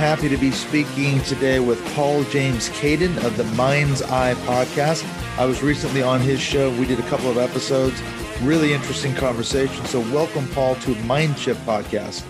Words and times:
Happy 0.00 0.30
to 0.30 0.38
be 0.38 0.50
speaking 0.50 1.20
today 1.24 1.60
with 1.60 1.78
Paul 1.94 2.24
James 2.24 2.70
Caiden 2.70 3.22
of 3.22 3.36
the 3.36 3.44
Mind's 3.54 4.00
Eye 4.00 4.32
podcast. 4.46 5.04
I 5.38 5.44
was 5.44 5.62
recently 5.62 6.02
on 6.02 6.22
his 6.22 6.40
show. 6.40 6.70
We 6.78 6.86
did 6.86 6.98
a 6.98 7.06
couple 7.10 7.30
of 7.30 7.36
episodes. 7.36 8.00
Really 8.40 8.72
interesting 8.72 9.14
conversation. 9.14 9.84
So, 9.84 10.00
welcome, 10.10 10.48
Paul, 10.48 10.76
to 10.76 10.94
Mind 11.04 11.38
Shift 11.38 11.60
podcast. 11.66 12.24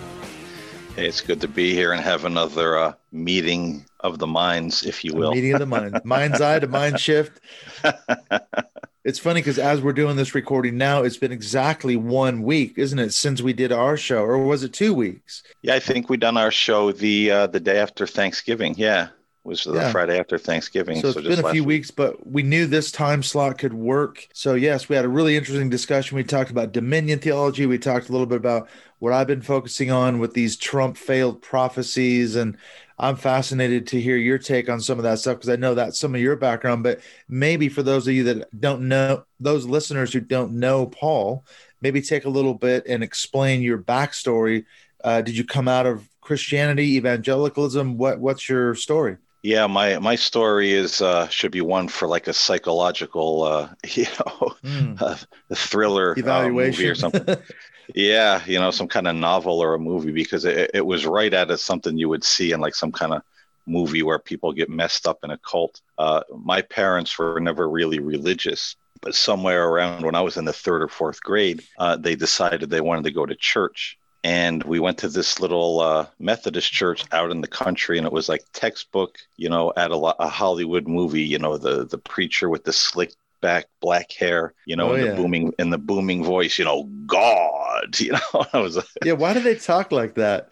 Hey, 0.97 1.07
it's 1.07 1.21
good 1.21 1.39
to 1.39 1.47
be 1.47 1.73
here 1.73 1.93
and 1.93 2.03
have 2.03 2.25
another 2.25 2.77
uh, 2.77 2.93
meeting 3.13 3.85
of 4.01 4.19
the 4.19 4.27
minds, 4.27 4.83
if 4.83 5.05
you 5.05 5.13
will. 5.13 5.31
A 5.31 5.35
meeting 5.35 5.53
of 5.53 5.59
the 5.59 5.65
mind, 5.65 6.01
mind's 6.03 6.41
eye 6.41 6.59
to 6.59 6.67
mind 6.67 6.99
shift. 6.99 7.39
It's 9.03 9.17
funny 9.17 9.41
because 9.41 9.57
as 9.57 9.81
we're 9.81 9.93
doing 9.93 10.15
this 10.15 10.35
recording 10.35 10.77
now, 10.77 11.01
it's 11.01 11.17
been 11.17 11.31
exactly 11.31 11.95
one 11.95 12.43
week, 12.43 12.77
isn't 12.77 12.99
it, 12.99 13.13
since 13.13 13.41
we 13.41 13.51
did 13.51 13.71
our 13.71 13.97
show, 13.97 14.23
or 14.23 14.37
was 14.45 14.63
it 14.63 14.73
two 14.73 14.93
weeks? 14.93 15.41
Yeah, 15.63 15.73
I 15.75 15.79
think 15.79 16.07
we 16.09 16.17
done 16.17 16.37
our 16.37 16.51
show 16.51 16.91
the 16.91 17.31
uh, 17.31 17.47
the 17.47 17.59
day 17.59 17.79
after 17.79 18.05
Thanksgiving. 18.05 18.75
Yeah, 18.77 19.07
was 19.43 19.63
the 19.63 19.73
Yeah. 19.73 19.91
Friday 19.91 20.19
after 20.19 20.37
Thanksgiving. 20.37 21.01
So 21.01 21.07
it's 21.07 21.15
just 21.21 21.41
been 21.41 21.45
a 21.45 21.51
few 21.51 21.63
week. 21.63 21.79
weeks, 21.79 21.91
but 21.91 22.27
we 22.27 22.43
knew 22.43 22.67
this 22.67 22.91
time 22.91 23.23
slot 23.23 23.57
could 23.57 23.73
work. 23.73 24.27
So 24.33 24.53
yes, 24.53 24.87
we 24.87 24.95
had 24.95 25.05
a 25.05 25.09
really 25.09 25.35
interesting 25.35 25.69
discussion. 25.71 26.15
We 26.15 26.23
talked 26.23 26.51
about 26.51 26.71
dominion 26.71 27.17
theology. 27.17 27.65
We 27.65 27.79
talked 27.79 28.09
a 28.09 28.11
little 28.11 28.27
bit 28.27 28.37
about 28.37 28.69
what 28.99 29.13
I've 29.13 29.25
been 29.25 29.41
focusing 29.41 29.89
on 29.89 30.19
with 30.19 30.35
these 30.35 30.55
Trump 30.55 30.95
failed 30.95 31.41
prophecies, 31.41 32.35
and 32.35 32.55
I'm 33.01 33.15
fascinated 33.15 33.87
to 33.87 33.99
hear 33.99 34.15
your 34.15 34.37
take 34.37 34.69
on 34.69 34.79
some 34.79 34.99
of 34.99 35.03
that 35.03 35.17
stuff 35.17 35.37
because 35.37 35.49
I 35.49 35.55
know 35.55 35.73
that's 35.73 35.99
some 35.99 36.13
of 36.13 36.21
your 36.21 36.35
background. 36.35 36.83
But 36.83 37.01
maybe 37.27 37.67
for 37.67 37.81
those 37.81 38.07
of 38.07 38.13
you 38.13 38.23
that 38.25 38.61
don't 38.61 38.87
know, 38.87 39.23
those 39.39 39.65
listeners 39.65 40.13
who 40.13 40.19
don't 40.19 40.53
know 40.53 40.85
Paul, 40.85 41.43
maybe 41.81 42.03
take 42.03 42.25
a 42.25 42.29
little 42.29 42.53
bit 42.53 42.85
and 42.87 43.01
explain 43.01 43.63
your 43.63 43.79
backstory. 43.79 44.65
Uh, 45.03 45.21
did 45.21 45.35
you 45.35 45.43
come 45.43 45.67
out 45.67 45.87
of 45.87 46.07
Christianity, 46.21 46.95
evangelicalism? 46.97 47.97
What 47.97 48.19
What's 48.19 48.47
your 48.47 48.75
story? 48.75 49.17
Yeah, 49.41 49.65
my 49.65 49.97
my 49.97 50.15
story 50.15 50.71
is 50.71 51.01
uh, 51.01 51.27
should 51.29 51.51
be 51.51 51.61
one 51.61 51.87
for 51.87 52.07
like 52.07 52.27
a 52.27 52.33
psychological, 52.33 53.41
uh, 53.41 53.69
you 53.93 54.05
know, 54.19 54.55
uh, 55.01 55.17
a 55.49 55.55
thriller 55.55 56.11
uh, 56.11 56.19
Evaluation 56.19 56.71
movie 56.71 56.87
or 56.87 56.93
something. 56.93 57.37
yeah, 57.95 58.43
you 58.45 58.59
know, 58.59 58.71
some 58.71 58.87
kind 58.87 59.07
of 59.07 59.15
novel 59.15 59.59
or 59.59 59.73
a 59.73 59.79
movie 59.79 60.11
because 60.11 60.45
it, 60.45 60.71
it 60.73 60.85
was 60.85 61.05
right 61.05 61.33
out 61.33 61.51
of 61.51 61.59
something 61.59 61.97
you 61.97 62.09
would 62.09 62.23
see 62.23 62.51
in 62.51 62.59
like 62.59 62.75
some 62.75 62.91
kind 62.91 63.13
of 63.13 63.21
movie 63.65 64.03
where 64.03 64.19
people 64.19 64.53
get 64.53 64.69
messed 64.69 65.07
up 65.07 65.19
in 65.23 65.31
a 65.31 65.37
cult. 65.37 65.81
Uh, 65.97 66.21
my 66.35 66.61
parents 66.61 67.17
were 67.17 67.39
never 67.39 67.69
really 67.69 67.99
religious, 67.99 68.75
but 69.01 69.15
somewhere 69.15 69.67
around 69.67 70.05
when 70.05 70.15
I 70.15 70.21
was 70.21 70.37
in 70.37 70.45
the 70.45 70.53
third 70.53 70.81
or 70.81 70.87
fourth 70.87 71.21
grade, 71.21 71.63
uh, 71.77 71.95
they 71.95 72.15
decided 72.15 72.69
they 72.69 72.81
wanted 72.81 73.05
to 73.05 73.11
go 73.11 73.25
to 73.25 73.35
church. 73.35 73.97
And 74.23 74.61
we 74.63 74.79
went 74.79 74.99
to 74.99 75.09
this 75.09 75.39
little 75.39 75.79
uh, 75.79 76.05
Methodist 76.19 76.71
church 76.71 77.03
out 77.11 77.31
in 77.31 77.41
the 77.41 77.47
country, 77.47 77.97
and 77.97 78.05
it 78.05 78.13
was 78.13 78.29
like 78.29 78.43
textbook, 78.53 79.17
you 79.35 79.49
know, 79.49 79.73
at 79.75 79.89
a, 79.89 79.95
a 79.95 80.27
Hollywood 80.27 80.87
movie. 80.87 81.23
You 81.23 81.39
know, 81.39 81.57
the 81.57 81.85
the 81.87 81.97
preacher 81.97 82.47
with 82.47 82.63
the 82.63 82.71
slick 82.71 83.13
back 83.41 83.65
black 83.81 84.11
hair, 84.11 84.53
you 84.65 84.75
know, 84.75 84.91
Oh, 84.91 84.93
and 84.93 85.03
yeah. 85.03 85.09
the 85.11 85.15
booming 85.17 85.53
and 85.59 85.73
the 85.73 85.77
booming 85.77 86.23
voice, 86.23 86.57
you 86.59 86.65
know, 86.65 86.83
God, 87.07 87.99
you 87.99 88.13
know. 88.13 88.45
I 88.53 88.59
was 88.59 88.77
yeah 89.03 89.13
why 89.13 89.33
do 89.33 89.39
they 89.41 89.55
talk 89.55 89.91
like 89.91 90.15
that 90.15 90.49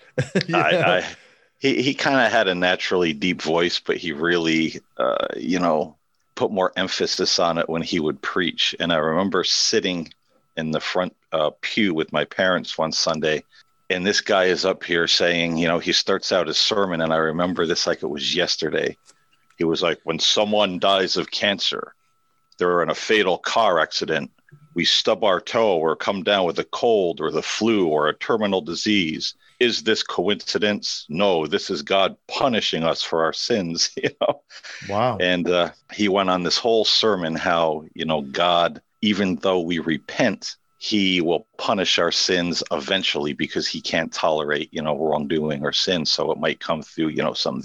know? 0.48 0.58
I, 0.60 0.98
I, 0.98 1.06
he 1.60 1.82
he 1.82 1.94
kind 1.94 2.20
of 2.26 2.32
had 2.32 2.48
a 2.48 2.56
naturally 2.56 3.14
deep 3.14 3.42
voice, 3.42 3.80
but 3.80 3.98
he 3.98 4.12
really, 4.14 4.80
uh, 4.98 5.28
you 5.38 5.60
know, 5.60 5.96
put 6.36 6.52
more 6.52 6.72
emphasis 6.78 7.38
on 7.40 7.58
it 7.58 7.68
when 7.70 7.82
he 7.82 8.00
would 8.00 8.22
preach. 8.22 8.74
And 8.80 8.94
I 8.94 8.98
remember 8.98 9.44
sitting 9.44 10.12
in 10.56 10.72
the 10.72 10.80
front 10.80 11.16
uh, 11.32 11.52
pew 11.62 11.94
with 11.94 12.12
my 12.14 12.24
parents 12.26 12.78
one 12.78 12.92
Sunday, 12.94 13.44
and 13.90 14.06
this 14.06 14.22
guy 14.22 14.46
is 14.46 14.64
up 14.66 14.84
here 14.84 15.08
saying, 15.08 15.58
you 15.58 15.68
know, 15.68 15.80
he 15.80 15.92
starts 15.92 16.32
out 16.32 16.48
his 16.48 16.58
sermon, 16.58 17.02
and 17.02 17.12
I 17.14 17.18
remember 17.18 17.66
this 17.66 17.86
like 17.88 18.04
it 18.04 18.08
was 18.08 18.34
yesterday. 18.36 18.96
He 19.58 19.66
was 19.66 19.82
like, 19.82 20.00
when 20.06 20.20
someone 20.20 20.80
dies 20.80 21.18
of 21.18 21.30
cancer, 21.32 21.94
they're 22.60 22.84
in 22.84 22.92
a 22.92 22.96
fatal 22.96 23.40
car 23.40 23.80
accident. 23.80 24.32
We 24.76 24.86
stub 24.86 25.24
our 25.24 25.42
toe 25.42 25.78
or 25.78 25.96
come 25.96 26.24
down 26.24 26.46
with 26.46 26.60
a 26.60 26.64
cold 26.64 27.20
or 27.20 27.32
the 27.32 27.42
flu 27.42 27.88
or 27.88 28.08
a 28.08 28.14
terminal 28.14 28.62
disease 28.62 29.34
is 29.60 29.84
this 29.84 30.04
coincidence? 30.04 31.06
No, 31.10 31.46
this 31.46 31.70
is 31.70 31.82
God 31.82 32.16
punishing 32.28 32.84
us 32.84 33.04
for 33.04 33.24
our 33.24 33.34
sins, 33.34 33.92
you 33.98 34.10
know. 34.22 34.42
wow 34.88 35.18
And 35.20 35.50
uh, 35.50 35.72
he 35.94 36.08
went 36.08 36.30
on 36.30 36.44
this 36.44 36.58
whole 36.58 36.86
sermon 36.86 37.36
how, 37.36 37.84
you 37.94 38.06
know, 38.06 38.22
God, 38.22 38.82
even 39.02 39.36
though 39.36 39.60
we 39.60 39.80
repent, 39.80 40.56
he 40.78 41.20
will 41.20 41.46
punish 41.58 42.00
our 42.00 42.12
sins 42.12 42.64
eventually 42.72 43.34
because 43.34 43.68
he 43.68 43.82
can't 43.82 44.14
tolerate, 44.14 44.70
you 44.72 44.82
know, 44.82 44.98
wrongdoing 44.98 45.64
or 45.64 45.74
sin. 45.74 46.06
So 46.06 46.32
it 46.32 46.40
might 46.40 46.62
come 46.62 46.82
through, 46.82 47.10
you 47.10 47.22
know, 47.22 47.34
some 47.34 47.64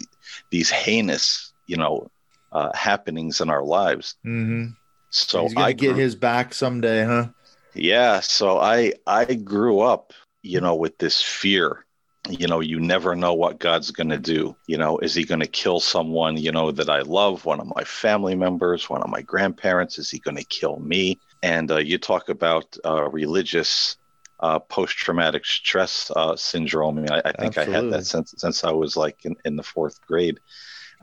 these 0.50 0.70
heinous, 0.70 1.52
you 1.66 1.76
know, 1.76 2.10
uh, 2.50 2.72
happenings 2.74 3.40
in 3.40 3.50
our 3.50 3.64
lives. 3.64 4.16
hmm 4.24 4.66
So 5.14 5.48
I 5.56 5.72
get 5.72 5.90
grew- 5.90 5.94
his 5.94 6.16
back 6.16 6.52
someday 6.54 7.04
huh 7.04 7.28
yeah, 7.74 8.20
so 8.20 8.58
I 8.58 8.92
I 9.06 9.24
grew 9.34 9.80
up, 9.80 10.12
you 10.42 10.60
know, 10.60 10.74
with 10.74 10.98
this 10.98 11.20
fear. 11.20 11.84
You 12.30 12.46
know, 12.46 12.60
you 12.60 12.80
never 12.80 13.14
know 13.14 13.34
what 13.34 13.58
God's 13.58 13.90
going 13.90 14.08
to 14.08 14.18
do. 14.18 14.56
You 14.66 14.78
know, 14.78 14.98
is 14.98 15.14
he 15.14 15.24
going 15.24 15.40
to 15.40 15.46
kill 15.46 15.78
someone, 15.78 16.38
you 16.38 16.52
know, 16.52 16.70
that 16.70 16.88
I 16.88 17.00
love, 17.02 17.44
one 17.44 17.60
of 17.60 17.66
my 17.66 17.84
family 17.84 18.34
members, 18.34 18.88
one 18.88 19.02
of 19.02 19.10
my 19.10 19.20
grandparents? 19.20 19.98
Is 19.98 20.10
he 20.10 20.20
going 20.20 20.36
to 20.36 20.44
kill 20.44 20.78
me? 20.78 21.18
And 21.42 21.70
uh, 21.70 21.78
you 21.78 21.98
talk 21.98 22.30
about 22.30 22.76
uh, 22.82 23.10
religious 23.10 23.98
uh, 24.40 24.58
post-traumatic 24.58 25.44
stress 25.44 26.10
uh, 26.16 26.34
syndrome. 26.34 26.98
I, 26.98 27.00
mean, 27.02 27.12
I, 27.12 27.22
I 27.26 27.32
think 27.32 27.58
I 27.58 27.64
had 27.66 27.90
that 27.90 28.06
since 28.06 28.34
since 28.38 28.64
I 28.64 28.70
was 28.72 28.96
like 28.96 29.18
in, 29.24 29.34
in 29.44 29.56
the 29.56 29.62
fourth 29.62 30.00
grade. 30.06 30.40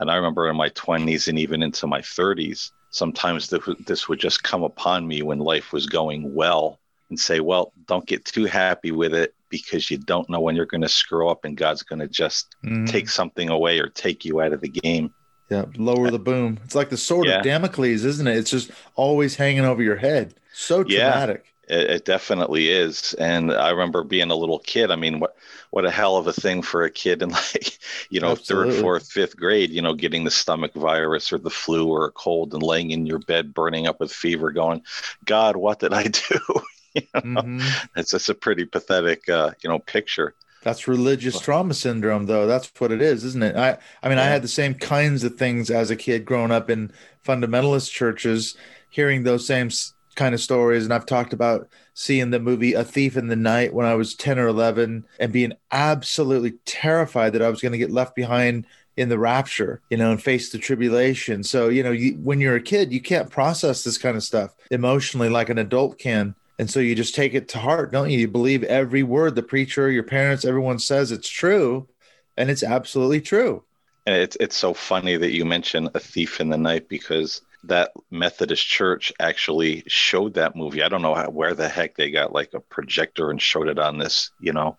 And 0.00 0.10
I 0.10 0.16
remember 0.16 0.48
in 0.50 0.56
my 0.56 0.70
20s 0.70 1.28
and 1.28 1.38
even 1.38 1.62
into 1.62 1.86
my 1.86 2.00
30s, 2.00 2.72
sometimes 2.92 3.48
this, 3.50 3.66
would- 3.66 3.84
this 3.86 4.08
would 4.08 4.20
just 4.20 4.42
come 4.44 4.62
upon 4.62 5.06
me 5.08 5.22
when 5.22 5.38
life 5.40 5.72
was 5.72 5.86
going 5.86 6.32
well 6.34 6.78
and 7.10 7.18
say, 7.18 7.40
well, 7.40 7.72
don't 7.88 8.06
get 8.06 8.24
too 8.24 8.44
happy 8.44 8.92
with 8.92 9.12
it 9.14 9.34
because 9.48 9.90
you 9.90 9.98
don't 9.98 10.30
know 10.30 10.40
when 10.40 10.54
you're 10.56 10.64
going 10.66 10.80
to 10.82 10.88
screw 10.88 11.28
up 11.28 11.44
and 11.44 11.56
God's 11.58 11.82
going 11.82 11.98
to 11.98 12.08
just 12.08 12.54
Mhm. 12.64 12.88
take 12.88 13.08
something 13.10 13.48
away 13.50 13.80
or 13.80 13.88
take 13.88 14.24
you 14.24 14.40
out 14.40 14.52
of 14.52 14.60
the 14.60 14.68
game. 14.68 15.12
yeah 15.50 15.66
lower 15.76 16.10
the 16.10 16.18
boom 16.18 16.58
it's 16.64 16.74
like 16.74 16.88
the 16.88 16.96
sword 16.96 17.26
Yeah. 17.26 17.38
of 17.38 17.44
damocles 17.44 18.04
isn't 18.04 18.26
it 18.26 18.36
it's 18.38 18.50
just 18.50 18.70
always 18.94 19.36
hanging 19.36 19.66
over 19.66 19.82
your 19.82 19.96
head 19.96 20.34
so 20.54 20.82
traumatic 20.82 21.51
It, 21.72 21.90
it 21.90 22.04
definitely 22.04 22.70
is. 22.70 23.14
And 23.14 23.52
I 23.52 23.70
remember 23.70 24.04
being 24.04 24.30
a 24.30 24.36
little 24.36 24.58
kid. 24.60 24.90
I 24.90 24.96
mean, 24.96 25.20
what 25.20 25.36
what 25.70 25.86
a 25.86 25.90
hell 25.90 26.16
of 26.16 26.26
a 26.26 26.32
thing 26.32 26.62
for 26.62 26.84
a 26.84 26.90
kid 26.90 27.22
in 27.22 27.30
like, 27.32 27.78
you 28.10 28.20
know, 28.20 28.34
Absolutely. 28.34 28.36
third, 28.36 28.72
fourth, 28.72 29.10
fifth 29.10 29.36
grade, 29.36 29.70
you 29.70 29.82
know, 29.82 29.94
getting 29.94 30.24
the 30.24 30.30
stomach 30.30 30.74
virus 30.74 31.32
or 31.32 31.38
the 31.38 31.50
flu 31.50 31.88
or 31.88 32.06
a 32.06 32.12
cold 32.12 32.54
and 32.54 32.62
laying 32.62 32.90
in 32.90 33.06
your 33.06 33.18
bed 33.20 33.54
burning 33.54 33.86
up 33.86 34.00
with 34.00 34.12
fever 34.12 34.52
going, 34.52 34.82
God, 35.24 35.56
what 35.56 35.80
did 35.80 35.92
I 35.94 36.04
do? 36.08 36.38
you 36.94 37.02
know, 37.14 37.22
Mhm. 37.24 37.82
it's 37.96 38.10
just 38.10 38.28
a 38.28 38.34
pretty 38.34 38.64
pathetic 38.66 39.28
uh, 39.28 39.52
you 39.62 39.70
know, 39.70 39.78
picture. 39.78 40.34
That's 40.62 40.86
religious 40.86 41.40
trauma 41.40 41.74
syndrome, 41.74 42.26
though. 42.26 42.46
That's 42.46 42.70
what 42.78 42.92
it 42.92 43.02
is, 43.02 43.24
isn't 43.24 43.42
it? 43.42 43.56
I, 43.56 43.78
I 44.02 44.08
mean, 44.08 44.18
I 44.18 44.26
had 44.26 44.42
the 44.42 44.48
same 44.48 44.74
kinds 44.74 45.24
of 45.24 45.36
things 45.36 45.70
as 45.70 45.90
a 45.90 45.96
kid 45.96 46.24
growing 46.24 46.52
up 46.52 46.70
in 46.70 46.92
fundamentalist 47.26 47.90
churches, 47.90 48.56
hearing 48.88 49.24
those 49.24 49.44
same 49.46 49.70
kind 50.14 50.34
of 50.34 50.40
stories. 50.40 50.84
And 50.84 50.92
I've 50.92 51.06
talked 51.06 51.32
about 51.32 51.68
seeing 51.94 52.30
the 52.30 52.40
movie 52.40 52.74
A 52.74 52.84
Thief 52.84 53.16
in 53.16 53.28
the 53.28 53.36
Night 53.36 53.74
when 53.74 53.86
I 53.86 53.94
was 53.94 54.14
10 54.14 54.38
or 54.38 54.46
11 54.46 55.04
and 55.18 55.32
being 55.32 55.52
absolutely 55.70 56.52
terrified 56.64 57.32
that 57.32 57.42
I 57.42 57.48
was 57.48 57.60
going 57.60 57.72
to 57.72 57.78
get 57.78 57.90
left 57.90 58.14
behind 58.14 58.66
in 58.96 59.08
the 59.08 59.18
rapture, 59.18 59.80
you 59.90 59.96
know, 59.96 60.10
and 60.10 60.22
face 60.22 60.50
the 60.50 60.58
tribulation. 60.58 61.42
So, 61.42 61.68
you 61.68 61.82
know, 61.82 61.92
you, 61.92 62.14
when 62.14 62.40
you're 62.40 62.56
a 62.56 62.62
kid, 62.62 62.92
you 62.92 63.00
can't 63.00 63.30
process 63.30 63.84
this 63.84 63.98
kind 63.98 64.16
of 64.16 64.22
stuff 64.22 64.54
emotionally 64.70 65.28
like 65.28 65.48
an 65.48 65.58
adult 65.58 65.98
can. 65.98 66.34
And 66.58 66.70
so 66.70 66.80
you 66.80 66.94
just 66.94 67.14
take 67.14 67.34
it 67.34 67.48
to 67.50 67.58
heart, 67.58 67.92
don't 67.92 68.10
you? 68.10 68.18
You 68.18 68.28
believe 68.28 68.62
every 68.64 69.02
word 69.02 69.34
the 69.34 69.42
preacher, 69.42 69.90
your 69.90 70.02
parents, 70.02 70.44
everyone 70.44 70.78
says 70.78 71.10
it's 71.10 71.28
true, 71.28 71.88
and 72.36 72.50
it's 72.50 72.62
absolutely 72.62 73.20
true. 73.20 73.64
And 74.06 74.16
it's 74.16 74.36
it's 74.40 74.56
so 74.56 74.74
funny 74.74 75.16
that 75.16 75.32
you 75.32 75.44
mention 75.44 75.88
a 75.94 76.00
thief 76.00 76.40
in 76.40 76.50
the 76.50 76.58
night 76.58 76.88
because 76.88 77.40
that 77.64 77.92
Methodist 78.10 78.66
church 78.66 79.12
actually 79.20 79.84
showed 79.86 80.34
that 80.34 80.56
movie. 80.56 80.82
I 80.82 80.88
don't 80.88 81.02
know 81.02 81.14
how, 81.14 81.30
where 81.30 81.54
the 81.54 81.68
heck 81.68 81.96
they 81.96 82.10
got 82.10 82.32
like 82.32 82.54
a 82.54 82.60
projector 82.60 83.30
and 83.30 83.40
showed 83.40 83.68
it 83.68 83.78
on 83.78 83.98
this, 83.98 84.30
you 84.40 84.52
know, 84.52 84.76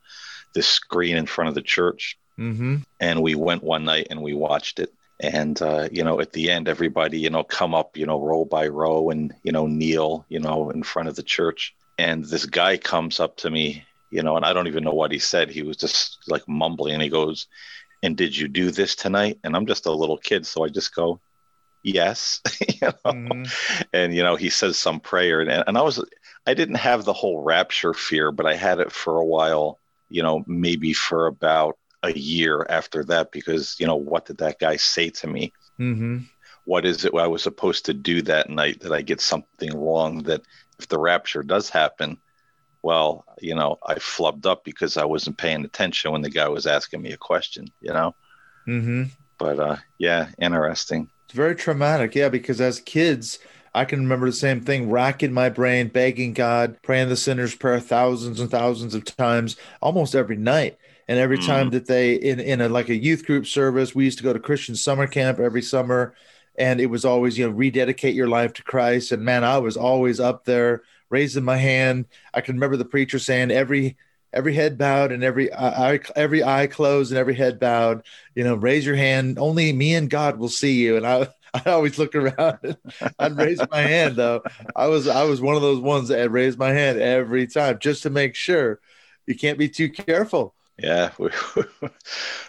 this 0.53 0.67
screen 0.67 1.15
in 1.15 1.25
front 1.25 1.47
of 1.47 1.55
the 1.55 1.61
church. 1.61 2.17
Mm-hmm. 2.37 2.77
And 2.99 3.21
we 3.21 3.35
went 3.35 3.63
one 3.63 3.85
night 3.85 4.07
and 4.09 4.21
we 4.21 4.33
watched 4.33 4.79
it. 4.79 4.93
And 5.19 5.61
uh, 5.61 5.87
you 5.91 6.03
know, 6.03 6.19
at 6.19 6.33
the 6.33 6.51
end, 6.51 6.67
everybody, 6.67 7.19
you 7.19 7.29
know, 7.29 7.43
come 7.43 7.73
up, 7.73 7.95
you 7.95 8.05
know, 8.05 8.19
row 8.19 8.43
by 8.43 8.67
row, 8.67 9.09
and 9.09 9.33
you 9.43 9.51
know, 9.51 9.67
kneel, 9.67 10.25
you 10.27 10.39
know, 10.39 10.69
in 10.71 10.83
front 10.83 11.07
of 11.07 11.15
the 11.15 11.23
church. 11.23 11.73
And 11.97 12.25
this 12.25 12.45
guy 12.45 12.77
comes 12.77 13.19
up 13.19 13.37
to 13.37 13.49
me, 13.49 13.85
you 14.09 14.23
know, 14.23 14.35
and 14.35 14.43
I 14.43 14.51
don't 14.51 14.67
even 14.67 14.83
know 14.83 14.93
what 14.93 15.11
he 15.11 15.19
said. 15.19 15.49
He 15.49 15.61
was 15.61 15.77
just 15.77 16.17
like 16.27 16.45
mumbling, 16.47 16.95
and 16.95 17.03
he 17.03 17.09
goes, 17.09 17.47
"And 18.01 18.17
did 18.17 18.35
you 18.35 18.49
do 18.49 18.71
this 18.71 18.95
tonight?" 18.95 19.39
And 19.43 19.55
I'm 19.55 19.67
just 19.67 19.85
a 19.85 19.91
little 19.91 20.17
kid, 20.17 20.45
so 20.45 20.65
I 20.65 20.69
just 20.69 20.93
go, 20.93 21.21
yes 21.83 22.41
you 22.61 22.75
know? 22.81 22.93
mm-hmm. 23.05 23.43
and 23.91 24.15
you 24.15 24.23
know 24.23 24.35
he 24.35 24.49
says 24.49 24.77
some 24.77 24.99
prayer 24.99 25.41
and, 25.41 25.63
and 25.67 25.77
i 25.77 25.81
was 25.81 26.03
i 26.47 26.53
didn't 26.53 26.75
have 26.75 27.03
the 27.03 27.13
whole 27.13 27.43
rapture 27.43 27.93
fear 27.93 28.31
but 28.31 28.45
i 28.45 28.55
had 28.55 28.79
it 28.79 28.91
for 28.91 29.17
a 29.17 29.25
while 29.25 29.79
you 30.09 30.23
know 30.23 30.43
maybe 30.47 30.93
for 30.93 31.27
about 31.27 31.77
a 32.03 32.11
year 32.11 32.65
after 32.69 33.03
that 33.03 33.31
because 33.31 33.75
you 33.79 33.87
know 33.87 33.95
what 33.95 34.25
did 34.25 34.37
that 34.37 34.59
guy 34.59 34.75
say 34.75 35.09
to 35.09 35.27
me 35.27 35.53
mm-hmm. 35.79 36.19
what 36.65 36.85
is 36.85 37.05
it 37.05 37.13
i 37.15 37.27
was 37.27 37.43
supposed 37.43 37.85
to 37.85 37.93
do 37.93 38.21
that 38.21 38.49
night 38.49 38.79
that 38.81 38.91
i 38.93 39.01
get 39.01 39.21
something 39.21 39.77
wrong 39.77 40.23
that 40.23 40.41
if 40.79 40.87
the 40.87 40.99
rapture 40.99 41.43
does 41.43 41.69
happen 41.69 42.17
well 42.81 43.25
you 43.39 43.55
know 43.55 43.77
i 43.85 43.95
flubbed 43.95 44.45
up 44.45 44.63
because 44.63 44.97
i 44.97 45.05
wasn't 45.05 45.37
paying 45.37 45.63
attention 45.63 46.11
when 46.11 46.21
the 46.21 46.29
guy 46.29 46.47
was 46.47 46.67
asking 46.67 47.01
me 47.01 47.11
a 47.11 47.17
question 47.17 47.67
you 47.81 47.93
know 47.93 48.13
mm-hmm. 48.67 49.03
but 49.37 49.59
uh 49.59 49.77
yeah 49.97 50.29
interesting 50.39 51.09
it's 51.33 51.37
very 51.39 51.55
traumatic, 51.55 52.13
yeah, 52.13 52.29
because 52.29 52.61
as 52.61 52.79
kids, 52.79 53.39
I 53.73 53.85
can 53.85 54.01
remember 54.01 54.27
the 54.27 54.33
same 54.33 54.61
thing, 54.61 54.91
racking 54.91 55.33
my 55.33 55.49
brain, 55.49 55.87
begging 55.87 56.33
God, 56.33 56.77
praying 56.83 57.09
the 57.09 57.15
sinner's 57.17 57.55
prayer 57.55 57.79
thousands 57.79 58.39
and 58.39 58.51
thousands 58.51 58.93
of 58.93 59.03
times, 59.03 59.55
almost 59.81 60.13
every 60.13 60.37
night. 60.37 60.77
And 61.07 61.17
every 61.17 61.39
mm. 61.39 61.45
time 61.47 61.71
that 61.71 61.87
they 61.87 62.13
in 62.13 62.39
in 62.39 62.61
a 62.61 62.69
like 62.69 62.89
a 62.89 62.95
youth 62.95 63.25
group 63.25 63.47
service, 63.47 63.95
we 63.95 64.05
used 64.05 64.19
to 64.19 64.23
go 64.23 64.31
to 64.31 64.39
Christian 64.39 64.75
summer 64.75 65.07
camp 65.07 65.39
every 65.39 65.63
summer, 65.63 66.13
and 66.55 66.79
it 66.79 66.85
was 66.85 67.03
always 67.03 67.35
you 67.35 67.47
know 67.47 67.51
rededicate 67.51 68.13
your 68.13 68.27
life 68.27 68.53
to 68.53 68.63
Christ. 68.63 69.11
And 69.11 69.23
man, 69.23 69.43
I 69.43 69.57
was 69.57 69.75
always 69.75 70.19
up 70.19 70.45
there 70.45 70.83
raising 71.09 71.43
my 71.43 71.57
hand. 71.57 72.05
I 72.31 72.41
can 72.41 72.57
remember 72.57 72.77
the 72.77 72.85
preacher 72.85 73.17
saying 73.17 73.49
every 73.49 73.97
every 74.33 74.53
head 74.53 74.77
bowed 74.77 75.11
and 75.11 75.23
every 75.23 75.51
uh, 75.51 75.91
eye 75.93 75.99
every 76.15 76.43
eye 76.43 76.67
closed 76.67 77.11
and 77.11 77.19
every 77.19 77.35
head 77.35 77.59
bowed. 77.59 78.03
You 78.35 78.43
know 78.43 78.55
raise 78.55 78.85
your 78.85 78.95
hand. 78.95 79.39
Only 79.39 79.71
me 79.73 79.95
and 79.95 80.09
god 80.09 80.37
will 80.37 80.49
see 80.49 80.73
you. 80.73 80.97
And 80.97 81.05
i 81.07 81.27
i 81.53 81.69
always 81.69 81.99
look 81.99 82.15
around 82.15 82.77
i'd 83.19 83.37
raise 83.37 83.59
my 83.69 83.81
hand 83.81 84.15
though. 84.15 84.41
I 84.75 84.87
was 84.87 85.07
i 85.07 85.23
was 85.23 85.39
one 85.41 85.55
of 85.55 85.61
those 85.61 85.79
ones 85.79 86.07
that 86.09 86.31
raised 86.31 86.57
my 86.57 86.71
hand 86.71 86.99
every 86.99 87.47
time 87.47 87.79
just 87.79 88.03
to 88.03 88.09
make 88.09 88.35
sure. 88.35 88.79
You 89.25 89.35
can't 89.35 89.57
be 89.57 89.69
too 89.69 89.89
careful 89.89 90.53
yeah, 90.77 91.11
we, 91.19 91.29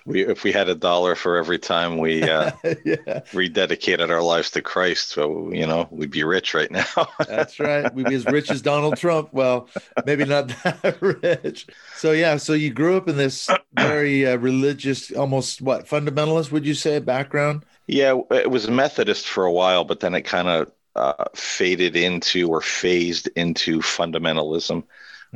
we 0.06 0.26
if 0.26 0.44
we 0.44 0.52
had 0.52 0.68
a 0.68 0.74
dollar 0.74 1.14
for 1.14 1.36
every 1.36 1.58
time 1.58 1.98
we 1.98 2.22
uh, 2.30 2.52
yeah. 2.62 3.20
rededicated 3.32 4.10
our 4.10 4.22
lives 4.22 4.50
to 4.52 4.62
Christ, 4.62 5.10
so 5.10 5.52
you 5.52 5.66
know 5.66 5.88
we'd 5.90 6.10
be 6.10 6.24
rich 6.24 6.54
right 6.54 6.70
now. 6.70 7.08
That's 7.28 7.60
right. 7.60 7.92
We'd 7.94 8.06
be 8.06 8.14
as 8.14 8.24
rich 8.26 8.50
as 8.50 8.62
Donald 8.62 8.96
Trump. 8.96 9.32
Well, 9.32 9.68
maybe 10.06 10.24
not 10.24 10.48
that 10.48 10.96
rich. 11.00 11.66
So 11.96 12.12
yeah, 12.12 12.38
so 12.38 12.54
you 12.54 12.70
grew 12.70 12.96
up 12.96 13.08
in 13.08 13.16
this 13.16 13.50
very 13.74 14.26
uh, 14.26 14.36
religious, 14.36 15.12
almost 15.12 15.60
what 15.60 15.86
fundamentalist? 15.86 16.50
Would 16.50 16.66
you 16.66 16.74
say 16.74 16.98
background? 17.00 17.64
Yeah, 17.86 18.18
it 18.30 18.50
was 18.50 18.68
Methodist 18.68 19.26
for 19.26 19.44
a 19.44 19.52
while, 19.52 19.84
but 19.84 20.00
then 20.00 20.14
it 20.14 20.22
kind 20.22 20.48
of 20.48 20.72
uh, 20.96 21.24
faded 21.34 21.96
into 21.96 22.48
or 22.48 22.62
phased 22.62 23.28
into 23.36 23.80
fundamentalism 23.80 24.84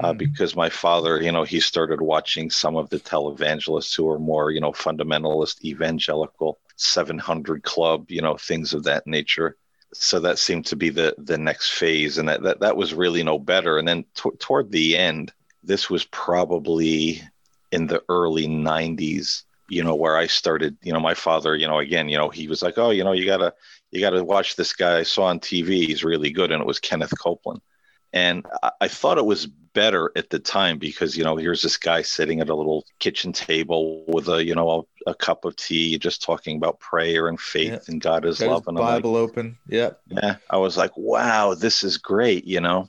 uh, 0.00 0.09
mm-hmm. 0.09 0.19
because 0.19 0.56
my 0.56 0.69
father, 0.69 1.21
you 1.23 1.33
know, 1.33 1.45
he 1.45 1.61
started 1.61 2.00
watching 2.00 2.50
some 2.50 2.77
of 2.77 2.91
the 2.91 3.00
televangelists 3.00 3.95
who 3.97 4.09
are 4.09 4.19
more, 4.19 4.50
you 4.50 4.61
know, 4.61 4.73
fundamentalist, 4.73 5.65
evangelical, 5.65 6.59
700 6.77 7.62
Club, 7.62 8.11
you 8.11 8.23
know, 8.23 8.37
things 8.37 8.75
of 8.75 8.85
that 8.85 9.06
nature. 9.06 9.56
So 9.95 10.21
that 10.21 10.39
seemed 10.39 10.67
to 10.67 10.77
be 10.77 10.91
the 10.91 11.15
the 11.17 11.39
next 11.39 11.71
phase, 11.71 12.19
and 12.19 12.29
that 12.29 12.43
that, 12.43 12.61
that 12.61 12.77
was 12.77 12.93
really 12.93 13.23
no 13.23 13.39
better. 13.39 13.79
And 13.79 13.89
then 13.89 14.05
t- 14.15 14.31
toward 14.39 14.71
the 14.71 14.97
end, 14.99 15.33
this 15.62 15.89
was 15.89 16.05
probably 16.05 17.23
in 17.73 17.87
the 17.87 18.03
early 18.09 18.47
90s 18.47 19.45
you 19.69 19.85
know 19.85 19.95
where 19.95 20.17
i 20.17 20.27
started 20.27 20.77
you 20.83 20.93
know 20.93 21.00
my 21.00 21.15
father 21.15 21.55
you 21.55 21.69
know 21.69 21.79
again 21.79 22.09
you 22.09 22.17
know 22.17 22.31
he 22.31 22.49
was 22.49 22.62
like 22.62 22.79
oh 22.79 22.91
you 22.91 23.05
know 23.05 23.12
you 23.12 23.27
gotta 23.27 23.53
you 23.91 24.00
gotta 24.00 24.25
watch 24.25 24.56
this 24.56 24.73
guy 24.73 24.99
i 24.99 25.03
saw 25.03 25.25
on 25.25 25.39
tv 25.39 25.87
he's 25.87 26.05
really 26.05 26.31
good 26.31 26.50
and 26.50 26.61
it 26.61 26.67
was 26.67 26.81
kenneth 26.81 27.12
copeland 27.19 27.61
and 28.13 28.47
I, 28.63 28.71
I 28.83 28.89
thought 28.89 29.19
it 29.19 29.27
was 29.27 29.47
better 29.47 30.11
at 30.17 30.31
the 30.31 30.39
time 30.39 30.79
because 30.79 31.17
you 31.17 31.23
know 31.23 31.37
here's 31.37 31.63
this 31.63 31.77
guy 31.77 32.03
sitting 32.03 32.41
at 32.41 32.49
a 32.49 32.55
little 32.55 32.85
kitchen 32.99 33.33
table 33.33 34.05
with 34.09 34.29
a 34.29 34.45
you 34.45 34.55
know 34.55 34.87
a, 35.07 35.11
a 35.11 35.15
cup 35.15 35.45
of 35.45 35.55
tea 35.55 35.99
just 35.99 36.23
talking 36.23 36.57
about 36.57 36.81
prayer 36.81 37.29
and 37.29 37.39
faith 37.39 37.71
yeah. 37.71 37.79
and 37.87 38.01
god 38.01 38.25
is 38.25 38.41
love. 38.41 38.67
And 38.67 38.77
bible 38.77 39.13
like, 39.13 39.31
open. 39.31 39.59
Yeah 39.69 39.91
yeah. 40.09 40.37
I 40.51 40.57
was 40.57 40.77
like 40.77 40.91
wow 40.97 41.55
this 41.55 41.85
is 41.85 41.99
great 41.99 42.45
you 42.45 42.61
know? 42.61 42.89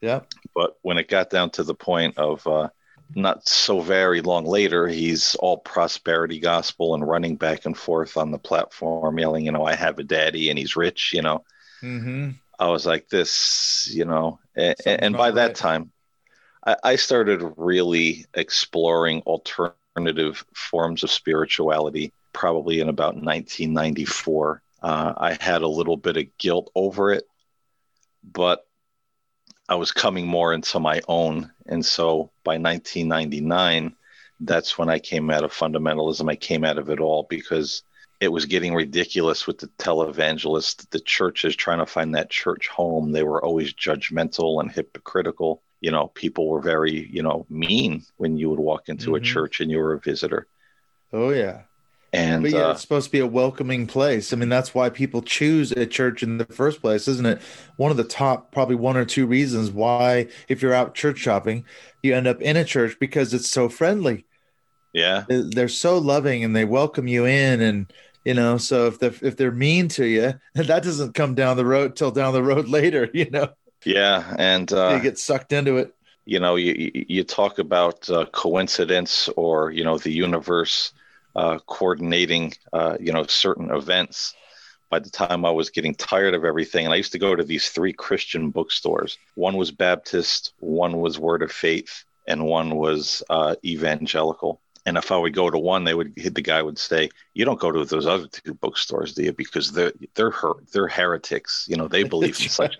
Yeah 0.00 0.20
but 0.54 0.76
when 0.82 0.98
it 0.98 1.08
got 1.08 1.30
down 1.30 1.50
to 1.50 1.62
the 1.62 1.74
point 1.74 2.18
of 2.18 2.46
uh 2.46 2.68
not 3.14 3.48
so 3.48 3.80
very 3.80 4.20
long 4.20 4.44
later 4.44 4.88
he's 4.88 5.34
all 5.36 5.58
prosperity 5.58 6.40
gospel 6.40 6.94
and 6.94 7.06
running 7.06 7.36
back 7.36 7.64
and 7.64 7.76
forth 7.76 8.16
on 8.16 8.30
the 8.30 8.38
platform 8.38 9.18
yelling 9.18 9.46
you 9.46 9.52
know 9.52 9.64
i 9.64 9.74
have 9.74 9.98
a 9.98 10.02
daddy 10.02 10.50
and 10.50 10.58
he's 10.58 10.76
rich 10.76 11.12
you 11.14 11.22
know? 11.22 11.44
Mm-hmm. 11.82 12.30
I 12.62 12.68
was 12.68 12.86
like 12.86 13.08
this 13.08 13.90
you 13.92 14.04
know 14.04 14.38
and, 14.56 14.76
and 14.86 15.16
by 15.16 15.28
right. 15.28 15.34
that 15.34 15.54
time 15.54 15.90
I, 16.64 16.76
I 16.84 16.96
started 16.96 17.42
really 17.56 18.26
exploring 18.34 19.22
alternative 19.22 20.44
forms 20.54 21.02
of 21.02 21.10
spirituality 21.10 22.12
probably 22.32 22.80
in 22.80 22.88
about 22.88 23.14
1994. 23.14 24.62
Uh, 24.82 25.12
I 25.16 25.36
had 25.40 25.62
a 25.62 25.68
little 25.68 25.96
bit 25.96 26.16
of 26.16 26.38
guilt 26.38 26.70
over 26.74 27.12
it, 27.12 27.24
but 28.24 28.66
I 29.68 29.76
was 29.76 29.92
coming 29.92 30.26
more 30.26 30.52
into 30.52 30.80
my 30.80 31.00
own. 31.08 31.52
And 31.66 31.84
so 31.84 32.30
by 32.42 32.58
1999, 32.58 33.94
that's 34.40 34.76
when 34.76 34.88
I 34.88 34.98
came 34.98 35.30
out 35.30 35.44
of 35.44 35.52
fundamentalism. 35.52 36.28
I 36.28 36.36
came 36.36 36.64
out 36.64 36.78
of 36.78 36.90
it 36.90 37.00
all 37.00 37.26
because 37.28 37.82
it 38.22 38.32
was 38.32 38.46
getting 38.46 38.74
ridiculous 38.74 39.46
with 39.46 39.58
the 39.58 39.66
televangelists, 39.78 40.88
the 40.90 41.00
churches 41.00 41.56
trying 41.56 41.78
to 41.78 41.86
find 41.86 42.14
that 42.14 42.30
church 42.30 42.68
home. 42.68 43.12
They 43.12 43.24
were 43.24 43.44
always 43.44 43.74
judgmental 43.74 44.60
and 44.60 44.70
hypocritical 44.70 45.62
you 45.82 45.90
know, 45.90 46.06
people 46.14 46.48
were 46.48 46.60
very, 46.60 47.08
you 47.10 47.22
know, 47.22 47.44
mean 47.50 48.04
when 48.16 48.38
you 48.38 48.48
would 48.48 48.60
walk 48.60 48.88
into 48.88 49.06
mm-hmm. 49.06 49.16
a 49.16 49.20
church 49.20 49.60
and 49.60 49.70
you 49.70 49.78
were 49.78 49.92
a 49.92 50.00
visitor. 50.00 50.46
Oh 51.12 51.30
yeah. 51.30 51.62
And 52.12 52.42
but 52.42 52.52
yeah, 52.52 52.68
uh, 52.68 52.70
it's 52.70 52.82
supposed 52.82 53.06
to 53.06 53.12
be 53.12 53.18
a 53.18 53.26
welcoming 53.26 53.86
place. 53.86 54.32
I 54.32 54.36
mean, 54.36 54.48
that's 54.48 54.74
why 54.74 54.90
people 54.90 55.22
choose 55.22 55.72
a 55.72 55.86
church 55.86 56.22
in 56.22 56.38
the 56.38 56.44
first 56.44 56.80
place, 56.80 57.08
isn't 57.08 57.26
it? 57.26 57.40
One 57.78 57.90
of 57.90 57.96
the 57.96 58.04
top, 58.04 58.52
probably 58.52 58.76
one 58.76 58.96
or 58.96 59.04
two 59.04 59.26
reasons 59.26 59.70
why, 59.70 60.28
if 60.46 60.62
you're 60.62 60.74
out 60.74 60.94
church 60.94 61.18
shopping, 61.18 61.64
you 62.02 62.14
end 62.14 62.28
up 62.28 62.40
in 62.40 62.56
a 62.56 62.64
church 62.64 62.98
because 63.00 63.34
it's 63.34 63.50
so 63.50 63.68
friendly. 63.68 64.24
Yeah, 64.92 65.24
they're 65.28 65.68
so 65.68 65.96
loving 65.96 66.44
and 66.44 66.54
they 66.54 66.66
welcome 66.66 67.08
you 67.08 67.24
in, 67.24 67.62
and 67.62 67.92
you 68.24 68.34
know. 68.34 68.56
So 68.56 68.86
if 68.86 68.98
they're 68.98 69.14
if 69.22 69.36
they're 69.36 69.52
mean 69.52 69.88
to 69.88 70.06
you, 70.06 70.34
that 70.54 70.82
doesn't 70.82 71.14
come 71.14 71.34
down 71.34 71.56
the 71.56 71.66
road 71.66 71.96
till 71.96 72.10
down 72.10 72.32
the 72.32 72.42
road 72.42 72.68
later, 72.78 73.08
you 73.12 73.30
know. 73.30 73.50
Yeah, 73.84 74.34
and 74.38 74.72
uh, 74.72 74.94
you 74.96 75.02
get 75.02 75.18
sucked 75.18 75.52
into 75.52 75.76
it. 75.78 75.94
You 76.24 76.38
know, 76.38 76.56
you 76.56 76.90
you 76.94 77.24
talk 77.24 77.58
about 77.58 78.08
uh, 78.08 78.26
coincidence 78.26 79.28
or 79.36 79.70
you 79.70 79.84
know 79.84 79.98
the 79.98 80.12
universe 80.12 80.92
uh, 81.34 81.58
coordinating 81.66 82.54
uh, 82.72 82.96
you 83.00 83.12
know 83.12 83.24
certain 83.24 83.70
events. 83.70 84.34
By 84.88 84.98
the 84.98 85.10
time 85.10 85.46
I 85.46 85.50
was 85.50 85.70
getting 85.70 85.94
tired 85.94 86.34
of 86.34 86.44
everything, 86.44 86.84
and 86.84 86.92
I 86.92 86.98
used 86.98 87.12
to 87.12 87.18
go 87.18 87.34
to 87.34 87.42
these 87.42 87.70
three 87.70 87.94
Christian 87.94 88.50
bookstores. 88.50 89.16
One 89.36 89.56
was 89.56 89.70
Baptist, 89.70 90.52
one 90.60 90.98
was 90.98 91.18
Word 91.18 91.42
of 91.42 91.50
Faith, 91.50 92.04
and 92.28 92.44
one 92.44 92.76
was 92.76 93.22
uh, 93.30 93.56
evangelical. 93.64 94.60
And 94.84 94.96
if 94.96 95.12
I 95.12 95.16
would 95.16 95.34
go 95.34 95.48
to 95.48 95.58
one, 95.58 95.84
they 95.84 95.94
would 95.94 96.14
the 96.16 96.42
guy 96.42 96.60
would 96.60 96.78
say, 96.78 97.10
"You 97.34 97.44
don't 97.44 97.60
go 97.60 97.70
to 97.70 97.84
those 97.84 98.06
other 98.06 98.26
two 98.26 98.54
bookstores, 98.54 99.14
do 99.14 99.22
you? 99.22 99.32
Because 99.32 99.72
they're 99.72 99.92
they're 100.14 100.30
her, 100.30 100.54
they're 100.72 100.88
heretics. 100.88 101.66
You 101.68 101.76
know, 101.76 101.86
they 101.86 102.02
believe 102.02 102.40
in 102.40 102.48
such." 102.48 102.76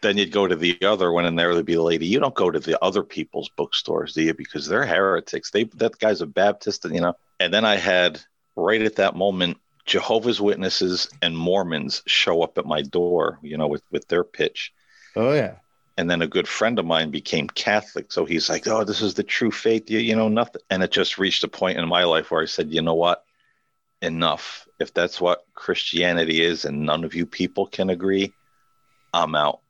Then 0.00 0.16
you'd 0.16 0.32
go 0.32 0.46
to 0.46 0.54
the 0.54 0.78
other 0.82 1.10
one, 1.10 1.24
and 1.24 1.38
there 1.38 1.52
would 1.52 1.66
be 1.66 1.74
the 1.74 1.82
lady. 1.82 2.06
You 2.06 2.20
don't 2.20 2.34
go 2.34 2.50
to 2.50 2.60
the 2.60 2.82
other 2.82 3.02
people's 3.02 3.48
bookstores, 3.48 4.12
do 4.12 4.22
you? 4.22 4.34
Because 4.34 4.66
they're 4.66 4.86
heretics. 4.86 5.50
They 5.50 5.64
that 5.64 5.98
guy's 5.98 6.20
a 6.20 6.26
Baptist, 6.26 6.84
and 6.84 6.94
you 6.94 7.00
know. 7.00 7.14
And 7.40 7.52
then 7.52 7.64
I 7.64 7.76
had 7.76 8.20
right 8.54 8.82
at 8.82 8.96
that 8.96 9.16
moment 9.16 9.56
Jehovah's 9.86 10.40
Witnesses 10.40 11.08
and 11.20 11.36
Mormons 11.36 12.02
show 12.06 12.42
up 12.42 12.58
at 12.58 12.66
my 12.66 12.82
door, 12.82 13.40
you 13.42 13.56
know, 13.56 13.66
with 13.66 13.82
with 13.90 14.06
their 14.06 14.24
pitch. 14.24 14.72
Oh 15.16 15.32
yeah 15.32 15.56
and 16.00 16.10
then 16.10 16.22
a 16.22 16.26
good 16.26 16.48
friend 16.48 16.78
of 16.78 16.86
mine 16.86 17.10
became 17.10 17.46
Catholic. 17.46 18.10
So 18.10 18.24
he's 18.24 18.48
like, 18.48 18.66
"Oh, 18.66 18.84
this 18.84 19.02
is 19.02 19.14
the 19.14 19.22
true 19.22 19.50
faith." 19.50 19.90
You, 19.90 19.98
you 19.98 20.16
know, 20.16 20.28
nothing. 20.28 20.62
And 20.70 20.82
it 20.82 20.90
just 20.90 21.18
reached 21.18 21.44
a 21.44 21.48
point 21.48 21.78
in 21.78 21.88
my 21.88 22.04
life 22.04 22.30
where 22.30 22.42
I 22.42 22.46
said, 22.46 22.72
"You 22.72 22.82
know 22.82 22.94
what? 22.94 23.24
enough. 24.02 24.66
If 24.78 24.94
that's 24.94 25.20
what 25.20 25.44
Christianity 25.54 26.42
is 26.42 26.64
and 26.64 26.86
none 26.86 27.04
of 27.04 27.14
you 27.14 27.26
people 27.26 27.66
can 27.66 27.90
agree, 27.90 28.32
I'm 29.12 29.34
out. 29.34 29.60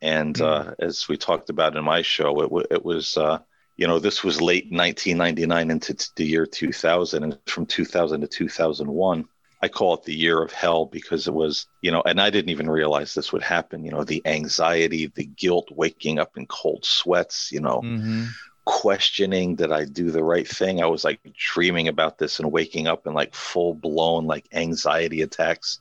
And 0.00 0.34
mm-hmm. 0.34 0.70
uh, 0.70 0.74
as 0.78 1.08
we 1.08 1.16
talked 1.16 1.50
about 1.50 1.76
in 1.76 1.84
my 1.84 2.02
show, 2.02 2.40
it, 2.42 2.66
it 2.70 2.84
was, 2.84 3.16
uh, 3.16 3.38
you 3.76 3.86
know, 3.86 3.98
this 3.98 4.24
was 4.24 4.40
late 4.40 4.70
1999 4.70 5.70
into 5.70 6.10
the 6.16 6.26
year 6.26 6.46
2000. 6.46 7.22
And 7.22 7.38
from 7.46 7.66
2000 7.66 8.20
to 8.20 8.26
2001, 8.26 9.28
I 9.60 9.68
call 9.68 9.94
it 9.94 10.04
the 10.04 10.14
year 10.14 10.40
of 10.40 10.52
hell 10.52 10.86
because 10.86 11.26
it 11.26 11.34
was, 11.34 11.66
you 11.82 11.90
know, 11.90 12.02
and 12.02 12.20
I 12.20 12.30
didn't 12.30 12.50
even 12.50 12.70
realize 12.70 13.12
this 13.12 13.32
would 13.32 13.42
happen. 13.42 13.84
You 13.84 13.90
know, 13.90 14.04
the 14.04 14.22
anxiety, 14.24 15.06
the 15.06 15.24
guilt, 15.24 15.68
waking 15.72 16.18
up 16.18 16.36
in 16.36 16.46
cold 16.46 16.84
sweats, 16.84 17.50
you 17.50 17.60
know, 17.60 17.80
mm-hmm. 17.80 18.26
questioning 18.64 19.56
that 19.56 19.72
I 19.72 19.84
do 19.84 20.10
the 20.12 20.22
right 20.22 20.46
thing. 20.46 20.80
I 20.80 20.86
was 20.86 21.02
like 21.02 21.20
dreaming 21.34 21.88
about 21.88 22.18
this 22.18 22.38
and 22.38 22.52
waking 22.52 22.86
up 22.86 23.06
in 23.06 23.14
like 23.14 23.34
full 23.34 23.74
blown 23.74 24.26
like 24.26 24.46
anxiety 24.52 25.22
attacks 25.22 25.80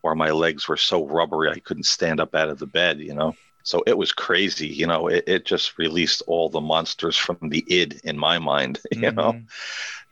where 0.00 0.16
my 0.16 0.30
legs 0.30 0.66
were 0.66 0.76
so 0.76 1.06
rubbery 1.06 1.48
I 1.48 1.60
couldn't 1.60 1.84
stand 1.84 2.18
up 2.18 2.34
out 2.34 2.48
of 2.48 2.58
the 2.58 2.66
bed, 2.66 2.98
you 2.98 3.14
know. 3.14 3.36
So 3.62 3.84
it 3.86 3.96
was 3.96 4.10
crazy, 4.10 4.66
you 4.66 4.88
know. 4.88 5.06
It, 5.06 5.22
it 5.28 5.44
just 5.44 5.78
released 5.78 6.22
all 6.26 6.48
the 6.48 6.60
monsters 6.60 7.16
from 7.16 7.38
the 7.40 7.64
id 7.68 8.00
in 8.02 8.18
my 8.18 8.40
mind, 8.40 8.80
you 8.90 9.02
mm-hmm. 9.02 9.16
know. 9.16 9.40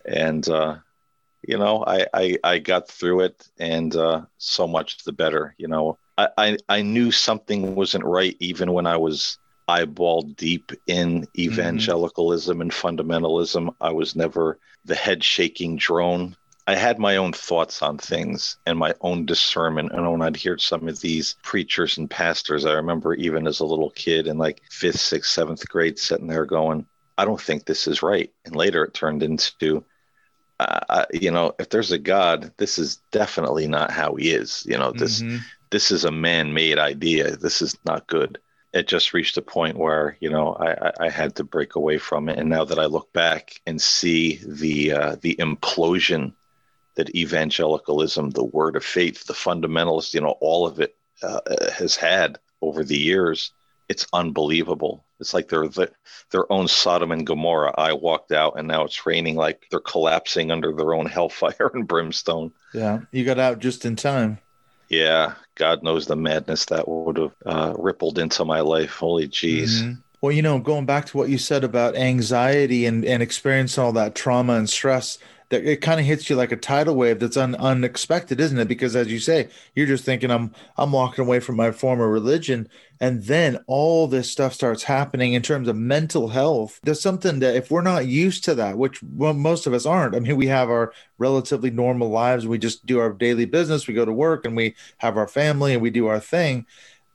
And 0.05 0.49
uh 0.49 0.76
you 1.50 1.59
know, 1.59 1.83
I, 1.85 2.07
I, 2.14 2.37
I 2.45 2.59
got 2.59 2.87
through 2.87 3.21
it 3.23 3.49
and 3.59 3.95
uh, 3.97 4.23
so 4.38 4.69
much 4.69 5.02
the 5.02 5.12
better. 5.12 5.57
You 5.59 5.66
know, 5.66 5.99
I, 6.16 6.28
I, 6.38 6.57
I 6.69 6.83
knew 6.83 7.11
something 7.11 7.75
wasn't 7.75 8.04
right 8.04 8.37
even 8.38 8.73
when 8.73 8.87
I 8.87 8.97
was 8.97 9.38
eyeball 9.66 10.23
deep 10.23 10.71
in 10.87 11.26
evangelicalism 11.37 12.59
mm-hmm. 12.59 12.62
and 12.62 12.71
fundamentalism. 12.71 13.75
I 13.80 13.90
was 13.90 14.14
never 14.14 14.61
the 14.85 14.95
head 14.95 15.25
shaking 15.25 15.76
drone. 15.76 16.37
I 16.69 16.76
had 16.76 17.00
my 17.00 17.16
own 17.16 17.33
thoughts 17.33 17.83
on 17.83 17.99
things 17.99 18.59
and 18.64 18.78
my 18.78 18.95
own 19.00 19.26
discernment. 19.26 19.90
And 19.90 20.09
when 20.09 20.23
I'd 20.23 20.37
hear 20.37 20.57
some 20.57 20.87
of 20.87 21.00
these 21.00 21.35
preachers 21.42 21.99
and 21.99 22.09
pastors, 22.09 22.64
I 22.64 22.75
remember 22.75 23.14
even 23.14 23.49
as 23.49 23.59
a 23.59 23.66
little 23.66 23.90
kid 23.90 24.28
in 24.28 24.38
like 24.38 24.62
fifth, 24.71 25.00
sixth, 25.00 25.33
seventh 25.33 25.69
grade, 25.69 25.99
sitting 25.99 26.28
there 26.28 26.47
going, 26.47 26.87
I 27.19 27.25
don't 27.25 27.40
think 27.40 27.64
this 27.64 27.88
is 27.88 28.04
right. 28.04 28.33
And 28.45 28.54
later 28.54 28.85
it 28.85 28.95
turned 28.95 29.25
into, 29.25 29.85
uh, 30.88 31.05
you 31.12 31.31
know, 31.31 31.55
if 31.59 31.69
there's 31.71 31.93
a 31.93 31.99
God, 31.99 32.52
this 32.57 32.79
is 32.79 32.97
definitely 33.11 33.67
not 33.67 33.90
how 33.90 34.14
he 34.14 34.31
is. 34.31 34.64
You 34.69 34.79
know, 34.79 34.93
this 34.93 35.23
mm-hmm. 35.23 35.38
this 35.71 35.90
is 35.90 36.05
a 36.05 36.11
man-made 36.11 36.79
idea. 36.79 37.37
This 37.37 37.62
is 37.62 37.76
not 37.85 38.07
good. 38.07 38.38
It 38.73 38.87
just 38.87 39.12
reached 39.14 39.37
a 39.37 39.43
point 39.43 39.76
where 39.76 40.17
you 40.21 40.31
know 40.31 40.55
I, 40.55 40.93
I 41.07 41.09
had 41.11 41.37
to 41.37 41.45
break 41.45 41.75
away 41.76 41.99
from 41.99 42.29
it. 42.29 42.38
And 42.38 42.49
now 42.49 42.64
that 42.64 42.79
I 42.79 42.87
look 42.87 43.12
back 43.12 43.61
and 43.67 43.81
see 43.81 44.40
the 44.47 44.93
uh, 44.93 45.17
the 45.21 45.37
implosion 45.37 46.33
that 46.97 47.14
evangelicalism, 47.14 48.31
the 48.31 48.45
Word 48.45 48.76
of 48.76 48.85
Faith, 48.85 49.25
the 49.26 49.33
fundamentalist, 49.33 50.14
you 50.14 50.21
know, 50.21 50.37
all 50.40 50.67
of 50.67 50.81
it 50.81 50.97
uh, 51.23 51.40
has 51.73 51.97
had 51.97 52.38
over 52.61 52.85
the 52.85 52.99
years, 52.99 53.52
it's 53.88 54.07
unbelievable. 54.12 55.05
It's 55.20 55.34
like 55.34 55.48
they're 55.48 55.68
the, 55.68 55.90
their 56.30 56.50
own 56.50 56.68
Sodom 56.68 57.12
and 57.12 57.26
Gomorrah. 57.26 57.74
I 57.76 57.92
walked 57.92 58.32
out 58.32 58.58
and 58.58 58.66
now 58.66 58.84
it's 58.84 59.06
raining 59.06 59.36
like 59.36 59.66
they're 59.70 59.80
collapsing 59.80 60.50
under 60.50 60.72
their 60.72 60.94
own 60.94 61.06
hellfire 61.16 61.70
and 61.74 61.86
brimstone. 61.86 62.52
Yeah, 62.74 63.00
you 63.12 63.24
got 63.24 63.38
out 63.38 63.58
just 63.58 63.84
in 63.84 63.96
time. 63.96 64.38
Yeah, 64.88 65.34
God 65.54 65.84
knows 65.84 66.06
the 66.06 66.16
madness 66.16 66.64
that 66.66 66.88
would 66.88 67.16
have 67.16 67.34
uh, 67.46 67.74
rippled 67.78 68.18
into 68.18 68.44
my 68.44 68.60
life. 68.60 68.90
Holy 68.96 69.28
jeez. 69.28 69.82
Mm-hmm. 69.82 69.92
Well, 70.20 70.32
you 70.32 70.42
know, 70.42 70.58
going 70.58 70.84
back 70.84 71.06
to 71.06 71.16
what 71.16 71.30
you 71.30 71.38
said 71.38 71.64
about 71.64 71.96
anxiety 71.96 72.84
and, 72.84 73.04
and 73.04 73.22
experiencing 73.22 73.82
all 73.82 73.92
that 73.92 74.14
trauma 74.14 74.54
and 74.54 74.68
stress, 74.68 75.18
that 75.50 75.64
it 75.64 75.80
kind 75.80 76.00
of 76.00 76.07
hits 76.07 76.30
you 76.30 76.37
like 76.37 76.52
a 76.52 76.57
tidal 76.57 76.95
wave 76.95 77.19
that's 77.19 77.37
un, 77.37 77.57
unexpected, 77.57 78.40
isn't 78.40 78.59
it? 78.59 78.69
Because 78.69 78.97
as 78.97 79.09
you 79.09 79.19
say, 79.19 79.49
you're 79.75 79.87
just 79.87 80.04
thinking 80.04 80.30
I'm 80.30 80.54
I'm 80.76 80.92
walking 80.92 81.25
away 81.25 81.40
from 81.40 81.57
my 81.57 81.73
former 81.73 82.09
religion, 82.09 82.69
and 83.00 83.25
then 83.25 83.59
all 83.66 84.07
this 84.07 84.30
stuff 84.30 84.54
starts 84.54 84.85
happening 84.85 85.35
in 85.35 85.42
terms 85.42 85.69
of 85.69 85.76
mental 85.76 86.28
health. 86.28 86.78
There's 86.83 87.02
something 87.02 87.40
that 87.40 87.57
if 87.57 87.71
we're 87.71 87.83
not 87.83 88.07
used 88.07 88.45
to 88.45 88.54
that, 88.54 88.78
which 88.78 89.02
well, 89.02 89.35
most 89.35 89.66
of 89.66 89.75
us 89.75 89.87
aren't. 89.87 90.14
I 90.14 90.21
mean, 90.21 90.37
we 90.37 90.47
have 90.47 90.71
our 90.71 90.92
relatively 91.19 91.71
normal 91.71 92.11
lives. 92.11 92.47
We 92.47 92.59
just 92.59 92.87
do 92.87 93.00
our 93.00 93.12
daily 93.12 93.45
business. 93.45 93.87
We 93.87 93.95
go 93.95 94.04
to 94.04 94.12
work 94.12 94.45
and 94.45 94.57
we 94.57 94.76
have 94.99 95.16
our 95.16 95.28
family 95.28 95.75
and 95.75 95.83
we 95.83 95.90
do 95.90 96.07
our 96.07 96.21
thing. 96.21 96.66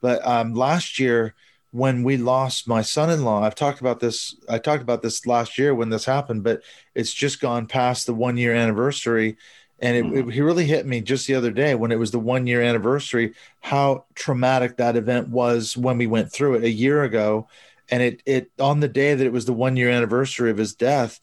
But 0.01 0.25
um, 0.27 0.54
last 0.54 1.00
year 1.00 1.34
when 1.75 2.03
we 2.03 2.15
lost 2.15 2.70
my 2.70 2.82
son-in-law 2.82 3.44
i've 3.44 3.53
talked 3.53 3.82
about 3.82 4.00
this 4.00 4.36
i 4.48 4.58
talked 4.58 4.82
about 4.82 5.01
this 5.01 5.25
last 5.25 5.58
year 5.58 5.75
when 5.75 5.89
this 5.89 6.05
happened 6.05 6.41
but 6.41 6.62
it's 6.96 7.13
just 7.13 7.41
gone 7.41 7.67
past 7.67 8.05
the 8.05 8.13
one 8.13 8.38
year 8.38 8.55
anniversary. 8.55 9.38
And 9.79 9.98
it, 9.98 10.05
mm-hmm. 10.05 10.29
it, 10.29 10.34
he 10.34 10.41
really 10.41 10.65
hit 10.65 10.86
me 10.86 11.01
just 11.01 11.27
the 11.27 11.36
other 11.36 11.51
day 11.51 11.75
when 11.75 11.91
it 11.91 12.00
was 12.00 12.12
the 12.12 12.20
one 12.20 12.48
year 12.48 12.62
anniversary 12.62 13.34
how 13.60 14.05
traumatic 14.15 14.77
that 14.77 14.96
event 14.96 15.27
was 15.27 15.75
when 15.75 15.98
we 15.98 16.08
went 16.08 16.32
through 16.32 16.55
it 16.55 16.63
a 16.63 16.70
year 16.70 17.03
ago. 17.03 17.50
And 17.89 18.01
it 18.01 18.24
it 18.25 18.51
on 18.58 18.79
the 18.79 18.88
day 18.88 19.13
that 19.13 19.25
it 19.25 19.34
was 19.34 19.46
the 19.46 19.53
one 19.53 19.75
year 19.75 19.89
anniversary 19.89 20.50
of 20.50 20.58
his 20.58 20.74
death 20.74 21.20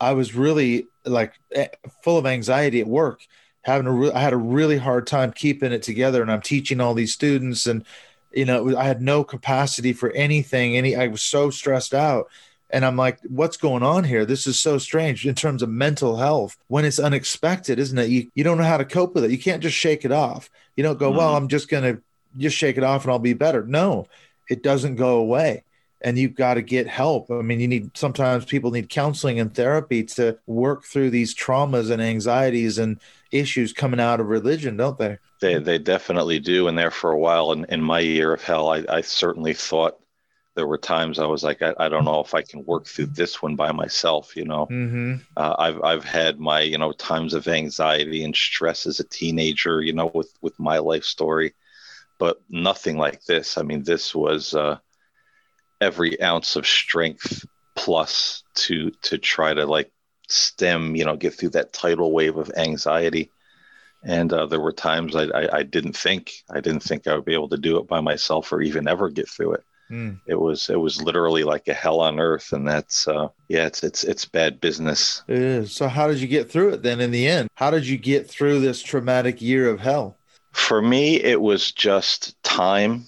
i 0.00 0.12
was 0.12 0.34
really 0.34 0.88
like 1.04 1.34
eh, 1.52 1.68
full 2.02 2.18
of 2.18 2.26
anxiety 2.26 2.80
at 2.80 2.88
work 2.88 3.20
having 3.62 3.86
a 3.86 3.92
re- 3.92 4.12
i 4.12 4.20
had 4.20 4.32
a 4.32 4.36
really 4.36 4.78
hard 4.78 5.06
time 5.06 5.30
keeping 5.30 5.70
it 5.70 5.82
together. 5.82 6.20
And 6.22 6.32
i'm 6.32 6.40
teaching 6.40 6.80
all 6.80 6.94
these 6.94 7.12
students 7.12 7.66
and 7.66 7.84
you 8.32 8.44
know 8.44 8.76
i 8.76 8.84
had 8.84 9.02
no 9.02 9.24
capacity 9.24 9.92
for 9.92 10.10
anything 10.12 10.76
any 10.76 10.96
i 10.96 11.06
was 11.06 11.22
so 11.22 11.50
stressed 11.50 11.94
out. 11.94 12.28
And 12.72 12.84
i'm 12.84 12.96
like 12.96 13.18
what's 13.28 13.56
going 13.56 13.82
on 13.82 14.04
here? 14.04 14.24
This 14.24 14.46
is 14.46 14.58
so 14.58 14.78
strange 14.78 15.26
in 15.26 15.34
terms 15.34 15.62
of 15.62 15.68
mental 15.68 16.16
health 16.16 16.56
when 16.68 16.84
it's 16.84 17.00
unexpected 17.00 17.78
isn't 17.78 17.98
it? 17.98 18.08
You, 18.08 18.30
you 18.34 18.44
don't 18.44 18.58
know 18.58 18.64
how 18.64 18.78
to 18.78 18.84
cope 18.84 19.14
with 19.14 19.24
it. 19.24 19.30
You 19.30 19.38
can't 19.38 19.62
just 19.62 19.76
shake 19.76 20.04
it 20.04 20.12
off. 20.12 20.48
You 20.76 20.84
don't 20.84 20.98
go 20.98 21.08
mm-hmm. 21.08 21.18
well 21.18 21.36
i'm 21.36 21.48
just 21.48 21.68
going 21.68 21.82
to 21.82 22.02
just 22.38 22.56
shake 22.56 22.76
it 22.76 22.84
off 22.84 23.04
and 23.04 23.12
i'll 23.12 23.18
be 23.18 23.32
better. 23.32 23.64
No 23.64 24.06
it 24.50 24.62
doesn't 24.62 24.96
go 24.96 25.16
away. 25.16 25.64
And 26.02 26.18
you've 26.18 26.34
got 26.34 26.54
to 26.54 26.62
get 26.62 26.86
help. 26.86 27.30
I 27.30 27.42
mean, 27.42 27.60
you 27.60 27.68
need 27.68 27.96
sometimes 27.96 28.44
people 28.44 28.70
need 28.70 28.88
counseling 28.88 29.38
and 29.38 29.54
therapy 29.54 30.02
to 30.04 30.38
work 30.46 30.84
through 30.84 31.10
these 31.10 31.34
traumas 31.34 31.90
and 31.90 32.02
anxieties 32.02 32.78
and 32.78 32.98
issues 33.32 33.72
coming 33.72 34.00
out 34.00 34.20
of 34.20 34.26
religion, 34.26 34.76
don't 34.76 34.98
they? 34.98 35.18
They 35.40 35.58
they 35.58 35.78
definitely 35.78 36.40
do. 36.40 36.68
And 36.68 36.76
there 36.76 36.90
for 36.90 37.10
a 37.10 37.18
while 37.18 37.52
in, 37.52 37.64
in 37.66 37.82
my 37.82 38.00
year 38.00 38.32
of 38.32 38.42
hell, 38.42 38.68
I, 38.68 38.84
I 38.88 39.00
certainly 39.00 39.54
thought 39.54 39.98
there 40.56 40.66
were 40.66 40.78
times 40.78 41.18
I 41.18 41.26
was 41.26 41.42
like, 41.42 41.62
I, 41.62 41.72
I 41.78 41.88
don't 41.88 42.04
know 42.04 42.20
if 42.20 42.34
I 42.34 42.42
can 42.42 42.64
work 42.64 42.86
through 42.86 43.06
this 43.06 43.40
one 43.40 43.56
by 43.56 43.72
myself. 43.72 44.36
You 44.36 44.44
know, 44.44 44.66
mm-hmm. 44.66 45.16
uh, 45.36 45.54
I've 45.58 45.82
I've 45.82 46.04
had 46.04 46.40
my 46.40 46.60
you 46.60 46.78
know 46.78 46.92
times 46.92 47.34
of 47.34 47.48
anxiety 47.48 48.24
and 48.24 48.34
stress 48.34 48.86
as 48.86 49.00
a 49.00 49.04
teenager. 49.04 49.80
You 49.80 49.92
know, 49.92 50.10
with 50.12 50.32
with 50.40 50.58
my 50.58 50.78
life 50.78 51.04
story, 51.04 51.54
but 52.18 52.40
nothing 52.48 52.98
like 52.98 53.24
this. 53.24 53.58
I 53.58 53.62
mean, 53.62 53.84
this 53.84 54.14
was 54.14 54.54
uh, 54.54 54.78
every 55.80 56.20
ounce 56.22 56.56
of 56.56 56.66
strength 56.66 57.46
plus 57.76 58.42
to 58.54 58.90
to 59.02 59.18
try 59.18 59.54
to 59.54 59.66
like 59.66 59.90
stem, 60.30 60.96
you 60.96 61.04
know, 61.04 61.16
get 61.16 61.34
through 61.34 61.50
that 61.50 61.72
tidal 61.72 62.12
wave 62.12 62.36
of 62.36 62.50
anxiety 62.56 63.30
and 64.02 64.32
uh, 64.32 64.46
there 64.46 64.60
were 64.60 64.72
times 64.72 65.14
I, 65.14 65.24
I, 65.24 65.58
I, 65.58 65.62
didn't 65.62 65.96
think 65.96 66.32
I 66.50 66.60
didn't 66.60 66.82
think 66.82 67.06
I 67.06 67.14
would 67.14 67.24
be 67.24 67.34
able 67.34 67.50
to 67.50 67.58
do 67.58 67.78
it 67.78 67.86
by 67.86 68.00
myself 68.00 68.52
or 68.52 68.62
even 68.62 68.88
ever 68.88 69.10
get 69.10 69.28
through 69.28 69.54
it. 69.54 69.64
Mm. 69.90 70.20
It 70.26 70.36
was 70.36 70.70
it 70.70 70.78
was 70.78 71.02
literally 71.02 71.42
like 71.42 71.66
a 71.68 71.74
hell 71.74 72.00
on 72.00 72.20
earth, 72.20 72.52
and 72.52 72.66
that's 72.66 73.08
uh, 73.08 73.28
yeah, 73.48 73.66
it's 73.66 73.82
it's 73.82 74.04
it's 74.04 74.24
bad 74.24 74.60
business. 74.60 75.22
It 75.26 75.38
is. 75.38 75.72
So 75.72 75.88
how 75.88 76.06
did 76.06 76.20
you 76.20 76.28
get 76.28 76.50
through 76.50 76.70
it 76.70 76.82
then? 76.82 77.00
In 77.00 77.10
the 77.10 77.26
end, 77.26 77.48
how 77.56 77.70
did 77.70 77.86
you 77.86 77.98
get 77.98 78.30
through 78.30 78.60
this 78.60 78.82
traumatic 78.82 79.42
year 79.42 79.68
of 79.68 79.80
hell? 79.80 80.16
For 80.52 80.80
me, 80.80 81.16
it 81.16 81.40
was 81.40 81.72
just 81.72 82.40
time 82.42 83.04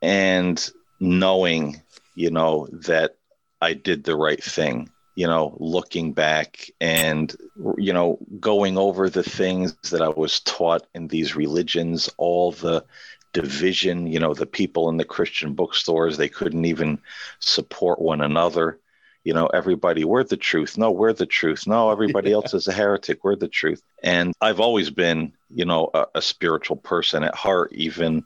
and 0.00 0.70
knowing, 1.00 1.82
you 2.14 2.30
know, 2.30 2.68
that 2.72 3.16
I 3.60 3.74
did 3.74 4.04
the 4.04 4.16
right 4.16 4.42
thing 4.42 4.90
you 5.18 5.26
know, 5.26 5.56
looking 5.58 6.12
back 6.12 6.70
and, 6.80 7.34
you 7.76 7.92
know, 7.92 8.20
going 8.38 8.78
over 8.78 9.10
the 9.10 9.24
things 9.24 9.74
that 9.90 10.00
I 10.00 10.10
was 10.10 10.38
taught 10.38 10.86
in 10.94 11.08
these 11.08 11.34
religions, 11.34 12.08
all 12.18 12.52
the 12.52 12.84
division, 13.32 14.06
you 14.06 14.20
know, 14.20 14.32
the 14.32 14.46
people 14.46 14.88
in 14.90 14.96
the 14.96 15.04
Christian 15.04 15.54
bookstores, 15.54 16.16
they 16.16 16.28
couldn't 16.28 16.66
even 16.66 17.00
support 17.40 18.00
one 18.00 18.20
another. 18.20 18.78
You 19.24 19.34
know, 19.34 19.48
everybody, 19.48 20.04
we're 20.04 20.22
the 20.22 20.36
truth. 20.36 20.78
No, 20.78 20.92
we're 20.92 21.12
the 21.12 21.26
truth. 21.26 21.66
No, 21.66 21.90
everybody 21.90 22.30
else 22.38 22.54
is 22.54 22.68
a 22.68 22.72
heretic. 22.72 23.24
We're 23.24 23.34
the 23.34 23.48
truth. 23.48 23.82
And 24.04 24.32
I've 24.40 24.60
always 24.60 24.88
been, 24.88 25.32
you 25.52 25.64
know, 25.64 25.90
a, 25.94 26.06
a 26.14 26.22
spiritual 26.22 26.76
person 26.76 27.24
at 27.24 27.34
heart, 27.34 27.72
even, 27.72 28.24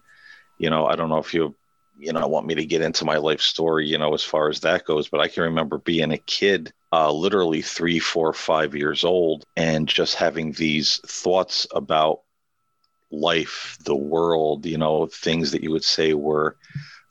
you 0.59 0.69
know, 0.69 0.85
I 0.85 0.97
don't 0.97 1.09
know 1.09 1.21
if 1.21 1.33
you 1.33 1.55
you 1.99 2.13
know 2.13 2.27
want 2.27 2.47
me 2.47 2.55
to 2.55 2.67
get 2.67 2.81
into 2.81 3.05
my 3.05 3.19
life 3.19 3.43
story 3.43 3.87
you 3.87 3.99
know 3.99 4.15
as 4.15 4.25
far 4.25 4.49
as 4.49 4.61
that 4.61 4.87
goes 4.87 5.09
but 5.09 5.21
i 5.21 5.29
can 5.29 5.43
remember 5.43 5.77
being 5.77 6.11
a 6.11 6.17
kid 6.17 6.73
uh, 6.93 7.11
literally 7.11 7.63
three 7.63 7.99
four 7.99 8.33
five 8.33 8.75
years 8.75 9.05
old 9.05 9.45
and 9.57 9.89
just 9.89 10.15
having 10.15 10.53
these 10.53 10.99
thoughts 11.07 11.67
about 11.75 12.21
life 13.11 13.77
the 13.85 13.97
world 13.97 14.65
you 14.65 14.79
know 14.79 15.07
things 15.07 15.53
that 15.53 15.63
you 15.63 15.71
would 15.71 15.85
say 15.85 16.15
were 16.15 16.57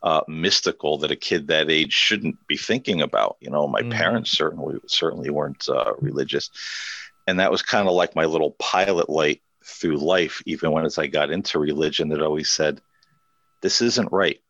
uh, 0.03 0.21
mystical 0.27 0.97
that 0.97 1.11
a 1.11 1.15
kid 1.15 1.47
that 1.47 1.69
age 1.69 1.93
shouldn't 1.93 2.35
be 2.47 2.57
thinking 2.57 3.01
about 3.01 3.37
you 3.39 3.49
know? 3.49 3.67
My 3.67 3.81
mm-hmm. 3.81 3.91
parents 3.91 4.31
certainly 4.31 4.79
certainly 4.87 5.29
weren't 5.29 5.67
uh, 5.69 5.93
religious. 5.99 6.49
And 7.27 7.39
that 7.39 7.51
was 7.51 7.61
kind 7.61 7.87
of 7.87 7.93
like 7.93 8.15
my 8.15 8.25
little 8.25 8.51
pilot 8.51 9.09
light 9.09 9.41
through 9.63 9.97
life 9.97 10.41
even 10.47 10.71
when 10.71 10.85
as 10.85 10.97
i 10.97 11.05
got 11.05 11.29
into 11.29 11.59
religion 11.59 12.09
that 12.09 12.21
always 12.21 12.49
said 12.49 12.81
this 13.61 13.81
isn't 13.81 14.11
right. 14.11 14.41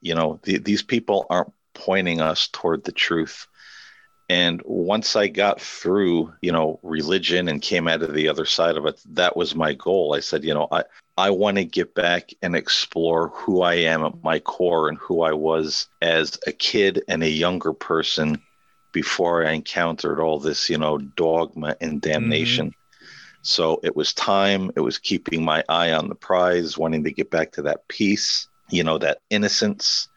You 0.00 0.16
know 0.16 0.40
the, 0.42 0.58
these 0.58 0.82
people 0.82 1.26
aren't 1.30 1.52
pointing 1.72 2.20
us 2.20 2.48
toward 2.48 2.82
the 2.82 2.92
truth 2.92 3.46
and 4.32 4.62
once 4.64 5.14
i 5.14 5.26
got 5.28 5.60
through 5.60 6.32
you 6.40 6.50
know 6.50 6.80
religion 6.82 7.48
and 7.48 7.60
came 7.60 7.86
out 7.86 8.02
of 8.02 8.14
the 8.14 8.28
other 8.28 8.46
side 8.46 8.76
of 8.76 8.86
it 8.86 8.98
that 9.10 9.36
was 9.36 9.54
my 9.54 9.74
goal. 9.74 10.14
I 10.14 10.20
said 10.20 10.42
you 10.42 10.54
know 10.54 10.68
i 10.72 10.84
i 11.18 11.28
want 11.28 11.58
to 11.58 11.64
get 11.64 11.94
back 11.94 12.30
and 12.40 12.56
explore 12.56 13.28
who 13.28 13.60
i 13.60 13.74
am 13.74 14.04
at 14.04 14.22
my 14.22 14.38
core 14.38 14.88
and 14.88 14.96
who 14.96 15.22
i 15.22 15.32
was 15.32 15.88
as 16.00 16.38
a 16.46 16.52
kid 16.52 17.02
and 17.08 17.22
a 17.22 17.28
younger 17.28 17.74
person 17.74 18.40
before 18.92 19.46
i 19.46 19.52
encountered 19.52 20.18
all 20.18 20.38
this 20.40 20.70
you 20.70 20.78
know 20.78 20.98
dogma 20.98 21.76
and 21.80 22.00
damnation. 22.00 22.68
Mm-hmm. 22.68 22.78
So 23.44 23.80
it 23.82 23.96
was 23.96 24.14
time, 24.14 24.70
it 24.76 24.80
was 24.80 24.98
keeping 24.98 25.44
my 25.44 25.64
eye 25.68 25.90
on 25.90 26.08
the 26.08 26.14
prize, 26.14 26.78
wanting 26.78 27.02
to 27.02 27.12
get 27.12 27.28
back 27.28 27.50
to 27.52 27.62
that 27.62 27.88
peace, 27.88 28.48
you 28.70 28.84
know, 28.84 28.98
that 28.98 29.18
innocence 29.30 30.08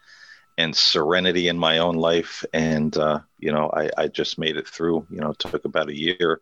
and 0.58 0.76
serenity 0.76 1.48
in 1.48 1.58
my 1.58 1.80
own 1.80 1.96
life. 1.96 2.46
And, 2.54 2.96
uh, 2.98 3.20
you 3.40 3.52
know, 3.52 3.70
I, 3.74 3.90
I 3.98 4.08
just 4.08 4.38
made 4.38 4.58
it 4.58 4.68
through, 4.68 5.06
you 5.10 5.20
know, 5.20 5.32
it 5.32 5.40
took 5.40 5.66
about 5.66 5.90
a 5.90 5.98
year. 5.98 6.42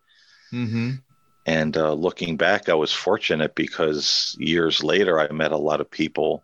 Mm-hmm. 0.51 0.91
And 1.46 1.75
uh, 1.75 1.93
looking 1.93 2.38
back, 2.38 2.70
I 2.70 2.74
was 2.74 2.93
fortunate 2.93 3.55
because 3.55 4.36
years 4.39 4.84
later, 4.84 5.20
I 5.20 5.32
met 5.32 5.51
a 5.51 5.58
lot 5.58 5.82
of 5.82 5.91
people 5.91 6.43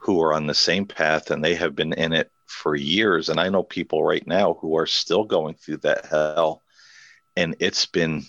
who 0.00 0.20
are 0.22 0.32
on 0.32 0.46
the 0.46 0.54
same 0.54 0.86
path 0.86 1.30
and 1.30 1.44
they 1.44 1.54
have 1.54 1.76
been 1.76 1.92
in 1.92 2.12
it 2.12 2.30
for 2.46 2.74
years. 2.74 3.28
And 3.28 3.38
I 3.38 3.48
know 3.48 3.62
people 3.62 4.02
right 4.02 4.26
now 4.26 4.54
who 4.54 4.76
are 4.76 4.86
still 4.86 5.24
going 5.24 5.54
through 5.54 5.78
that 5.78 6.06
hell. 6.06 6.62
And 7.36 7.54
it's 7.60 7.86
been 7.86 8.24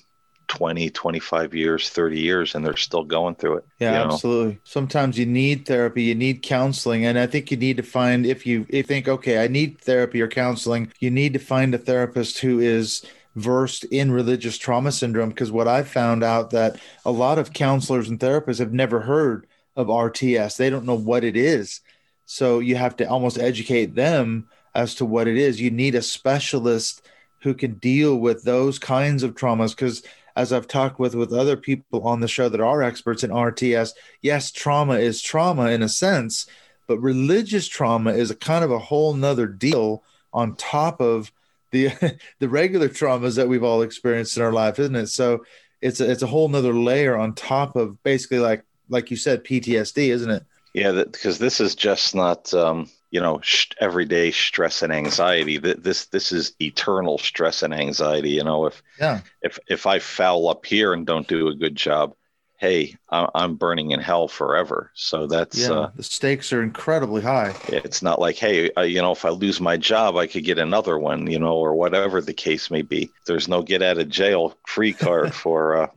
20 0.50 0.90
25 0.90 1.54
years 1.54 1.90
30 1.90 2.20
years 2.20 2.56
and 2.56 2.66
they're 2.66 2.76
still 2.76 3.04
going 3.04 3.36
through 3.36 3.58
it 3.58 3.66
yeah 3.80 3.92
you 3.92 4.08
know? 4.08 4.14
absolutely. 4.14 4.60
Sometimes 4.64 5.18
you 5.18 5.26
need 5.26 5.66
therapy 5.66 6.04
you 6.04 6.16
need 6.16 6.42
counseling 6.42 7.06
and 7.06 7.18
i 7.18 7.26
think 7.26 7.52
you 7.52 7.58
need 7.58 7.78
to 7.78 7.84
find 7.84 8.26
if 8.26 8.46
you 8.46 8.66
if 8.70 8.76
you 8.76 8.84
think 8.84 9.08
okay 9.08 9.44
i 9.44 9.48
need 9.48 9.80
therapy 9.80 10.22
or 10.22 10.28
counseling 10.28 10.92
you 11.00 11.10
need 11.10 11.34
to 11.34 11.40
find 11.40 11.74
a 11.74 11.78
therapist 11.78 12.40
who 12.40 12.60
is 12.60 13.06
versed 13.36 13.86
in 13.86 14.12
religious 14.12 14.58
trauma 14.58 14.92
syndrome 14.92 15.30
because 15.30 15.52
what 15.52 15.68
i 15.68 15.84
found 15.84 16.24
out 16.24 16.50
that 16.50 16.78
a 17.06 17.12
lot 17.12 17.40
of 17.40 17.54
counselors 17.54 18.10
and 18.10 18.20
therapists 18.20 18.60
have 18.60 18.74
never 18.74 19.02
heard 19.02 19.48
of 19.76 19.88
rts 19.88 20.58
they 20.58 20.70
don't 20.70 20.86
know 20.86 20.96
what 20.96 21.24
it 21.24 21.38
is. 21.38 21.82
So 22.26 22.60
you 22.60 22.76
have 22.76 22.96
to 22.98 23.10
almost 23.10 23.40
educate 23.40 23.96
them 23.96 24.50
as 24.76 24.94
to 24.96 25.06
what 25.06 25.28
it 25.28 25.36
is. 25.36 25.60
You 25.60 25.72
need 25.72 25.96
a 25.96 26.02
specialist 26.02 27.02
who 27.42 27.56
can 27.56 27.74
deal 27.76 28.18
with 28.18 28.44
those 28.44 28.78
kinds 28.78 29.24
of 29.24 29.34
traumas 29.34 29.72
because 29.72 30.04
as 30.36 30.54
I've 30.54 30.68
talked 30.68 31.00
with 31.00 31.16
with 31.16 31.34
other 31.34 31.58
people 31.58 32.08
on 32.08 32.20
the 32.20 32.28
show 32.28 32.50
that 32.50 32.62
are 32.62 32.84
experts 32.84 33.24
in 33.24 33.32
RTS, 33.32 33.92
yes, 34.22 34.52
trauma 34.52 34.96
is 34.96 35.22
trauma 35.22 35.70
in 35.70 35.82
a 35.84 35.90
sense, 35.90 36.46
but 36.88 37.00
religious 37.00 37.68
trauma 37.68 38.12
is 38.12 38.32
a 38.32 38.36
kind 38.36 38.64
of 38.64 38.72
a 38.72 38.80
whole 38.80 39.14
nother 39.14 39.48
deal 39.48 40.04
on 40.34 40.56
top 40.56 41.02
of 41.02 41.32
the 41.72 41.90
the 42.40 42.50
regular 42.50 42.90
traumas 42.90 43.36
that 43.36 43.48
we've 43.48 43.64
all 43.64 43.82
experienced 43.82 44.38
in 44.38 44.44
our 44.44 44.54
life, 44.54 44.80
isn't 44.80 44.96
it? 44.96 45.08
So 45.08 45.46
it's 45.82 46.00
a, 46.02 46.10
it's 46.10 46.24
a 46.24 46.28
whole 46.28 46.50
nother 46.50 46.74
layer 46.74 47.18
on 47.18 47.34
top 47.34 47.76
of 47.76 48.02
basically 48.04 48.40
like 48.40 48.66
like 48.90 49.12
you 49.12 49.18
said 49.18 49.44
PTSD, 49.44 50.10
isn't 50.10 50.30
it? 50.30 50.44
Yeah, 50.74 50.92
because 50.92 51.40
this 51.40 51.60
is 51.60 51.76
just 51.76 52.14
not 52.14 52.54
um, 52.54 52.90
you 53.12 53.20
know 53.20 53.40
sh- 53.42 53.68
everyday 53.80 54.32
stress 54.32 54.82
and 54.82 54.94
anxiety. 54.94 55.58
This 55.58 56.06
this 56.06 56.32
is 56.32 56.54
eternal 56.62 57.18
stress 57.18 57.64
and 57.64 57.74
anxiety 57.74 58.32
you 58.32 58.44
know 58.44 58.66
if 58.66 58.82
yeah. 59.00 59.22
if 59.42 59.60
if 59.68 59.86
i 59.88 60.00
foul 60.00 60.48
up 60.48 60.66
here 60.66 60.94
and 60.94 61.06
don't 61.06 61.28
do 61.28 61.48
a 61.48 61.56
good 61.56 61.76
job 61.76 62.14
hey 62.58 62.96
i'm 63.10 63.56
burning 63.56 63.92
in 63.92 64.00
hell 64.02 64.28
forever. 64.28 64.92
So 64.94 65.28
that's 65.28 65.58
yeah, 65.58 65.72
uh, 65.72 65.92
the 65.96 66.04
stakes 66.04 66.52
are 66.52 66.62
incredibly 66.62 67.22
high. 67.22 67.56
it's 67.70 68.02
not 68.02 68.20
like 68.20 68.36
hey 68.36 68.70
uh, 68.78 68.82
you 68.82 69.02
know 69.02 69.14
if 69.14 69.24
i 69.24 69.30
lose 69.30 69.62
my 69.62 69.78
job 69.78 70.18
i 70.18 70.28
could 70.28 70.44
get 70.44 70.60
another 70.60 70.98
one 71.00 71.30
you 71.32 71.40
know 71.40 71.56
or 71.56 71.74
whatever 71.74 72.22
the 72.22 72.34
case 72.34 72.70
may 72.70 72.82
be. 72.82 73.10
There's 73.26 73.48
no 73.48 73.62
get 73.62 73.82
out 73.82 73.98
of 73.98 74.10
jail 74.10 74.58
free 74.68 74.94
card 74.94 75.34
for 75.44 75.84
uh 75.84 75.88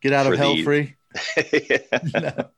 get 0.00 0.12
out 0.12 0.26
of 0.26 0.36
hell 0.38 0.54
the, 0.54 0.64
free? 0.64 0.94
No 2.14 2.50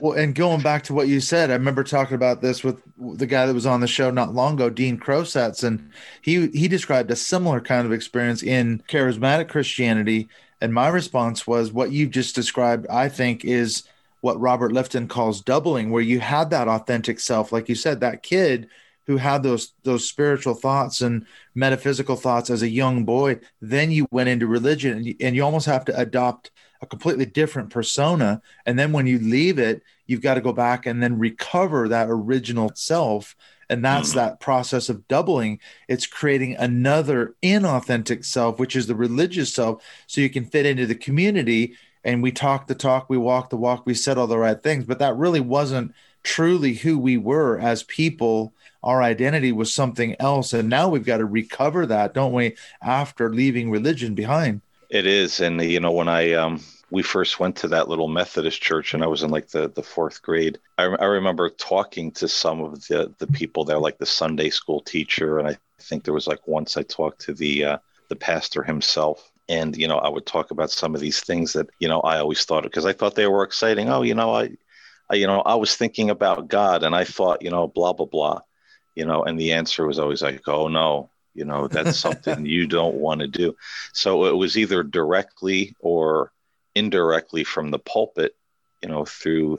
well, 0.00 0.12
and 0.12 0.34
going 0.34 0.60
back 0.62 0.82
to 0.84 0.94
what 0.94 1.08
you 1.08 1.20
said, 1.20 1.50
I 1.50 1.54
remember 1.54 1.84
talking 1.84 2.14
about 2.14 2.40
this 2.40 2.64
with 2.64 2.82
the 2.98 3.26
guy 3.26 3.46
that 3.46 3.54
was 3.54 3.66
on 3.66 3.80
the 3.80 3.86
show 3.86 4.10
not 4.10 4.34
long 4.34 4.54
ago, 4.54 4.70
Dean 4.70 4.98
Crosatz, 4.98 5.62
and 5.62 5.90
he 6.22 6.48
he 6.48 6.68
described 6.68 7.10
a 7.10 7.16
similar 7.16 7.60
kind 7.60 7.86
of 7.86 7.92
experience 7.92 8.42
in 8.42 8.82
charismatic 8.88 9.48
Christianity. 9.48 10.28
And 10.60 10.74
my 10.74 10.88
response 10.88 11.46
was, 11.46 11.72
what 11.72 11.92
you've 11.92 12.10
just 12.10 12.34
described, 12.34 12.86
I 12.88 13.08
think, 13.08 13.44
is 13.44 13.84
what 14.20 14.40
Robert 14.40 14.72
Lifton 14.72 15.08
calls 15.08 15.40
doubling, 15.40 15.90
where 15.90 16.02
you 16.02 16.20
had 16.20 16.50
that 16.50 16.68
authentic 16.68 17.20
self, 17.20 17.52
like 17.52 17.68
you 17.68 17.74
said, 17.74 18.00
that 18.00 18.22
kid 18.22 18.68
who 19.06 19.16
had 19.16 19.42
those 19.42 19.72
those 19.82 20.06
spiritual 20.08 20.54
thoughts 20.54 21.00
and 21.00 21.26
metaphysical 21.54 22.16
thoughts 22.16 22.50
as 22.50 22.62
a 22.62 22.68
young 22.68 23.04
boy. 23.04 23.40
Then 23.60 23.90
you 23.90 24.06
went 24.10 24.28
into 24.28 24.46
religion, 24.46 24.96
and 24.98 25.06
you, 25.06 25.16
and 25.20 25.34
you 25.34 25.42
almost 25.42 25.66
have 25.66 25.84
to 25.86 25.98
adopt 25.98 26.50
a 26.82 26.86
completely 26.86 27.26
different 27.26 27.70
persona. 27.70 28.40
And 28.66 28.78
then 28.78 28.92
when 28.92 29.06
you 29.06 29.18
leave 29.18 29.58
it, 29.58 29.82
you've 30.06 30.22
got 30.22 30.34
to 30.34 30.40
go 30.40 30.52
back 30.52 30.86
and 30.86 31.02
then 31.02 31.18
recover 31.18 31.88
that 31.88 32.08
original 32.08 32.72
self. 32.74 33.36
And 33.68 33.84
that's 33.84 34.10
mm. 34.10 34.14
that 34.14 34.40
process 34.40 34.88
of 34.88 35.06
doubling. 35.06 35.60
It's 35.88 36.06
creating 36.06 36.56
another 36.56 37.34
inauthentic 37.42 38.24
self, 38.24 38.58
which 38.58 38.74
is 38.74 38.86
the 38.86 38.94
religious 38.94 39.54
self, 39.54 39.82
so 40.06 40.20
you 40.20 40.30
can 40.30 40.44
fit 40.44 40.66
into 40.66 40.86
the 40.86 40.94
community. 40.94 41.74
And 42.02 42.22
we 42.22 42.32
talk 42.32 42.66
the 42.66 42.74
talk, 42.74 43.10
we 43.10 43.18
walk 43.18 43.50
the 43.50 43.56
walk, 43.56 43.84
we 43.84 43.94
said 43.94 44.16
all 44.16 44.26
the 44.26 44.38
right 44.38 44.60
things, 44.60 44.84
but 44.84 44.98
that 45.00 45.16
really 45.16 45.40
wasn't 45.40 45.92
truly 46.22 46.74
who 46.74 46.98
we 46.98 47.16
were 47.16 47.58
as 47.58 47.82
people. 47.84 48.54
Our 48.82 49.02
identity 49.02 49.52
was 49.52 49.72
something 49.72 50.16
else. 50.18 50.54
And 50.54 50.68
now 50.68 50.88
we've 50.88 51.04
got 51.04 51.18
to 51.18 51.26
recover 51.26 51.86
that, 51.86 52.14
don't 52.14 52.32
we, 52.32 52.56
after 52.82 53.32
leaving 53.32 53.70
religion 53.70 54.14
behind? 54.14 54.62
It 54.90 55.06
is, 55.06 55.40
and 55.40 55.62
you 55.62 55.80
know 55.80 55.92
when 55.92 56.08
I 56.08 56.32
um 56.34 56.60
we 56.90 57.02
first 57.02 57.38
went 57.38 57.56
to 57.56 57.68
that 57.68 57.88
little 57.88 58.08
Methodist 58.08 58.60
church, 58.60 58.92
and 58.92 59.02
I 59.02 59.06
was 59.06 59.22
in 59.22 59.30
like 59.30 59.48
the 59.48 59.68
the 59.68 59.82
fourth 59.82 60.20
grade. 60.22 60.58
I, 60.78 60.84
I 60.84 61.04
remember 61.06 61.48
talking 61.50 62.10
to 62.12 62.28
some 62.28 62.60
of 62.60 62.86
the 62.88 63.14
the 63.18 63.26
people 63.28 63.64
there, 63.64 63.78
like 63.78 63.98
the 63.98 64.06
Sunday 64.06 64.50
school 64.50 64.80
teacher, 64.80 65.38
and 65.38 65.48
I 65.48 65.56
think 65.80 66.04
there 66.04 66.14
was 66.14 66.26
like 66.26 66.46
once 66.46 66.76
I 66.76 66.82
talked 66.82 67.20
to 67.22 67.34
the 67.34 67.64
uh, 67.64 67.78
the 68.08 68.16
pastor 68.16 68.62
himself, 68.64 69.30
and 69.48 69.76
you 69.76 69.86
know 69.88 69.98
I 69.98 70.08
would 70.08 70.26
talk 70.26 70.50
about 70.50 70.70
some 70.70 70.94
of 70.94 71.00
these 71.00 71.20
things 71.20 71.52
that 71.52 71.68
you 71.78 71.88
know 71.88 72.00
I 72.00 72.18
always 72.18 72.44
thought 72.44 72.64
because 72.64 72.86
I 72.86 72.92
thought 72.92 73.14
they 73.14 73.28
were 73.28 73.44
exciting. 73.44 73.88
Oh, 73.90 74.02
you 74.02 74.14
know 74.14 74.34
I, 74.34 74.50
I 75.10 75.14
you 75.16 75.26
know 75.26 75.40
I 75.42 75.54
was 75.54 75.76
thinking 75.76 76.10
about 76.10 76.48
God, 76.48 76.82
and 76.82 76.94
I 76.96 77.04
thought 77.04 77.42
you 77.42 77.50
know 77.50 77.68
blah 77.68 77.92
blah 77.92 78.06
blah, 78.06 78.40
you 78.96 79.06
know, 79.06 79.22
and 79.22 79.38
the 79.38 79.52
answer 79.52 79.86
was 79.86 79.98
always 79.98 80.22
like, 80.22 80.42
oh 80.48 80.68
no, 80.68 81.10
you 81.40 81.46
know 81.46 81.66
that's 81.66 81.98
something 82.06 82.44
you 82.44 82.66
don't 82.66 82.96
want 82.96 83.22
to 83.22 83.26
do. 83.26 83.56
So 83.94 84.26
it 84.26 84.36
was 84.36 84.58
either 84.58 84.82
directly 84.82 85.74
or 85.80 86.32
indirectly 86.76 87.42
from 87.42 87.70
the 87.70 87.78
pulpit 87.78 88.36
you 88.82 88.88
know 88.88 89.04
through 89.04 89.58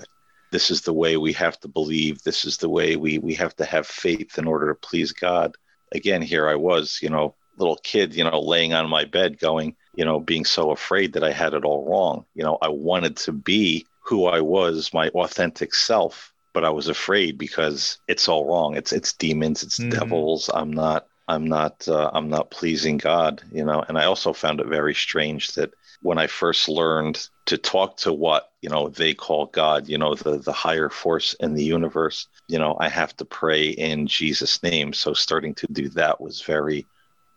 this 0.52 0.70
is 0.70 0.82
the 0.82 0.94
way 0.94 1.18
we 1.18 1.34
have 1.34 1.60
to 1.62 1.68
believe. 1.68 2.22
This 2.22 2.46
is 2.46 2.58
the 2.58 2.70
way 2.70 2.96
we 2.96 3.18
we 3.18 3.34
have 3.34 3.56
to 3.56 3.66
have 3.66 3.88
faith 3.88 4.38
in 4.38 4.48
order 4.48 4.68
to 4.70 4.76
please 4.76 5.12
god. 5.12 5.58
Again 5.92 6.22
here 6.22 6.48
i 6.48 6.56
was 6.56 7.00
you 7.02 7.10
know 7.10 7.36
little 7.58 7.80
kid 7.84 8.16
you 8.16 8.24
know 8.24 8.40
laying 8.40 8.74
on 8.74 8.90
my 8.90 9.04
bed 9.04 9.40
going 9.40 9.76
you 9.96 10.06
know 10.06 10.20
being 10.20 10.46
so 10.46 10.72
afraid 10.72 11.14
that 11.14 11.24
i 11.24 11.32
had 11.32 11.54
it 11.56 11.66
all 11.66 11.90
wrong. 11.90 12.26
You 12.36 12.44
know 12.44 12.58
i 12.62 12.70
wanted 12.70 13.18
to 13.26 13.32
be 13.32 13.88
who 14.06 14.26
i 14.26 14.40
was 14.40 14.94
my 14.94 15.10
authentic 15.10 15.74
self 15.74 16.32
but 16.54 16.66
i 16.66 16.70
was 16.70 16.88
afraid 16.88 17.38
because 17.38 18.00
it's 18.08 18.28
all 18.30 18.46
wrong. 18.46 18.78
It's 18.78 18.94
it's 18.94 19.14
demons 19.14 19.64
it's 19.64 19.80
mm-hmm. 19.80 19.98
devils. 19.98 20.50
I'm 20.54 20.72
not 20.72 21.08
I'm 21.32 21.46
not 21.46 21.88
uh, 21.88 22.12
I'm 22.14 22.28
not 22.28 22.52
pleasing 22.52 22.98
God, 22.98 23.42
you 23.54 23.64
know. 23.64 23.84
And 23.88 23.98
I 23.98 24.04
also 24.04 24.34
found 24.34 24.60
it 24.60 24.68
very 24.68 24.94
strange 24.94 25.54
that 25.54 25.74
when 26.02 26.18
I 26.18 26.28
first 26.28 26.68
learned 26.68 27.30
to 27.46 27.58
talk 27.58 27.96
to 27.98 28.12
what 28.12 28.52
you 28.62 28.70
know 28.70 28.90
they 28.90 29.14
call 29.14 29.46
God, 29.46 29.88
you 29.88 29.98
know, 29.98 30.14
the 30.14 30.40
the 30.40 30.52
higher 30.52 30.90
force 30.90 31.34
in 31.40 31.54
the 31.54 31.64
universe, 31.64 32.28
you 32.50 32.60
know, 32.60 32.76
I 32.82 32.90
have 32.90 33.16
to 33.18 33.26
pray 33.26 33.70
in 33.70 34.08
Jesus' 34.08 34.62
name. 34.62 34.92
So 34.92 35.14
starting 35.14 35.56
to 35.56 35.68
do 35.72 35.88
that 35.90 36.20
was 36.20 36.42
very 36.42 36.86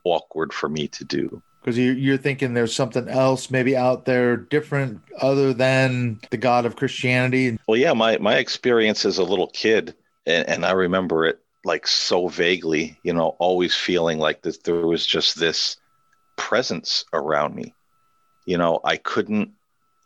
awkward 0.02 0.52
for 0.52 0.68
me 0.68 0.88
to 0.88 1.04
do 1.04 1.40
because 1.60 1.78
you're 1.78 2.18
thinking 2.18 2.52
there's 2.52 2.74
something 2.74 3.08
else 3.08 3.50
maybe 3.50 3.76
out 3.76 4.06
there 4.06 4.36
different 4.36 5.00
other 5.20 5.54
than 5.54 6.20
the 6.30 6.36
God 6.36 6.66
of 6.66 6.74
Christianity. 6.74 7.58
Well, 7.68 7.78
yeah, 7.78 7.92
my 7.92 8.18
my 8.18 8.38
experience 8.38 9.04
as 9.04 9.18
a 9.18 9.24
little 9.24 9.46
kid, 9.46 9.94
and, 10.26 10.48
and 10.48 10.66
I 10.66 10.72
remember 10.72 11.26
it 11.26 11.43
like 11.64 11.86
so 11.86 12.28
vaguely, 12.28 12.98
you 13.02 13.12
know, 13.14 13.36
always 13.38 13.74
feeling 13.74 14.18
like 14.18 14.42
that 14.42 14.64
there 14.64 14.86
was 14.86 15.06
just 15.06 15.38
this 15.38 15.76
presence 16.36 17.04
around 17.12 17.54
me. 17.54 17.74
You 18.46 18.58
know, 18.58 18.80
I 18.84 18.96
couldn't 18.98 19.52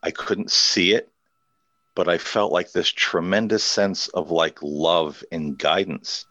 I 0.02 0.10
couldn't 0.12 0.50
see 0.52 0.92
it, 0.94 1.10
but 1.94 2.08
I 2.08 2.18
felt 2.18 2.52
like 2.52 2.72
this 2.72 2.88
tremendous 2.90 3.64
sense 3.64 4.08
of 4.08 4.30
like 4.30 4.58
love 4.62 5.24
and 5.32 5.58
guidance. 5.58 6.26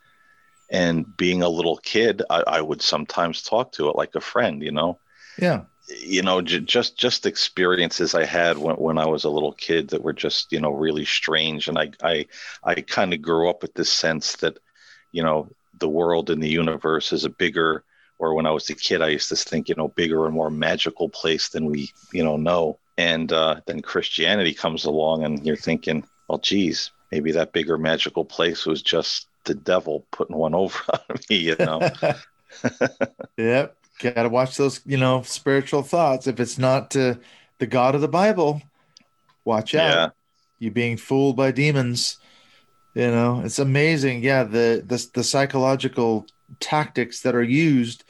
And 0.69 1.15
being 1.17 1.43
a 1.43 1.49
little 1.49 1.77
kid, 1.77 2.23
I, 2.29 2.43
I 2.47 2.61
would 2.61 2.81
sometimes 2.81 3.41
talk 3.43 3.73
to 3.73 3.89
it 3.89 3.95
like 3.95 4.15
a 4.15 4.21
friend, 4.21 4.61
you 4.61 4.71
know? 4.71 4.99
Yeah. 5.37 5.63
you 5.87 6.21
know, 6.21 6.41
j- 6.41 6.59
just 6.61 6.97
just 6.97 7.25
experiences 7.25 8.15
I 8.15 8.25
had 8.25 8.57
when, 8.57 8.75
when 8.75 8.97
I 8.97 9.05
was 9.07 9.23
a 9.23 9.29
little 9.29 9.53
kid 9.53 9.89
that 9.89 10.03
were 10.03 10.13
just 10.13 10.51
you 10.51 10.59
know 10.59 10.71
really 10.71 11.05
strange, 11.05 11.67
and 11.67 11.77
I 11.77 11.91
I 12.03 12.27
I 12.63 12.75
kind 12.81 13.13
of 13.13 13.21
grew 13.21 13.49
up 13.49 13.61
with 13.61 13.73
this 13.73 13.91
sense 13.91 14.35
that 14.37 14.57
you 15.17 15.23
know 15.23 15.49
the 15.79 15.89
world 15.89 16.29
and 16.29 16.41
the 16.41 16.49
universe 16.63 17.11
is 17.11 17.25
a 17.25 17.29
bigger 17.29 17.83
or 18.19 18.33
when 18.33 18.45
I 18.45 18.51
was 18.51 18.69
a 18.69 18.75
kid, 18.75 19.01
I 19.01 19.09
used 19.09 19.29
to 19.29 19.35
think, 19.35 19.69
you 19.69 19.75
know, 19.75 19.89
bigger 19.89 20.25
and 20.25 20.33
more 20.33 20.49
magical 20.49 21.09
place 21.09 21.49
than 21.49 21.65
we, 21.65 21.91
you 22.11 22.23
know, 22.23 22.37
know. 22.37 22.79
And 22.97 23.31
uh, 23.31 23.61
then 23.67 23.81
Christianity 23.81 24.53
comes 24.53 24.85
along, 24.85 25.23
and 25.23 25.45
you're 25.45 25.55
thinking, 25.55 26.03
well, 26.27 26.39
geez, 26.39 26.91
maybe 27.11 27.31
that 27.33 27.53
bigger 27.53 27.77
magical 27.77 28.25
place 28.25 28.65
was 28.65 28.81
just 28.81 29.27
the 29.43 29.53
devil 29.53 30.05
putting 30.11 30.35
one 30.35 30.55
over 30.55 30.79
on 30.91 31.17
me, 31.29 31.37
you 31.37 31.55
know. 31.59 31.79
yep, 33.37 33.77
gotta 33.99 34.29
watch 34.29 34.57
those, 34.57 34.81
you 34.85 34.97
know, 34.97 35.21
spiritual 35.21 35.83
thoughts. 35.83 36.25
If 36.25 36.39
it's 36.39 36.57
not 36.57 36.89
to 36.91 37.19
the 37.59 37.67
God 37.67 37.93
of 37.93 38.01
the 38.01 38.07
Bible, 38.07 38.63
watch 39.45 39.75
out. 39.75 39.93
Yeah. 39.93 40.09
You 40.59 40.71
being 40.71 40.97
fooled 40.97 41.35
by 41.35 41.51
demons. 41.51 42.17
You 42.97 43.11
know, 43.11 43.41
it's 43.45 43.59
amazing. 43.59 44.23
Yeah, 44.23 44.43
the 44.43 44.83
the 44.83 45.07
the 45.13 45.23
psychological 45.23 46.25
tactics 46.59 47.21
that 47.21 47.35
are 47.35 47.43
used 47.43 48.03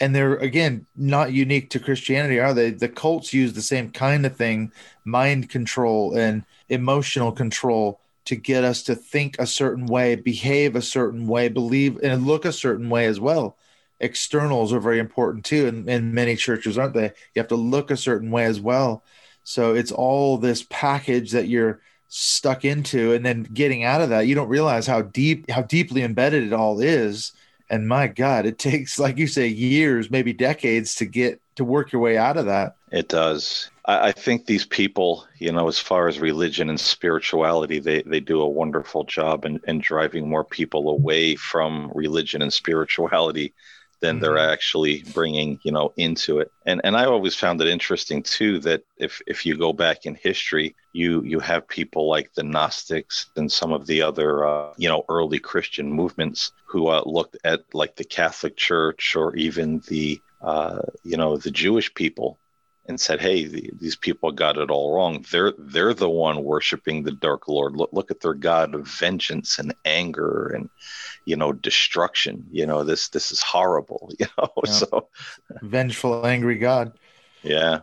and 0.00 0.14
they're 0.14 0.36
again 0.36 0.84
not 0.96 1.32
unique 1.32 1.70
to 1.70 1.80
Christianity, 1.80 2.38
are 2.38 2.52
they? 2.52 2.70
The 2.70 2.90
cults 2.90 3.32
use 3.32 3.54
the 3.54 3.62
same 3.62 3.90
kind 3.90 4.26
of 4.26 4.36
thing, 4.36 4.70
mind 5.02 5.48
control 5.48 6.14
and 6.14 6.44
emotional 6.68 7.32
control 7.32 8.00
to 8.26 8.36
get 8.36 8.64
us 8.64 8.82
to 8.82 8.94
think 8.94 9.38
a 9.38 9.46
certain 9.46 9.86
way, 9.86 10.14
behave 10.14 10.76
a 10.76 10.82
certain 10.82 11.26
way, 11.26 11.48
believe 11.48 11.98
and 12.02 12.26
look 12.26 12.44
a 12.44 12.52
certain 12.52 12.90
way 12.90 13.06
as 13.06 13.18
well. 13.18 13.56
Externals 13.98 14.74
are 14.74 14.80
very 14.80 14.98
important 14.98 15.46
too 15.46 15.66
in, 15.68 15.88
in 15.88 16.12
many 16.12 16.36
churches, 16.36 16.76
aren't 16.76 16.92
they? 16.92 17.12
You 17.34 17.40
have 17.40 17.48
to 17.48 17.56
look 17.56 17.90
a 17.90 17.96
certain 17.96 18.30
way 18.30 18.44
as 18.44 18.60
well. 18.60 19.04
So 19.42 19.74
it's 19.74 19.92
all 19.92 20.36
this 20.36 20.66
package 20.68 21.30
that 21.32 21.48
you're 21.48 21.80
stuck 22.08 22.64
into 22.64 23.12
and 23.12 23.24
then 23.24 23.42
getting 23.42 23.84
out 23.84 24.00
of 24.00 24.08
that, 24.10 24.26
you 24.26 24.34
don't 24.34 24.48
realize 24.48 24.86
how 24.86 25.02
deep 25.02 25.50
how 25.50 25.62
deeply 25.62 26.02
embedded 26.02 26.44
it 26.44 26.52
all 26.52 26.80
is. 26.80 27.32
And 27.70 27.88
my 27.88 28.06
god 28.06 28.46
it 28.46 28.58
takes 28.70 28.98
like 28.98 29.18
you 29.18 29.26
say 29.26 29.46
years 29.46 30.10
maybe 30.10 30.32
decades 30.32 30.94
to 30.96 31.04
get 31.04 31.40
to 31.56 31.64
work 31.64 31.92
your 31.92 32.02
way 32.02 32.16
out 32.16 32.36
of 32.36 32.46
that. 32.46 32.76
It 32.90 33.08
does. 33.08 33.70
I, 33.86 34.08
I, 34.08 34.12
think 34.12 34.46
these 34.46 34.64
people 34.66 35.26
you 35.38 35.52
know 35.52 35.68
as 35.68 35.78
far 35.78 36.08
as 36.08 36.18
religion 36.20 36.68
and 36.68 36.78
spirituality 36.78 37.80
they, 37.80 38.02
they 38.02 38.20
do 38.20 38.40
a 38.40 38.48
wonderful 38.48 39.04
job 39.04 39.44
in, 39.44 39.60
in 39.66 39.80
driving 39.80 40.28
more 40.28 40.44
people 40.44 40.88
away 40.88 41.36
from 41.36 41.90
religion 41.94 42.42
and 42.42 42.52
spirituality 42.52 43.54
than 44.04 44.20
they're 44.20 44.32
mm-hmm. 44.32 44.52
actually 44.52 45.02
bringing 45.14 45.58
you 45.62 45.72
know 45.72 45.90
into 45.96 46.38
it 46.38 46.52
and 46.66 46.78
and 46.84 46.94
i 46.94 47.06
always 47.06 47.34
found 47.34 47.58
it 47.62 47.68
interesting 47.68 48.22
too 48.22 48.58
that 48.58 48.82
if 48.98 49.22
if 49.26 49.46
you 49.46 49.56
go 49.56 49.72
back 49.72 50.04
in 50.04 50.14
history 50.14 50.76
you 50.92 51.22
you 51.22 51.40
have 51.40 51.66
people 51.66 52.06
like 52.06 52.30
the 52.34 52.42
gnostics 52.42 53.30
and 53.36 53.50
some 53.50 53.72
of 53.72 53.86
the 53.86 54.02
other 54.02 54.46
uh, 54.46 54.74
you 54.76 54.88
know 54.90 55.04
early 55.08 55.38
christian 55.38 55.90
movements 55.90 56.52
who 56.66 56.88
uh, 56.88 57.02
looked 57.06 57.38
at 57.44 57.60
like 57.72 57.96
the 57.96 58.04
catholic 58.04 58.56
church 58.58 59.16
or 59.16 59.34
even 59.36 59.80
the 59.88 60.20
uh, 60.42 60.82
you 61.02 61.16
know 61.16 61.38
the 61.38 61.50
jewish 61.50 61.92
people 61.94 62.38
and 62.86 63.00
said, 63.00 63.20
"Hey, 63.20 63.44
the, 63.44 63.70
these 63.78 63.96
people 63.96 64.30
got 64.32 64.58
it 64.58 64.70
all 64.70 64.94
wrong. 64.94 65.24
They're 65.30 65.52
they're 65.58 65.94
the 65.94 66.08
one 66.10 66.44
worshiping 66.44 67.02
the 67.02 67.12
dark 67.12 67.48
lord. 67.48 67.76
Look 67.76 67.90
look 67.92 68.10
at 68.10 68.20
their 68.20 68.34
god 68.34 68.74
of 68.74 68.86
vengeance 68.86 69.58
and 69.58 69.74
anger 69.84 70.48
and 70.54 70.68
you 71.24 71.36
know 71.36 71.52
destruction. 71.52 72.46
You 72.50 72.66
know 72.66 72.84
this 72.84 73.08
this 73.08 73.32
is 73.32 73.42
horrible. 73.42 74.10
You 74.18 74.26
know 74.38 74.50
yeah. 74.64 74.72
so 74.72 75.08
vengeful, 75.62 76.26
angry 76.26 76.58
God. 76.58 76.98
Yeah." 77.42 77.80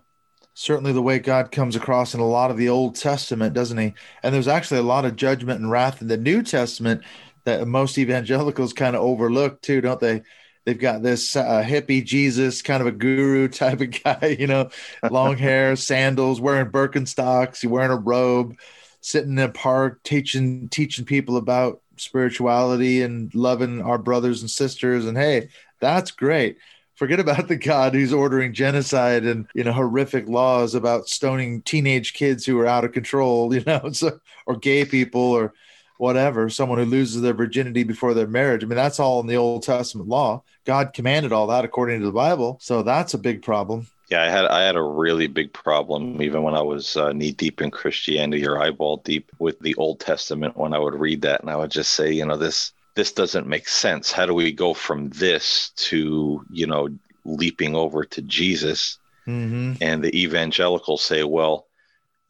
Certainly, 0.54 0.92
the 0.92 1.02
way 1.02 1.18
God 1.18 1.50
comes 1.52 1.78
across 1.78 2.14
in 2.14 2.20
a 2.20 2.28
lot 2.28 2.52
of 2.52 2.58
the 2.58 2.68
Old 2.68 2.96
Testament, 2.96 3.54
doesn't 3.54 3.78
he? 3.78 3.94
And 4.22 4.36
there's 4.36 4.50
actually 4.50 4.82
a 4.82 4.84
lot 4.84 5.06
of 5.06 5.16
judgment 5.16 5.62
and 5.62 5.72
wrath 5.72 6.02
in 6.02 6.10
the 6.10 6.18
New 6.18 6.44
Testament 6.44 7.04
that 7.46 7.66
most 7.68 7.98
evangelicals 7.98 8.74
kind 8.74 8.96
of 8.96 9.02
overlook 9.02 9.62
too, 9.62 9.82
don't 9.82 10.00
they? 10.00 10.22
They've 10.66 10.78
got 10.78 11.02
this 11.02 11.36
uh, 11.36 11.64
hippie 11.66 12.06
Jesus, 12.06 12.62
kind 12.62 12.82
of 12.82 12.88
a 12.88 12.92
guru 12.92 13.48
type 13.50 13.82
of 13.82 14.04
guy, 14.04 14.38
you 14.40 14.48
know, 14.48 14.70
long 15.10 15.38
hair, 15.38 15.76
sandals, 15.76 16.40
wearing 16.40 16.72
Birkenstocks, 16.72 17.68
wearing 17.68 17.92
a 17.92 17.96
robe, 17.96 18.58
sitting 19.02 19.32
in 19.32 19.40
a 19.40 19.50
park, 19.50 20.04
teaching 20.04 20.70
teaching 20.70 21.06
people 21.06 21.38
about 21.38 21.82
spirituality 21.98 23.02
and 23.02 23.34
loving 23.34 23.82
our 23.82 23.98
brothers 23.98 24.42
and 24.42 24.50
sisters. 24.50 25.06
And 25.06 25.18
hey, 25.18 25.50
that's 25.80 26.12
great. 26.12 26.58
Forget 26.96 27.20
about 27.20 27.48
the 27.48 27.56
God 27.56 27.96
who's 27.96 28.14
ordering 28.14 28.54
genocide 28.54 29.26
and 29.26 29.48
you 29.56 29.64
know 29.64 29.74
horrific 29.74 30.28
laws 30.28 30.76
about 30.76 31.08
stoning 31.08 31.64
teenage 31.64 32.14
kids 32.14 32.46
who 32.46 32.60
are 32.60 32.68
out 32.68 32.86
of 32.86 32.92
control, 32.92 33.54
you 33.56 33.64
know, 33.66 33.92
so, 33.92 34.20
or 34.46 34.56
gay 34.58 34.86
people 34.86 35.22
or 35.22 35.54
whatever, 36.02 36.50
someone 36.50 36.80
who 36.80 36.86
loses 36.86 37.22
their 37.22 37.34
virginity 37.34 37.84
before 37.84 38.16
their 38.16 38.26
marriage. 38.26 38.64
I 38.64 38.68
mean, 38.68 38.76
that's 38.76 39.00
all 39.00 39.20
in 39.20 39.28
the 39.28 39.36
Old 39.36 39.62
Testament 39.62 40.10
law. 40.10 40.42
God 40.66 40.94
commanded 40.94 41.32
all 41.32 41.46
that 41.48 41.64
according 41.64 42.00
to 42.00 42.08
the 42.08 42.12
Bible. 42.12 42.58
So 42.60 42.82
that's 42.82 43.14
a 43.14 43.20
big 43.20 43.44
problem. 43.44 43.86
Yeah, 44.10 44.24
I 44.24 44.30
had 44.30 44.46
I 44.46 44.64
had 44.64 44.76
a 44.76 44.82
really 44.82 45.28
big 45.28 45.54
problem 45.54 46.20
even 46.20 46.42
when 46.42 46.56
I 46.56 46.62
was 46.64 46.98
uh, 46.98 47.14
knee 47.14 47.32
deep 47.32 47.62
in 47.62 47.70
Christianity 47.70 48.48
or 48.48 48.60
eyeball 48.60 48.98
deep 48.98 49.32
with 49.38 49.60
the 49.60 49.76
Old 49.76 50.00
Testament 50.00 50.58
when 50.58 50.74
I 50.74 50.80
would 50.80 50.96
read 50.96 51.22
that 51.22 51.42
and 51.42 51.52
I 51.52 51.56
would 51.56 51.72
just 51.72 51.92
say, 51.92 52.12
you 52.12 52.26
know, 52.26 52.36
this 52.36 52.74
this 52.96 53.12
doesn't 53.12 53.46
make 53.46 53.70
sense. 53.70 54.12
How 54.12 54.26
do 54.26 54.34
we 54.34 54.52
go 54.52 54.74
from 54.74 55.10
this 55.10 55.70
to, 55.76 56.44
you 56.50 56.66
know, 56.66 56.90
leaping 57.26 57.76
over 57.76 58.04
to 58.06 58.22
Jesus? 58.24 58.98
Mm-hmm. 59.28 59.74
And 59.82 60.04
the 60.04 60.20
evangelicals 60.20 61.04
say, 61.04 61.24
well, 61.24 61.68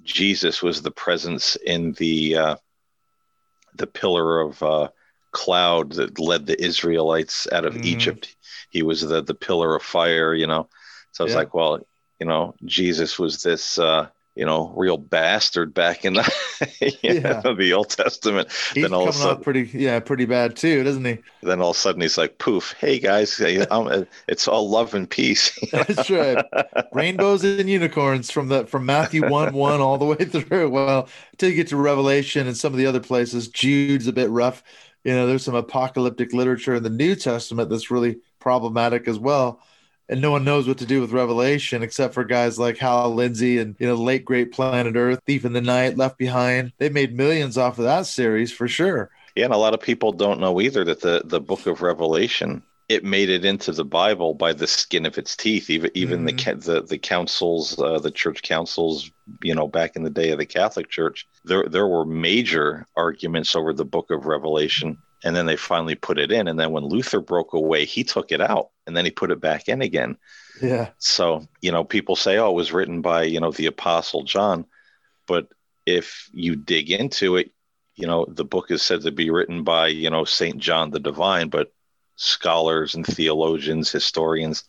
Jesus 0.03 0.61
was 0.61 0.81
the 0.81 0.91
presence 0.91 1.55
in 1.55 1.93
the 1.93 2.35
uh, 2.35 2.55
the 3.75 3.87
pillar 3.87 4.39
of 4.41 4.61
uh, 4.63 4.89
cloud 5.31 5.93
that 5.93 6.19
led 6.19 6.45
the 6.45 6.61
Israelites 6.61 7.47
out 7.51 7.65
of 7.65 7.75
mm. 7.75 7.85
Egypt. 7.85 8.35
He 8.69 8.83
was 8.83 9.01
the 9.01 9.21
the 9.21 9.35
pillar 9.35 9.75
of 9.75 9.83
fire, 9.83 10.33
you 10.33 10.47
know. 10.47 10.69
So 11.11 11.23
I 11.23 11.25
was 11.25 11.33
yeah. 11.33 11.39
like, 11.39 11.53
well, 11.53 11.85
you 12.19 12.25
know, 12.25 12.55
Jesus 12.65 13.17
was 13.17 13.41
this 13.41 13.79
uh, 13.79 14.07
you 14.35 14.45
know, 14.45 14.73
real 14.77 14.97
bastard 14.97 15.73
back 15.73 16.05
in 16.05 16.13
the, 16.13 16.97
yeah. 17.01 17.41
know, 17.43 17.53
the 17.53 17.73
Old 17.73 17.89
Testament. 17.89 18.49
He's 18.73 18.83
then 18.83 18.93
all 18.93 19.07
coming 19.07 19.13
sudden, 19.13 19.43
pretty, 19.43 19.69
yeah, 19.73 19.99
pretty 19.99 20.25
bad 20.25 20.55
too, 20.55 20.83
doesn't 20.83 21.03
he? 21.03 21.17
Then 21.43 21.61
all 21.61 21.71
of 21.71 21.75
a 21.75 21.79
sudden 21.79 22.01
he's 22.01 22.17
like, 22.17 22.37
"Poof! 22.37 22.73
Hey 22.79 22.99
guys, 22.99 23.39
uh, 23.41 24.05
it's 24.27 24.47
all 24.47 24.69
love 24.69 24.93
and 24.93 25.09
peace." 25.09 25.57
That's 25.71 26.09
right. 26.09 26.45
Rainbows 26.93 27.43
and 27.43 27.69
unicorns 27.69 28.31
from 28.31 28.47
the 28.47 28.65
from 28.67 28.85
Matthew 28.85 29.27
one 29.29 29.53
one 29.53 29.81
all 29.81 29.97
the 29.97 30.05
way 30.05 30.23
through. 30.25 30.69
Well, 30.69 31.09
until 31.33 31.49
you 31.49 31.55
get 31.55 31.67
to 31.67 31.77
Revelation 31.77 32.47
and 32.47 32.55
some 32.55 32.71
of 32.73 32.77
the 32.77 32.85
other 32.85 33.01
places, 33.01 33.49
Jude's 33.49 34.07
a 34.07 34.13
bit 34.13 34.29
rough. 34.29 34.63
You 35.03 35.13
know, 35.13 35.27
there's 35.27 35.43
some 35.43 35.55
apocalyptic 35.55 36.31
literature 36.31 36.75
in 36.75 36.83
the 36.83 36.89
New 36.89 37.15
Testament 37.15 37.69
that's 37.69 37.91
really 37.91 38.19
problematic 38.39 39.07
as 39.07 39.19
well 39.19 39.61
and 40.11 40.21
no 40.21 40.29
one 40.29 40.43
knows 40.43 40.67
what 40.67 40.77
to 40.79 40.85
do 40.85 40.99
with 40.99 41.13
Revelation 41.13 41.81
except 41.81 42.13
for 42.13 42.25
guys 42.25 42.59
like 42.59 42.77
Hal 42.77 43.15
Lindsey 43.15 43.57
and 43.57 43.75
you 43.79 43.87
know 43.87 43.95
late 43.95 44.25
great 44.25 44.51
Planet 44.51 44.95
Earth, 44.95 45.21
Thief 45.25 45.45
in 45.45 45.53
the 45.53 45.61
Night, 45.61 45.97
Left 45.97 46.17
Behind. 46.17 46.73
They 46.77 46.89
made 46.89 47.15
millions 47.15 47.57
off 47.57 47.79
of 47.79 47.85
that 47.85 48.05
series 48.05 48.51
for 48.51 48.67
sure. 48.67 49.09
Yeah, 49.35 49.45
and 49.45 49.53
a 49.53 49.57
lot 49.57 49.73
of 49.73 49.79
people 49.79 50.11
don't 50.11 50.41
know 50.41 50.61
either 50.61 50.83
that 50.83 51.01
the 51.01 51.21
the 51.25 51.39
Book 51.39 51.65
of 51.65 51.81
Revelation 51.81 52.61
it 52.89 53.05
made 53.05 53.29
it 53.29 53.45
into 53.45 53.71
the 53.71 53.85
Bible 53.85 54.33
by 54.33 54.51
the 54.51 54.67
skin 54.67 55.05
of 55.05 55.17
its 55.17 55.37
teeth. 55.37 55.69
Even 55.69 55.89
even 55.93 56.25
mm-hmm. 56.25 56.59
the 56.59 56.73
the 56.73 56.81
the 56.81 56.97
councils, 56.97 57.79
uh, 57.79 57.99
the 57.99 58.11
church 58.11 58.41
councils, 58.41 59.09
you 59.41 59.55
know, 59.55 59.67
back 59.67 59.95
in 59.95 60.03
the 60.03 60.09
day 60.09 60.31
of 60.31 60.39
the 60.39 60.45
Catholic 60.45 60.89
Church, 60.89 61.25
there 61.45 61.69
there 61.69 61.87
were 61.87 62.05
major 62.05 62.85
arguments 62.97 63.55
over 63.55 63.71
the 63.71 63.85
Book 63.85 64.11
of 64.11 64.25
Revelation 64.25 64.97
and 65.23 65.35
then 65.35 65.45
they 65.45 65.55
finally 65.55 65.95
put 65.95 66.19
it 66.19 66.31
in 66.31 66.47
and 66.47 66.59
then 66.59 66.71
when 66.71 66.83
luther 66.83 67.19
broke 67.19 67.53
away 67.53 67.85
he 67.85 68.03
took 68.03 68.31
it 68.31 68.41
out 68.41 68.69
and 68.87 68.95
then 68.95 69.05
he 69.05 69.11
put 69.11 69.31
it 69.31 69.39
back 69.39 69.67
in 69.67 69.81
again 69.81 70.17
yeah 70.61 70.89
so 70.97 71.45
you 71.61 71.71
know 71.71 71.83
people 71.83 72.15
say 72.15 72.37
oh 72.37 72.49
it 72.49 72.55
was 72.55 72.71
written 72.71 73.01
by 73.01 73.23
you 73.23 73.39
know 73.39 73.51
the 73.51 73.65
apostle 73.65 74.23
john 74.23 74.65
but 75.27 75.47
if 75.85 76.29
you 76.33 76.55
dig 76.55 76.91
into 76.91 77.35
it 77.35 77.51
you 77.95 78.07
know 78.07 78.25
the 78.27 78.45
book 78.45 78.71
is 78.71 78.81
said 78.81 79.01
to 79.01 79.11
be 79.11 79.29
written 79.29 79.63
by 79.63 79.87
you 79.87 80.09
know 80.09 80.25
saint 80.25 80.57
john 80.57 80.91
the 80.91 80.99
divine 80.99 81.49
but 81.49 81.71
scholars 82.15 82.95
and 82.95 83.05
theologians 83.05 83.91
historians 83.91 84.63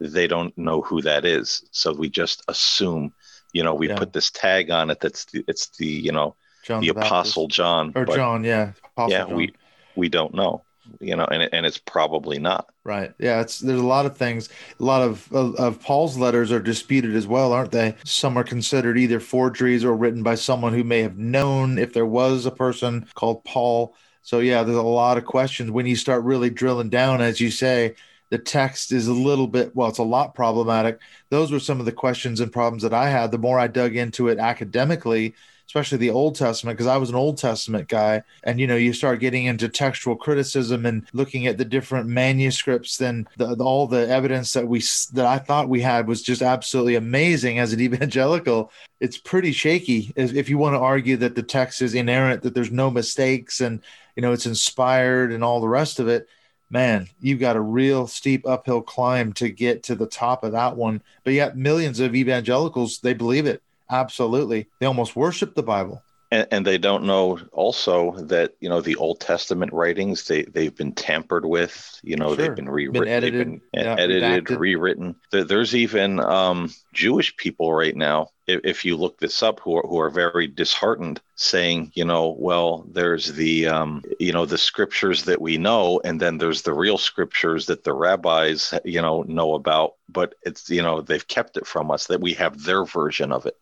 they 0.00 0.26
don't 0.26 0.56
know 0.58 0.80
who 0.80 1.00
that 1.02 1.24
is 1.24 1.64
so 1.70 1.92
we 1.92 2.08
just 2.08 2.42
assume 2.48 3.12
you 3.52 3.62
know 3.62 3.74
we 3.74 3.88
yeah. 3.88 3.96
put 3.96 4.12
this 4.12 4.30
tag 4.30 4.70
on 4.70 4.90
it 4.90 5.00
that's 5.00 5.24
the, 5.26 5.44
it's 5.48 5.68
the 5.76 5.86
you 5.86 6.12
know 6.12 6.34
John 6.64 6.80
the, 6.80 6.90
the 6.90 7.00
apostle 7.00 7.48
john 7.48 7.92
or 7.94 8.04
but, 8.04 8.16
john 8.16 8.44
yeah 8.44 8.72
apostle 8.96 9.10
yeah 9.10 9.24
john. 9.24 9.34
we 9.34 9.52
we 9.96 10.08
don't 10.08 10.34
know 10.34 10.62
you 11.00 11.16
know 11.16 11.24
and, 11.24 11.48
and 11.52 11.66
it's 11.66 11.78
probably 11.78 12.38
not. 12.38 12.68
Right. 12.84 13.12
Yeah 13.18 13.40
it's 13.40 13.60
there's 13.60 13.80
a 13.80 13.86
lot 13.86 14.06
of 14.06 14.16
things 14.16 14.48
a 14.78 14.84
lot 14.84 15.02
of, 15.02 15.30
of, 15.32 15.54
of 15.56 15.80
paul's 15.80 16.16
letters 16.16 16.52
are 16.52 16.60
disputed 16.60 17.16
as 17.16 17.26
well 17.26 17.52
aren't 17.52 17.72
they? 17.72 17.94
Some 18.04 18.36
are 18.36 18.44
considered 18.44 18.98
either 18.98 19.20
forgeries 19.20 19.84
or 19.84 19.94
written 19.94 20.22
by 20.22 20.34
someone 20.34 20.72
who 20.72 20.84
may 20.84 21.00
have 21.00 21.18
known 21.18 21.78
if 21.78 21.92
there 21.92 22.06
was 22.06 22.46
a 22.46 22.50
person 22.50 23.06
called 23.14 23.44
paul. 23.44 23.94
So 24.22 24.40
yeah 24.40 24.62
there's 24.62 24.76
a 24.76 24.82
lot 24.82 25.18
of 25.18 25.24
questions 25.24 25.70
when 25.70 25.86
you 25.86 25.96
start 25.96 26.24
really 26.24 26.50
drilling 26.50 26.90
down 26.90 27.20
as 27.20 27.40
you 27.40 27.50
say 27.50 27.94
the 28.30 28.38
text 28.38 28.90
is 28.90 29.06
a 29.06 29.12
little 29.12 29.46
bit 29.46 29.74
well 29.74 29.88
it's 29.88 29.98
a 29.98 30.02
lot 30.02 30.34
problematic. 30.34 31.00
Those 31.30 31.50
were 31.50 31.60
some 31.60 31.80
of 31.80 31.86
the 31.86 31.92
questions 31.92 32.40
and 32.40 32.52
problems 32.52 32.82
that 32.82 32.94
i 32.94 33.08
had. 33.08 33.30
The 33.30 33.38
more 33.38 33.58
i 33.58 33.68
dug 33.68 33.96
into 33.96 34.28
it 34.28 34.38
academically 34.38 35.34
especially 35.66 35.98
the 35.98 36.10
Old 36.10 36.36
Testament, 36.36 36.76
because 36.76 36.86
I 36.86 36.96
was 36.96 37.10
an 37.10 37.16
Old 37.16 37.38
Testament 37.38 37.88
guy. 37.88 38.22
And, 38.42 38.60
you 38.60 38.66
know, 38.66 38.76
you 38.76 38.92
start 38.92 39.20
getting 39.20 39.46
into 39.46 39.68
textual 39.68 40.16
criticism 40.16 40.86
and 40.86 41.06
looking 41.12 41.46
at 41.46 41.58
the 41.58 41.64
different 41.64 42.08
manuscripts, 42.08 42.96
then 42.96 43.26
the, 43.36 43.54
the, 43.54 43.64
all 43.64 43.86
the 43.86 44.08
evidence 44.08 44.52
that 44.52 44.66
we, 44.66 44.82
that 45.12 45.26
I 45.26 45.38
thought 45.38 45.68
we 45.68 45.80
had 45.80 46.06
was 46.06 46.22
just 46.22 46.42
absolutely 46.42 46.96
amazing 46.96 47.58
as 47.58 47.72
an 47.72 47.80
evangelical. 47.80 48.70
It's 49.00 49.18
pretty 49.18 49.52
shaky 49.52 50.12
if 50.16 50.48
you 50.48 50.58
want 50.58 50.74
to 50.74 50.80
argue 50.80 51.16
that 51.18 51.34
the 51.34 51.42
text 51.42 51.82
is 51.82 51.94
inerrant, 51.94 52.42
that 52.42 52.54
there's 52.54 52.70
no 52.70 52.90
mistakes 52.90 53.60
and, 53.60 53.82
you 54.16 54.22
know, 54.22 54.32
it's 54.32 54.46
inspired 54.46 55.32
and 55.32 55.42
all 55.42 55.60
the 55.60 55.68
rest 55.68 55.98
of 55.98 56.08
it 56.08 56.28
man, 56.70 57.08
you've 57.20 57.40
got 57.40 57.56
a 57.56 57.60
real 57.60 58.06
steep 58.06 58.46
uphill 58.46 58.82
climb 58.82 59.32
to 59.34 59.48
get 59.48 59.84
to 59.84 59.94
the 59.94 60.08
top 60.08 60.42
of 60.42 60.52
that 60.52 60.76
one. 60.76 61.02
But 61.22 61.34
yet, 61.34 61.56
millions 61.56 62.00
of 62.00 62.16
evangelicals, 62.16 62.98
they 62.98 63.14
believe 63.14 63.46
it. 63.46 63.62
Absolutely. 63.90 64.68
They 64.80 64.86
almost 64.86 65.16
worship 65.16 65.54
the 65.54 65.62
Bible. 65.62 66.02
And, 66.30 66.48
and, 66.50 66.66
they 66.66 66.78
don't 66.78 67.04
know 67.04 67.38
also 67.52 68.12
that 68.12 68.54
you 68.58 68.68
know 68.68 68.80
the 68.80 68.96
Old 68.96 69.20
Testament 69.20 69.72
writings 69.72 70.26
they 70.26 70.42
they've 70.42 70.74
been 70.74 70.92
tampered 70.92 71.44
with. 71.44 72.00
You 72.02 72.16
know 72.16 72.34
sure. 72.34 72.36
they've 72.36 72.56
been 72.56 72.68
rewritten, 72.68 73.04
been 73.04 73.12
edited, 73.12 73.46
been 73.46 73.60
yeah, 73.72 73.94
edited, 73.96 74.44
redacted. 74.46 74.58
rewritten. 74.58 75.14
There's 75.30 75.76
even 75.76 76.18
um, 76.18 76.74
Jewish 76.92 77.36
people 77.36 77.72
right 77.72 77.94
now. 77.94 78.30
If, 78.48 78.60
if, 78.64 78.84
you 78.84 78.96
look 78.96 79.18
this 79.18 79.44
up, 79.44 79.60
who 79.60 79.76
are 79.76 79.86
who 79.86 80.00
are 80.00 80.10
very 80.10 80.48
disheartened, 80.48 81.20
saying, 81.36 81.92
you 81.94 82.04
know, 82.04 82.34
well, 82.36 82.84
there's 82.90 83.32
the 83.32 83.68
um, 83.68 84.02
you 84.18 84.32
know 84.32 84.44
the 84.44 84.58
scriptures 84.58 85.24
that 85.24 85.40
we 85.40 85.56
know, 85.56 86.00
and 86.04 86.20
then 86.20 86.38
there's 86.38 86.62
the 86.62 86.74
real 86.74 86.98
scriptures 86.98 87.66
that 87.66 87.84
the 87.84 87.92
rabbis 87.92 88.74
you 88.84 89.00
know 89.00 89.22
know 89.28 89.54
about, 89.54 89.94
but 90.08 90.34
it's 90.42 90.68
you 90.68 90.82
know 90.82 91.00
they've 91.00 91.28
kept 91.28 91.56
it 91.56 91.66
from 91.66 91.92
us 91.92 92.08
that 92.08 92.20
we 92.20 92.32
have 92.32 92.64
their 92.64 92.84
version 92.84 93.30
of 93.30 93.46
it. 93.46 93.56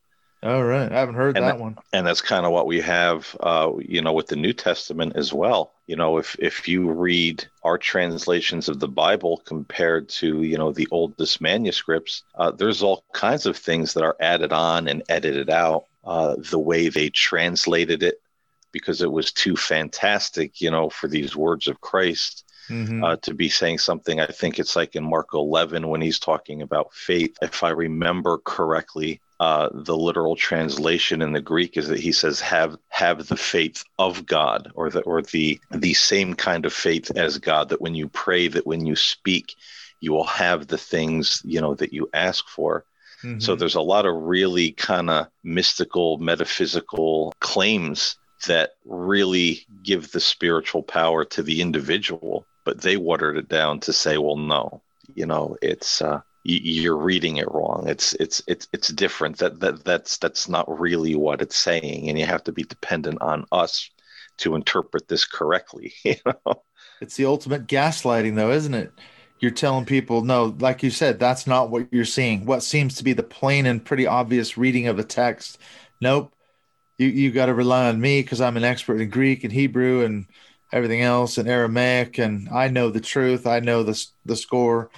All 0.44 0.64
right, 0.64 0.90
I 0.90 0.98
haven't 0.98 1.14
heard 1.14 1.36
and 1.36 1.46
that, 1.46 1.52
that, 1.52 1.60
one. 1.60 1.76
And 1.92 2.04
that's 2.04 2.20
kind 2.20 2.44
of 2.44 2.50
what 2.50 2.66
we 2.66 2.80
have, 2.80 3.36
uh, 3.38 3.70
you 3.78 4.02
know, 4.02 4.12
with 4.12 4.26
the 4.26 4.34
New 4.34 4.52
Testament 4.52 5.12
as 5.14 5.32
well. 5.32 5.72
You 5.86 5.94
know, 5.94 6.18
if 6.18 6.34
if 6.40 6.66
you 6.66 6.90
read 6.90 7.46
our 7.62 7.78
translations 7.78 8.68
of 8.68 8.80
the 8.80 8.88
Bible 8.88 9.40
compared 9.44 10.08
to 10.08 10.42
you 10.42 10.58
know 10.58 10.72
the 10.72 10.88
oldest 10.90 11.40
manuscripts, 11.40 12.24
uh, 12.34 12.50
there's 12.50 12.82
all 12.82 13.04
kinds 13.12 13.46
of 13.46 13.56
things 13.56 13.94
that 13.94 14.02
are 14.02 14.16
added 14.18 14.52
on 14.52 14.88
and 14.88 15.04
edited 15.08 15.48
out. 15.48 15.84
Uh, 16.04 16.34
the 16.36 16.58
way 16.58 16.88
they 16.88 17.08
translated 17.08 18.02
it, 18.02 18.20
because 18.72 19.00
it 19.00 19.12
was 19.12 19.30
too 19.30 19.56
fantastic, 19.56 20.60
you 20.60 20.72
know, 20.72 20.90
for 20.90 21.06
these 21.06 21.36
words 21.36 21.68
of 21.68 21.80
Christ. 21.80 22.44
Mm-hmm. 22.68 23.02
Uh, 23.02 23.16
to 23.22 23.34
be 23.34 23.48
saying 23.48 23.78
something. 23.78 24.20
I 24.20 24.26
think 24.26 24.58
it's 24.58 24.76
like 24.76 24.94
in 24.94 25.02
Mark 25.02 25.34
11 25.34 25.86
when 25.88 26.00
he's 26.00 26.20
talking 26.20 26.62
about 26.62 26.94
faith. 26.94 27.36
If 27.42 27.64
I 27.64 27.70
remember 27.70 28.38
correctly, 28.38 29.20
uh, 29.42 29.68
the 29.74 29.96
literal 29.96 30.36
translation 30.36 31.20
in 31.20 31.32
the 31.32 31.40
Greek 31.40 31.76
is 31.76 31.88
that 31.88 31.98
he 31.98 32.12
says 32.12 32.40
have 32.40 32.76
have 32.90 33.26
the 33.26 33.36
faith 33.36 33.82
of 33.98 34.24
God 34.24 34.70
or 34.76 34.88
the 34.88 35.00
or 35.00 35.20
the 35.20 35.58
the 35.72 35.94
same 35.94 36.34
kind 36.34 36.64
of 36.64 36.72
faith 36.72 37.10
as 37.16 37.38
God 37.38 37.70
that 37.70 37.80
when 37.80 37.96
you 37.96 38.06
pray 38.06 38.46
that 38.46 38.68
when 38.68 38.86
you 38.86 38.94
speak 38.94 39.56
you 39.98 40.12
will 40.12 40.30
have 40.44 40.68
the 40.68 40.78
things 40.78 41.42
you 41.44 41.60
know 41.60 41.74
that 41.74 41.92
you 41.92 42.08
ask 42.14 42.46
for. 42.46 42.84
Mm-hmm. 43.24 43.40
So 43.40 43.56
there's 43.56 43.74
a 43.74 43.80
lot 43.80 44.06
of 44.06 44.14
really 44.14 44.70
kind 44.70 45.10
of 45.10 45.26
mystical 45.42 46.18
metaphysical 46.18 47.34
claims 47.40 48.18
that 48.46 48.74
really 48.84 49.66
give 49.82 50.12
the 50.12 50.20
spiritual 50.20 50.84
power 50.84 51.24
to 51.24 51.42
the 51.42 51.60
individual, 51.62 52.46
but 52.64 52.80
they 52.80 52.96
watered 52.96 53.38
it 53.38 53.48
down 53.48 53.80
to 53.80 53.92
say, 53.92 54.18
well, 54.18 54.36
no, 54.36 54.82
you 55.16 55.26
know, 55.26 55.56
it's 55.60 56.00
uh, 56.00 56.20
you're 56.44 56.96
reading 56.96 57.36
it 57.36 57.50
wrong. 57.50 57.84
It's 57.88 58.14
it's 58.14 58.42
it's 58.46 58.68
it's 58.72 58.88
different. 58.88 59.38
That 59.38 59.60
that 59.60 59.84
that's 59.84 60.18
that's 60.18 60.48
not 60.48 60.80
really 60.80 61.14
what 61.14 61.42
it's 61.42 61.56
saying, 61.56 62.08
and 62.08 62.18
you 62.18 62.26
have 62.26 62.44
to 62.44 62.52
be 62.52 62.64
dependent 62.64 63.22
on 63.22 63.46
us 63.52 63.88
to 64.38 64.54
interpret 64.54 65.08
this 65.08 65.24
correctly. 65.24 65.94
You 66.04 66.16
know, 66.26 66.62
it's 67.00 67.16
the 67.16 67.26
ultimate 67.26 67.66
gaslighting, 67.66 68.34
though, 68.36 68.50
isn't 68.52 68.74
it? 68.74 68.92
You're 69.40 69.50
telling 69.50 69.84
people, 69.86 70.22
no, 70.22 70.56
like 70.60 70.82
you 70.82 70.90
said, 70.90 71.18
that's 71.18 71.46
not 71.46 71.70
what 71.70 71.88
you're 71.92 72.04
seeing. 72.04 72.44
What 72.46 72.62
seems 72.62 72.96
to 72.96 73.04
be 73.04 73.12
the 73.12 73.24
plain 73.24 73.66
and 73.66 73.84
pretty 73.84 74.06
obvious 74.06 74.56
reading 74.56 74.86
of 74.86 74.98
a 74.98 75.04
text. 75.04 75.58
Nope. 76.00 76.32
You 76.98 77.08
you 77.08 77.30
got 77.32 77.46
to 77.46 77.54
rely 77.54 77.88
on 77.88 78.00
me 78.00 78.22
because 78.22 78.40
I'm 78.40 78.56
an 78.56 78.64
expert 78.64 79.00
in 79.00 79.10
Greek 79.10 79.44
and 79.44 79.52
Hebrew 79.52 80.04
and 80.04 80.26
everything 80.72 81.02
else 81.02 81.38
and 81.38 81.48
Aramaic, 81.48 82.18
and 82.18 82.48
I 82.48 82.68
know 82.68 82.90
the 82.90 83.00
truth. 83.00 83.46
I 83.46 83.60
know 83.60 83.82
the 83.84 84.06
the 84.24 84.36
score 84.36 84.90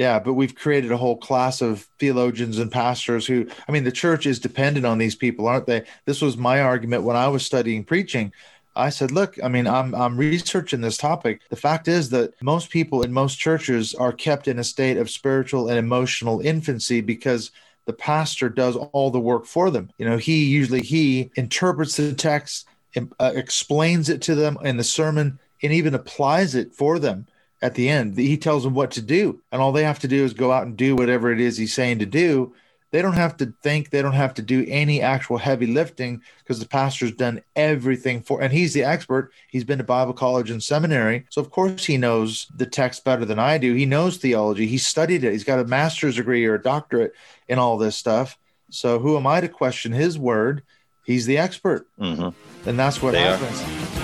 yeah, 0.00 0.18
but 0.18 0.32
we've 0.32 0.54
created 0.54 0.92
a 0.92 0.96
whole 0.96 1.18
class 1.18 1.60
of 1.60 1.86
theologians 1.98 2.58
and 2.58 2.72
pastors 2.72 3.26
who, 3.26 3.46
I 3.68 3.72
mean, 3.72 3.84
the 3.84 3.92
church 3.92 4.24
is 4.24 4.38
dependent 4.38 4.86
on 4.86 4.96
these 4.96 5.14
people, 5.14 5.46
aren't 5.46 5.66
they? 5.66 5.84
This 6.06 6.22
was 6.22 6.38
my 6.38 6.62
argument 6.62 7.02
when 7.02 7.16
I 7.16 7.28
was 7.28 7.44
studying 7.44 7.84
preaching. 7.84 8.32
I 8.74 8.88
said, 8.88 9.10
look, 9.10 9.36
I 9.44 9.48
mean, 9.48 9.66
I'm 9.66 9.94
I'm 9.94 10.16
researching 10.16 10.80
this 10.80 10.96
topic. 10.96 11.42
The 11.50 11.56
fact 11.56 11.86
is 11.86 12.08
that 12.10 12.32
most 12.40 12.70
people 12.70 13.02
in 13.02 13.12
most 13.12 13.36
churches 13.36 13.94
are 13.94 14.10
kept 14.10 14.48
in 14.48 14.58
a 14.58 14.64
state 14.64 14.96
of 14.96 15.10
spiritual 15.10 15.68
and 15.68 15.78
emotional 15.78 16.40
infancy 16.40 17.02
because 17.02 17.50
the 17.84 17.92
pastor 17.92 18.48
does 18.48 18.76
all 18.76 19.10
the 19.10 19.20
work 19.20 19.44
for 19.44 19.70
them. 19.70 19.90
You 19.98 20.08
know, 20.08 20.16
he 20.16 20.46
usually 20.46 20.80
he 20.80 21.30
interprets 21.34 21.96
the 21.98 22.14
text, 22.14 22.66
uh, 22.96 23.32
explains 23.34 24.08
it 24.08 24.22
to 24.22 24.34
them 24.34 24.56
in 24.64 24.78
the 24.78 24.84
sermon, 24.84 25.38
and 25.62 25.74
even 25.74 25.94
applies 25.94 26.54
it 26.54 26.74
for 26.74 26.98
them 26.98 27.26
at 27.62 27.74
the 27.74 27.88
end. 27.88 28.16
He 28.16 28.36
tells 28.36 28.64
them 28.64 28.74
what 28.74 28.90
to 28.92 29.02
do, 29.02 29.40
and 29.52 29.60
all 29.60 29.72
they 29.72 29.84
have 29.84 29.98
to 30.00 30.08
do 30.08 30.24
is 30.24 30.32
go 30.32 30.52
out 30.52 30.66
and 30.66 30.76
do 30.76 30.96
whatever 30.96 31.32
it 31.32 31.40
is 31.40 31.56
he's 31.56 31.74
saying 31.74 31.98
to 31.98 32.06
do. 32.06 32.54
They 32.90 33.02
don't 33.02 33.12
have 33.12 33.36
to 33.36 33.54
think, 33.62 33.90
they 33.90 34.02
don't 34.02 34.12
have 34.12 34.34
to 34.34 34.42
do 34.42 34.64
any 34.68 35.00
actual 35.00 35.38
heavy 35.38 35.66
lifting 35.66 36.22
because 36.38 36.58
the 36.58 36.66
pastor's 36.66 37.12
done 37.12 37.40
everything 37.54 38.20
for 38.20 38.42
and 38.42 38.52
he's 38.52 38.72
the 38.72 38.82
expert. 38.82 39.32
He's 39.48 39.64
been 39.64 39.78
to 39.78 39.84
Bible 39.84 40.12
college 40.12 40.50
and 40.50 40.62
seminary. 40.62 41.24
So 41.30 41.40
of 41.40 41.50
course 41.50 41.84
he 41.84 41.96
knows 41.96 42.48
the 42.56 42.66
text 42.66 43.04
better 43.04 43.24
than 43.24 43.38
I 43.38 43.58
do. 43.58 43.74
He 43.74 43.86
knows 43.86 44.16
theology. 44.16 44.66
He 44.66 44.78
studied 44.78 45.22
it. 45.22 45.32
He's 45.32 45.44
got 45.44 45.60
a 45.60 45.64
master's 45.64 46.16
degree 46.16 46.44
or 46.46 46.54
a 46.54 46.62
doctorate 46.62 47.12
in 47.48 47.60
all 47.60 47.78
this 47.78 47.96
stuff. 47.96 48.36
So 48.70 48.98
who 48.98 49.16
am 49.16 49.26
I 49.26 49.40
to 49.40 49.48
question 49.48 49.92
his 49.92 50.18
word? 50.18 50.62
He's 51.04 51.26
the 51.26 51.38
expert. 51.38 51.86
Mm-hmm. 51.98 52.68
And 52.68 52.78
that's 52.78 53.00
what 53.00 53.12
they 53.12 53.22
happens. 53.22 53.62
Are. 53.62 53.99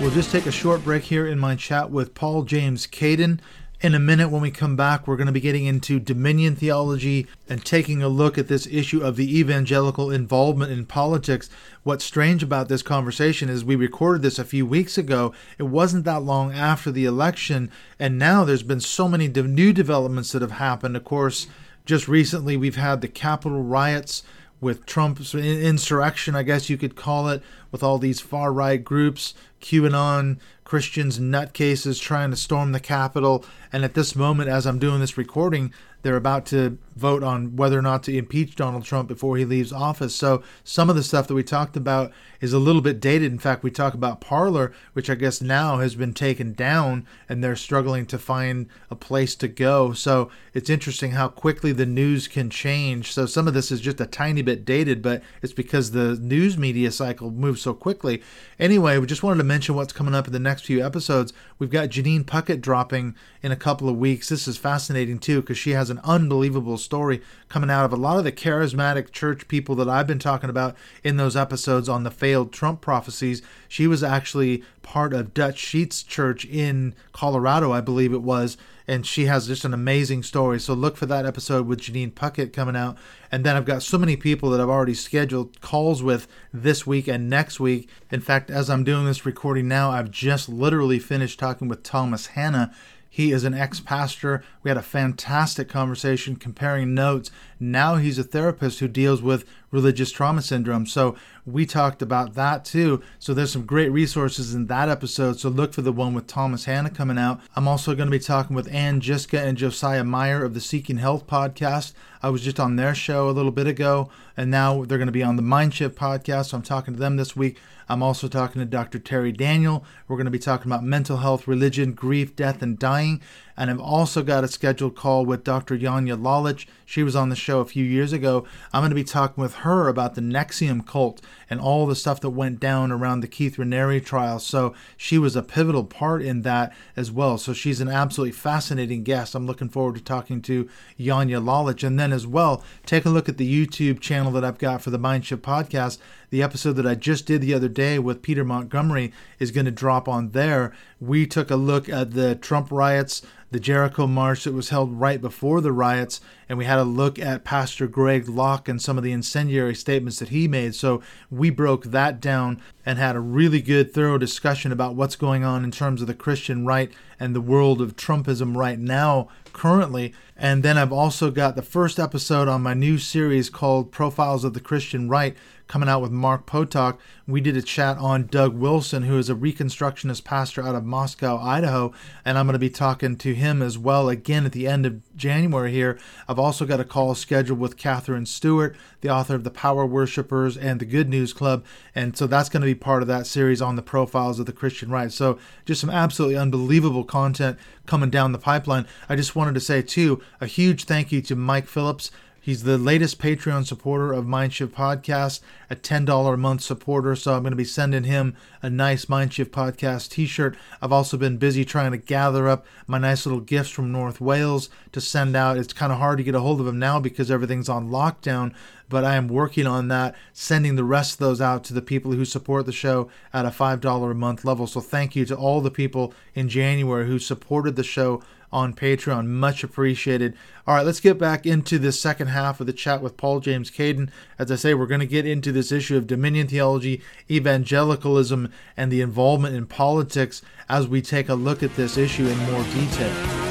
We'll 0.00 0.10
just 0.12 0.30
take 0.30 0.46
a 0.46 0.52
short 0.52 0.84
break 0.84 1.02
here 1.02 1.26
in 1.26 1.40
my 1.40 1.56
chat 1.56 1.90
with 1.90 2.14
Paul 2.14 2.44
James 2.44 2.86
Caiden. 2.86 3.40
In 3.80 3.96
a 3.96 3.98
minute, 3.98 4.28
when 4.28 4.40
we 4.40 4.52
come 4.52 4.76
back, 4.76 5.08
we're 5.08 5.16
going 5.16 5.26
to 5.26 5.32
be 5.32 5.40
getting 5.40 5.64
into 5.64 5.98
dominion 5.98 6.54
theology 6.54 7.26
and 7.48 7.64
taking 7.64 8.00
a 8.00 8.08
look 8.08 8.38
at 8.38 8.46
this 8.46 8.68
issue 8.68 9.00
of 9.00 9.16
the 9.16 9.40
evangelical 9.40 10.12
involvement 10.12 10.70
in 10.70 10.86
politics. 10.86 11.50
What's 11.82 12.04
strange 12.04 12.44
about 12.44 12.68
this 12.68 12.80
conversation 12.80 13.48
is 13.48 13.64
we 13.64 13.74
recorded 13.74 14.22
this 14.22 14.38
a 14.38 14.44
few 14.44 14.64
weeks 14.64 14.96
ago. 14.96 15.34
It 15.58 15.64
wasn't 15.64 16.04
that 16.04 16.22
long 16.22 16.52
after 16.52 16.92
the 16.92 17.04
election, 17.04 17.68
and 17.98 18.16
now 18.16 18.44
there's 18.44 18.62
been 18.62 18.80
so 18.80 19.08
many 19.08 19.26
new 19.26 19.72
developments 19.72 20.30
that 20.30 20.42
have 20.42 20.52
happened. 20.52 20.96
Of 20.96 21.04
course, 21.04 21.48
just 21.84 22.06
recently 22.06 22.56
we've 22.56 22.76
had 22.76 23.00
the 23.00 23.08
Capitol 23.08 23.64
riots 23.64 24.22
with 24.60 24.86
Trump's 24.86 25.34
insurrection, 25.34 26.34
I 26.34 26.42
guess 26.42 26.68
you 26.68 26.76
could 26.76 26.96
call 26.96 27.28
it, 27.28 27.42
with 27.70 27.82
all 27.82 27.98
these 27.98 28.20
far 28.20 28.52
right 28.52 28.82
groups, 28.82 29.34
QAnon, 29.60 30.38
Christians, 30.64 31.18
nutcases 31.18 32.00
trying 32.00 32.30
to 32.30 32.36
storm 32.36 32.72
the 32.72 32.80
Capitol. 32.80 33.44
And 33.72 33.84
at 33.84 33.94
this 33.94 34.16
moment, 34.16 34.48
as 34.48 34.66
I'm 34.66 34.78
doing 34.78 35.00
this 35.00 35.16
recording, 35.16 35.72
they're 36.02 36.16
about 36.16 36.46
to 36.46 36.78
vote 36.98 37.22
on 37.22 37.56
whether 37.56 37.78
or 37.78 37.82
not 37.82 38.02
to 38.04 38.16
impeach 38.16 38.56
Donald 38.56 38.84
Trump 38.84 39.08
before 39.08 39.36
he 39.36 39.44
leaves 39.44 39.72
office. 39.72 40.14
So 40.14 40.42
some 40.64 40.90
of 40.90 40.96
the 40.96 41.02
stuff 41.02 41.28
that 41.28 41.34
we 41.34 41.42
talked 41.42 41.76
about 41.76 42.12
is 42.40 42.52
a 42.52 42.58
little 42.58 42.82
bit 42.82 43.00
dated. 43.00 43.32
In 43.32 43.38
fact, 43.38 43.62
we 43.62 43.70
talk 43.70 43.94
about 43.94 44.20
Parler, 44.20 44.72
which 44.92 45.08
I 45.08 45.14
guess 45.14 45.40
now 45.40 45.78
has 45.78 45.94
been 45.94 46.12
taken 46.12 46.52
down 46.52 47.06
and 47.28 47.42
they're 47.42 47.56
struggling 47.56 48.06
to 48.06 48.18
find 48.18 48.66
a 48.90 48.96
place 48.96 49.34
to 49.36 49.48
go. 49.48 49.92
So 49.92 50.30
it's 50.54 50.70
interesting 50.70 51.12
how 51.12 51.28
quickly 51.28 51.72
the 51.72 51.86
news 51.86 52.28
can 52.28 52.50
change. 52.50 53.12
So 53.12 53.26
some 53.26 53.48
of 53.48 53.54
this 53.54 53.70
is 53.70 53.80
just 53.80 54.00
a 54.00 54.06
tiny 54.06 54.42
bit 54.42 54.64
dated, 54.64 55.02
but 55.02 55.22
it's 55.42 55.52
because 55.52 55.90
the 55.90 56.16
news 56.16 56.58
media 56.58 56.90
cycle 56.90 57.30
moves 57.30 57.62
so 57.62 57.74
quickly. 57.74 58.22
Anyway, 58.58 58.98
we 58.98 59.06
just 59.06 59.22
wanted 59.22 59.38
to 59.38 59.44
mention 59.44 59.74
what's 59.74 59.92
coming 59.92 60.14
up 60.14 60.26
in 60.26 60.32
the 60.32 60.38
next 60.38 60.64
few 60.64 60.84
episodes. 60.84 61.32
We've 61.58 61.70
got 61.70 61.90
Janine 61.90 62.24
Puckett 62.24 62.60
dropping 62.60 63.14
in 63.42 63.52
a 63.52 63.56
couple 63.56 63.88
of 63.88 63.96
weeks. 63.96 64.28
This 64.28 64.48
is 64.48 64.56
fascinating 64.56 65.18
too 65.18 65.40
because 65.40 65.58
she 65.58 65.70
has 65.70 65.90
an 65.90 66.00
unbelievable 66.04 66.78
story 66.88 67.20
coming 67.50 67.70
out 67.70 67.84
of 67.84 67.92
a 67.92 67.96
lot 67.96 68.16
of 68.16 68.24
the 68.24 68.32
charismatic 68.32 69.12
church 69.12 69.46
people 69.46 69.74
that 69.74 69.88
I've 69.88 70.06
been 70.06 70.18
talking 70.18 70.48
about 70.48 70.74
in 71.04 71.18
those 71.18 71.36
episodes 71.36 71.86
on 71.88 72.02
the 72.02 72.10
failed 72.10 72.50
Trump 72.50 72.80
prophecies. 72.80 73.42
She 73.68 73.86
was 73.86 74.02
actually 74.02 74.62
part 74.82 75.12
of 75.12 75.34
Dutch 75.34 75.58
Sheets 75.58 76.02
Church 76.02 76.46
in 76.46 76.94
Colorado, 77.12 77.72
I 77.72 77.82
believe 77.82 78.14
it 78.14 78.22
was. 78.22 78.56
and 78.88 79.06
she 79.06 79.26
has 79.26 79.46
just 79.46 79.66
an 79.66 79.74
amazing 79.74 80.22
story. 80.22 80.58
So 80.58 80.72
look 80.72 80.96
for 80.96 81.04
that 81.06 81.26
episode 81.26 81.66
with 81.66 81.80
Janine 81.82 82.10
Puckett 82.10 82.54
coming 82.54 82.74
out. 82.74 82.96
And 83.30 83.44
then 83.44 83.54
I've 83.54 83.66
got 83.66 83.82
so 83.82 83.98
many 83.98 84.16
people 84.16 84.48
that 84.50 84.60
I've 84.62 84.70
already 84.70 84.94
scheduled 84.94 85.60
calls 85.60 86.02
with 86.02 86.26
this 86.54 86.86
week 86.86 87.06
and 87.06 87.28
next 87.28 87.60
week. 87.60 87.90
In 88.10 88.20
fact, 88.20 88.50
as 88.50 88.70
I'm 88.70 88.84
doing 88.84 89.04
this 89.04 89.26
recording 89.26 89.68
now, 89.68 89.90
I've 89.90 90.10
just 90.10 90.48
literally 90.48 90.98
finished 90.98 91.38
talking 91.38 91.68
with 91.68 91.82
Thomas 91.82 92.28
Hanna. 92.28 92.74
He 93.18 93.32
is 93.32 93.42
an 93.42 93.52
ex 93.52 93.80
pastor. 93.80 94.44
We 94.62 94.70
had 94.70 94.78
a 94.78 94.82
fantastic 94.82 95.68
conversation 95.68 96.36
comparing 96.36 96.94
notes. 96.94 97.32
Now 97.58 97.96
he's 97.96 98.16
a 98.16 98.22
therapist 98.22 98.78
who 98.78 98.86
deals 98.86 99.20
with 99.20 99.44
religious 99.72 100.12
trauma 100.12 100.40
syndrome. 100.40 100.86
So 100.86 101.16
we 101.44 101.66
talked 101.66 102.00
about 102.00 102.34
that 102.34 102.64
too. 102.64 103.02
So 103.18 103.34
there's 103.34 103.50
some 103.50 103.66
great 103.66 103.88
resources 103.88 104.54
in 104.54 104.66
that 104.66 104.88
episode. 104.88 105.40
So 105.40 105.48
look 105.48 105.72
for 105.72 105.82
the 105.82 105.90
one 105.90 106.14
with 106.14 106.28
Thomas 106.28 106.66
Hanna 106.66 106.90
coming 106.90 107.18
out. 107.18 107.40
I'm 107.56 107.66
also 107.66 107.96
going 107.96 108.06
to 108.06 108.16
be 108.16 108.20
talking 108.20 108.54
with 108.54 108.72
Ann 108.72 109.00
Jiska 109.00 109.44
and 109.44 109.58
Josiah 109.58 110.04
Meyer 110.04 110.44
of 110.44 110.54
the 110.54 110.60
Seeking 110.60 110.98
Health 110.98 111.26
podcast. 111.26 111.94
I 112.22 112.30
was 112.30 112.42
just 112.42 112.60
on 112.60 112.76
their 112.76 112.94
show 112.94 113.28
a 113.28 113.32
little 113.32 113.50
bit 113.50 113.66
ago, 113.66 114.10
and 114.36 114.48
now 114.48 114.84
they're 114.84 114.96
going 114.96 115.06
to 115.06 115.12
be 115.12 115.24
on 115.24 115.34
the 115.34 115.42
Mindshift 115.42 115.94
podcast. 115.94 116.50
So 116.50 116.56
I'm 116.56 116.62
talking 116.62 116.94
to 116.94 117.00
them 117.00 117.16
this 117.16 117.34
week. 117.34 117.58
I'm 117.88 118.02
also 118.02 118.28
talking 118.28 118.60
to 118.60 118.66
Dr. 118.66 118.98
Terry 118.98 119.32
Daniel. 119.32 119.84
We're 120.06 120.16
going 120.16 120.26
to 120.26 120.30
be 120.30 120.38
talking 120.38 120.70
about 120.70 120.84
mental 120.84 121.18
health, 121.18 121.48
religion, 121.48 121.92
grief, 121.92 122.36
death, 122.36 122.60
and 122.62 122.78
dying. 122.78 123.22
And 123.58 123.72
I've 123.72 123.80
also 123.80 124.22
got 124.22 124.44
a 124.44 124.48
scheduled 124.48 124.94
call 124.94 125.26
with 125.26 125.42
Dr. 125.42 125.76
Janja 125.76 126.16
Lalich. 126.16 126.64
She 126.86 127.02
was 127.02 127.16
on 127.16 127.28
the 127.28 127.34
show 127.34 127.58
a 127.58 127.64
few 127.64 127.84
years 127.84 128.12
ago. 128.12 128.46
I'm 128.72 128.82
going 128.82 128.90
to 128.90 128.94
be 128.94 129.02
talking 129.02 129.42
with 129.42 129.56
her 129.56 129.88
about 129.88 130.14
the 130.14 130.20
NXIVM 130.20 130.86
cult 130.86 131.20
and 131.50 131.60
all 131.60 131.84
the 131.84 131.96
stuff 131.96 132.20
that 132.20 132.30
went 132.30 132.60
down 132.60 132.92
around 132.92 133.18
the 133.20 133.26
Keith 133.26 133.56
Raniere 133.56 134.02
trial. 134.02 134.38
So 134.38 134.74
she 134.96 135.18
was 135.18 135.34
a 135.34 135.42
pivotal 135.42 135.82
part 135.82 136.22
in 136.22 136.42
that 136.42 136.72
as 136.94 137.10
well. 137.10 137.36
So 137.36 137.52
she's 137.52 137.80
an 137.80 137.88
absolutely 137.88 138.30
fascinating 138.30 139.02
guest. 139.02 139.34
I'm 139.34 139.46
looking 139.46 139.68
forward 139.68 139.96
to 139.96 140.02
talking 140.02 140.40
to 140.42 140.68
Janja 140.96 141.42
Lalich. 141.42 141.82
And 141.82 141.98
then 141.98 142.12
as 142.12 142.28
well, 142.28 142.62
take 142.86 143.04
a 143.06 143.10
look 143.10 143.28
at 143.28 143.38
the 143.38 143.66
YouTube 143.66 143.98
channel 143.98 144.30
that 144.32 144.44
I've 144.44 144.58
got 144.58 144.82
for 144.82 144.90
the 144.90 145.00
Mindshift 145.00 145.38
podcast. 145.38 145.98
The 146.30 146.42
episode 146.42 146.74
that 146.74 146.86
I 146.86 146.94
just 146.94 147.26
did 147.26 147.40
the 147.40 147.54
other 147.54 147.68
day 147.68 147.98
with 147.98 148.22
Peter 148.22 148.44
Montgomery 148.44 149.12
is 149.38 149.50
going 149.50 149.64
to 149.64 149.72
drop 149.72 150.06
on 150.06 150.30
there. 150.30 150.72
We 151.00 151.26
took 151.26 151.50
a 151.50 151.56
look 151.56 151.88
at 151.88 152.12
the 152.12 152.34
Trump 152.34 152.70
riots 152.70 153.22
the 153.50 153.60
Jericho 153.60 154.06
March 154.06 154.44
that 154.44 154.52
was 154.52 154.68
held 154.68 155.00
right 155.00 155.20
before 155.20 155.60
the 155.60 155.72
riots, 155.72 156.20
and 156.48 156.58
we 156.58 156.64
had 156.64 156.78
a 156.78 156.84
look 156.84 157.18
at 157.18 157.44
Pastor 157.44 157.86
Greg 157.86 158.28
Locke 158.28 158.68
and 158.68 158.80
some 158.80 158.96
of 158.96 159.04
the 159.04 159.12
incendiary 159.12 159.74
statements 159.74 160.18
that 160.18 160.30
he 160.30 160.48
made. 160.48 160.74
So 160.74 161.02
we 161.30 161.50
broke 161.50 161.84
that 161.84 162.20
down 162.20 162.60
and 162.86 162.98
had 162.98 163.16
a 163.16 163.20
really 163.20 163.60
good, 163.60 163.92
thorough 163.92 164.18
discussion 164.18 164.72
about 164.72 164.94
what's 164.94 165.16
going 165.16 165.44
on 165.44 165.64
in 165.64 165.70
terms 165.70 166.00
of 166.00 166.06
the 166.06 166.14
Christian 166.14 166.64
right 166.64 166.90
and 167.20 167.34
the 167.34 167.40
world 167.40 167.80
of 167.80 167.96
Trumpism 167.96 168.56
right 168.56 168.78
now, 168.78 169.28
currently. 169.52 170.14
And 170.36 170.62
then 170.62 170.78
I've 170.78 170.92
also 170.92 171.30
got 171.30 171.56
the 171.56 171.62
first 171.62 171.98
episode 171.98 172.48
on 172.48 172.62
my 172.62 172.74
new 172.74 172.96
series 172.96 173.50
called 173.50 173.92
Profiles 173.92 174.44
of 174.44 174.54
the 174.54 174.60
Christian 174.60 175.08
Right 175.08 175.36
coming 175.68 175.88
out 175.88 176.00
with 176.00 176.10
Mark 176.10 176.46
Potok. 176.46 176.96
We 177.26 177.40
did 177.40 177.56
a 177.56 177.62
chat 177.62 177.98
on 177.98 178.26
Doug 178.26 178.56
Wilson, 178.56 179.02
who 179.02 179.18
is 179.18 179.28
a 179.28 179.34
Reconstructionist 179.34 180.24
pastor 180.24 180.62
out 180.66 180.74
of 180.74 180.84
Moscow, 180.84 181.38
Idaho, 181.38 181.92
and 182.24 182.38
I'm 182.38 182.46
going 182.46 182.54
to 182.54 182.58
be 182.58 182.70
talking 182.70 183.16
to 183.18 183.34
him 183.34 183.62
as 183.62 183.76
well 183.78 184.08
again 184.08 184.46
at 184.46 184.52
the 184.52 184.66
end 184.66 184.86
of 184.86 185.16
January 185.16 185.70
here. 185.70 185.98
Also 186.38 186.66
got 186.66 186.80
a 186.80 186.84
call 186.84 187.14
scheduled 187.14 187.58
with 187.58 187.76
Katherine 187.76 188.26
Stewart, 188.26 188.76
the 189.00 189.08
author 189.08 189.34
of 189.34 189.44
The 189.44 189.50
Power 189.50 189.84
Worshippers 189.84 190.56
and 190.56 190.80
The 190.80 190.84
Good 190.84 191.08
News 191.08 191.32
Club, 191.32 191.64
and 191.94 192.16
so 192.16 192.26
that's 192.26 192.48
going 192.48 192.60
to 192.60 192.66
be 192.66 192.74
part 192.74 193.02
of 193.02 193.08
that 193.08 193.26
series 193.26 193.60
on 193.60 193.76
the 193.76 193.82
profiles 193.82 194.38
of 194.38 194.46
the 194.46 194.52
Christian 194.52 194.90
right. 194.90 195.12
So 195.12 195.38
just 195.64 195.80
some 195.80 195.90
absolutely 195.90 196.36
unbelievable 196.36 197.04
content 197.04 197.58
coming 197.86 198.10
down 198.10 198.32
the 198.32 198.38
pipeline. 198.38 198.86
I 199.08 199.16
just 199.16 199.36
wanted 199.36 199.54
to 199.54 199.60
say 199.60 199.82
too 199.82 200.22
a 200.40 200.46
huge 200.46 200.84
thank 200.84 201.12
you 201.12 201.22
to 201.22 201.36
Mike 201.36 201.66
Phillips 201.66 202.10
He's 202.40 202.62
the 202.62 202.78
latest 202.78 203.18
Patreon 203.18 203.66
supporter 203.66 204.12
of 204.12 204.24
Mindshift 204.24 204.68
Podcast, 204.68 205.40
a 205.68 205.76
$10 205.76 206.34
a 206.34 206.36
month 206.36 206.62
supporter. 206.62 207.14
So 207.14 207.34
I'm 207.34 207.42
going 207.42 207.50
to 207.52 207.56
be 207.56 207.64
sending 207.64 208.04
him 208.04 208.36
a 208.62 208.70
nice 208.70 209.06
Mindshift 209.06 209.50
Podcast 209.50 210.10
t 210.10 210.24
shirt. 210.24 210.56
I've 210.80 210.92
also 210.92 211.16
been 211.16 211.36
busy 211.36 211.64
trying 211.64 211.90
to 211.90 211.98
gather 211.98 212.48
up 212.48 212.64
my 212.86 212.98
nice 212.98 213.26
little 213.26 213.40
gifts 213.40 213.70
from 213.70 213.92
North 213.92 214.20
Wales 214.20 214.70
to 214.92 215.00
send 215.00 215.36
out. 215.36 215.58
It's 215.58 215.72
kind 215.72 215.92
of 215.92 215.98
hard 215.98 216.18
to 216.18 216.24
get 216.24 216.34
a 216.34 216.40
hold 216.40 216.60
of 216.60 216.66
them 216.66 216.78
now 216.78 217.00
because 217.00 217.30
everything's 217.30 217.68
on 217.68 217.90
lockdown, 217.90 218.54
but 218.88 219.04
I 219.04 219.16
am 219.16 219.28
working 219.28 219.66
on 219.66 219.88
that, 219.88 220.14
sending 220.32 220.76
the 220.76 220.84
rest 220.84 221.14
of 221.14 221.18
those 221.18 221.40
out 221.40 221.64
to 221.64 221.74
the 221.74 221.82
people 221.82 222.12
who 222.12 222.24
support 222.24 222.66
the 222.66 222.72
show 222.72 223.10
at 223.32 223.44
a 223.46 223.50
$5 223.50 224.10
a 224.10 224.14
month 224.14 224.44
level. 224.44 224.66
So 224.66 224.80
thank 224.80 225.14
you 225.14 225.24
to 225.26 225.36
all 225.36 225.60
the 225.60 225.70
people 225.70 226.14
in 226.34 226.48
January 226.48 227.06
who 227.06 227.18
supported 227.18 227.76
the 227.76 227.84
show 227.84 228.22
on 228.52 228.74
Patreon. 228.74 229.26
Much 229.26 229.62
appreciated. 229.62 230.34
All 230.66 230.74
right, 230.74 230.86
let's 230.86 231.00
get 231.00 231.18
back 231.18 231.46
into 231.46 231.78
the 231.78 231.92
second 231.92 232.28
half 232.28 232.60
of 232.60 232.66
the 232.66 232.72
chat 232.72 233.02
with 233.02 233.16
Paul 233.16 233.40
James 233.40 233.70
Caiden. 233.70 234.10
As 234.38 234.50
I 234.50 234.56
say, 234.56 234.74
we're 234.74 234.86
going 234.86 235.00
to 235.00 235.06
get 235.06 235.26
into 235.26 235.52
this 235.52 235.72
issue 235.72 235.96
of 235.96 236.06
dominion 236.06 236.48
theology, 236.48 237.02
evangelicalism, 237.30 238.52
and 238.76 238.92
the 238.92 239.00
involvement 239.00 239.54
in 239.54 239.66
politics 239.66 240.42
as 240.68 240.86
we 240.86 241.02
take 241.02 241.28
a 241.28 241.34
look 241.34 241.62
at 241.62 241.76
this 241.76 241.96
issue 241.96 242.26
in 242.26 242.38
more 242.50 242.64
detail. 242.64 243.47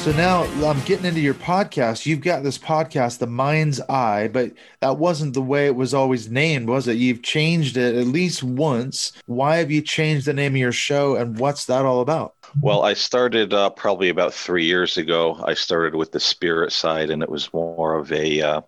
So 0.00 0.12
now 0.12 0.44
I'm 0.66 0.80
getting 0.86 1.04
into 1.04 1.20
your 1.20 1.34
podcast. 1.34 2.06
You've 2.06 2.22
got 2.22 2.42
this 2.42 2.56
podcast, 2.56 3.18
The 3.18 3.26
Mind's 3.26 3.82
Eye, 3.82 4.28
but 4.28 4.52
that 4.80 4.96
wasn't 4.96 5.34
the 5.34 5.42
way 5.42 5.66
it 5.66 5.76
was 5.76 5.92
always 5.92 6.30
named, 6.30 6.68
was 6.68 6.88
it? 6.88 6.96
You've 6.96 7.22
changed 7.22 7.76
it 7.76 7.94
at 7.94 8.06
least 8.06 8.42
once. 8.42 9.12
Why 9.26 9.56
have 9.56 9.70
you 9.70 9.82
changed 9.82 10.24
the 10.24 10.32
name 10.32 10.54
of 10.54 10.56
your 10.56 10.72
show 10.72 11.16
and 11.16 11.38
what's 11.38 11.66
that 11.66 11.84
all 11.84 12.00
about? 12.00 12.34
Well, 12.62 12.82
I 12.82 12.94
started 12.94 13.52
uh, 13.52 13.68
probably 13.68 14.08
about 14.08 14.32
three 14.32 14.64
years 14.64 14.96
ago. 14.96 15.38
I 15.44 15.52
started 15.52 15.94
with 15.94 16.12
the 16.12 16.20
spirit 16.20 16.72
side, 16.72 17.10
and 17.10 17.22
it 17.22 17.28
was 17.28 17.52
more 17.52 17.94
of 17.98 18.10
a, 18.10 18.40
uh, 18.40 18.62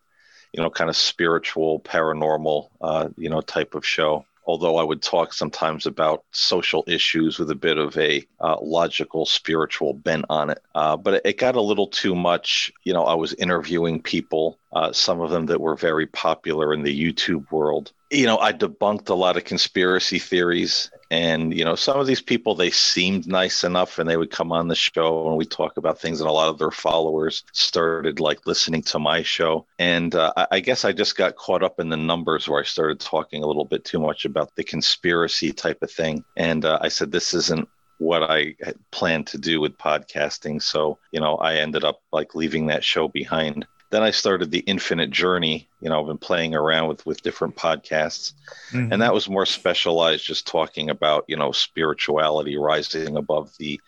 you 0.52 0.62
know, 0.62 0.68
kind 0.68 0.90
of 0.90 0.96
spiritual, 0.96 1.80
paranormal, 1.80 2.68
uh, 2.82 3.08
you 3.16 3.30
know, 3.30 3.40
type 3.40 3.74
of 3.74 3.86
show 3.86 4.26
although 4.44 4.76
I 4.76 4.82
would 4.82 5.02
talk 5.02 5.32
sometimes 5.32 5.86
about 5.86 6.24
social 6.32 6.84
issues 6.86 7.38
with 7.38 7.50
a 7.50 7.54
bit 7.54 7.78
of 7.78 7.96
a 7.96 8.26
uh, 8.40 8.56
logical, 8.60 9.26
spiritual 9.26 9.94
bent 9.94 10.24
on 10.28 10.50
it. 10.50 10.62
Uh, 10.74 10.96
but 10.96 11.22
it, 11.24 11.38
got 11.38 11.56
a 11.56 11.60
little 11.60 11.86
too 11.86 12.14
much. 12.14 12.72
You 12.84 12.92
know, 12.92 13.04
I 13.04 13.14
was 13.14 13.34
interviewing 13.34 14.02
people, 14.02 14.58
uh, 14.72 14.92
some 14.92 15.20
of 15.20 15.30
them 15.30 15.46
that 15.46 15.60
were 15.60 15.76
very 15.76 16.06
popular 16.06 16.72
in 16.72 16.82
the 16.82 17.12
YouTube 17.12 17.50
world. 17.50 17.92
You 18.12 18.26
know, 18.26 18.38
I 18.38 18.52
debunked 18.52 19.08
a 19.08 19.14
lot 19.14 19.36
of 19.36 19.44
conspiracy 19.44 20.18
theories 20.18 20.90
and 21.12 21.52
you 21.52 21.62
know 21.62 21.74
some 21.74 22.00
of 22.00 22.06
these 22.06 22.22
people 22.22 22.54
they 22.54 22.70
seemed 22.70 23.26
nice 23.26 23.64
enough 23.64 23.98
and 23.98 24.08
they 24.08 24.16
would 24.16 24.30
come 24.30 24.50
on 24.50 24.68
the 24.68 24.74
show 24.74 25.28
and 25.28 25.36
we 25.36 25.44
talk 25.44 25.76
about 25.76 26.00
things 26.00 26.20
and 26.20 26.28
a 26.28 26.32
lot 26.32 26.48
of 26.48 26.58
their 26.58 26.70
followers 26.70 27.44
started 27.52 28.18
like 28.18 28.46
listening 28.46 28.80
to 28.80 28.98
my 28.98 29.22
show. 29.22 29.66
And 29.78 30.14
uh, 30.14 30.32
I, 30.50 30.60
guess 30.60 30.86
i 30.86 30.92
just 30.92 31.16
got 31.16 31.36
caught 31.36 31.62
up 31.62 31.78
in 31.78 31.90
the 31.90 31.98
numbers 31.98 32.48
where 32.48 32.60
i 32.60 32.64
started 32.64 32.98
talking 32.98 33.42
a 33.42 33.46
little 33.46 33.66
bit 33.66 33.84
too 33.84 34.00
much 34.00 34.24
about 34.24 34.54
the 34.56 34.64
conspiracy 34.64 35.52
type 35.52 35.82
of 35.82 35.90
thing. 35.90 36.24
And 36.36 36.64
uh, 36.64 36.78
i 36.80 36.88
said 36.88 37.12
this 37.12 37.34
isn't 37.34 37.68
what 37.98 38.22
I 38.22 38.56
had 38.60 38.76
planned 38.90 39.28
to 39.28 39.38
do 39.38 39.60
with 39.60 39.78
podcasting. 39.78 40.60
So, 40.60 40.98
you 41.12 41.20
know, 41.20 41.36
I 41.36 41.56
ended 41.56 41.84
up 41.84 42.00
like 42.10 42.34
leaving 42.34 42.66
that 42.66 42.82
show 42.82 43.06
behind 43.06 43.64
then 43.92 44.02
I 44.02 44.10
started 44.10 44.50
the 44.50 44.60
Infinite 44.60 45.10
Journey. 45.10 45.68
You 45.82 45.90
know, 45.90 46.00
I've 46.00 46.06
been 46.06 46.16
playing 46.16 46.54
around 46.54 46.88
with 46.88 47.04
with 47.04 47.22
different 47.22 47.56
podcasts, 47.56 48.32
mm-hmm. 48.70 48.90
and 48.90 49.02
that 49.02 49.12
was 49.12 49.28
more 49.28 49.44
specialized, 49.44 50.24
just 50.24 50.46
talking 50.46 50.88
about 50.88 51.26
you 51.28 51.36
know 51.36 51.52
spirituality 51.52 52.56
rising 52.56 53.18
above 53.18 53.52
the, 53.58 53.78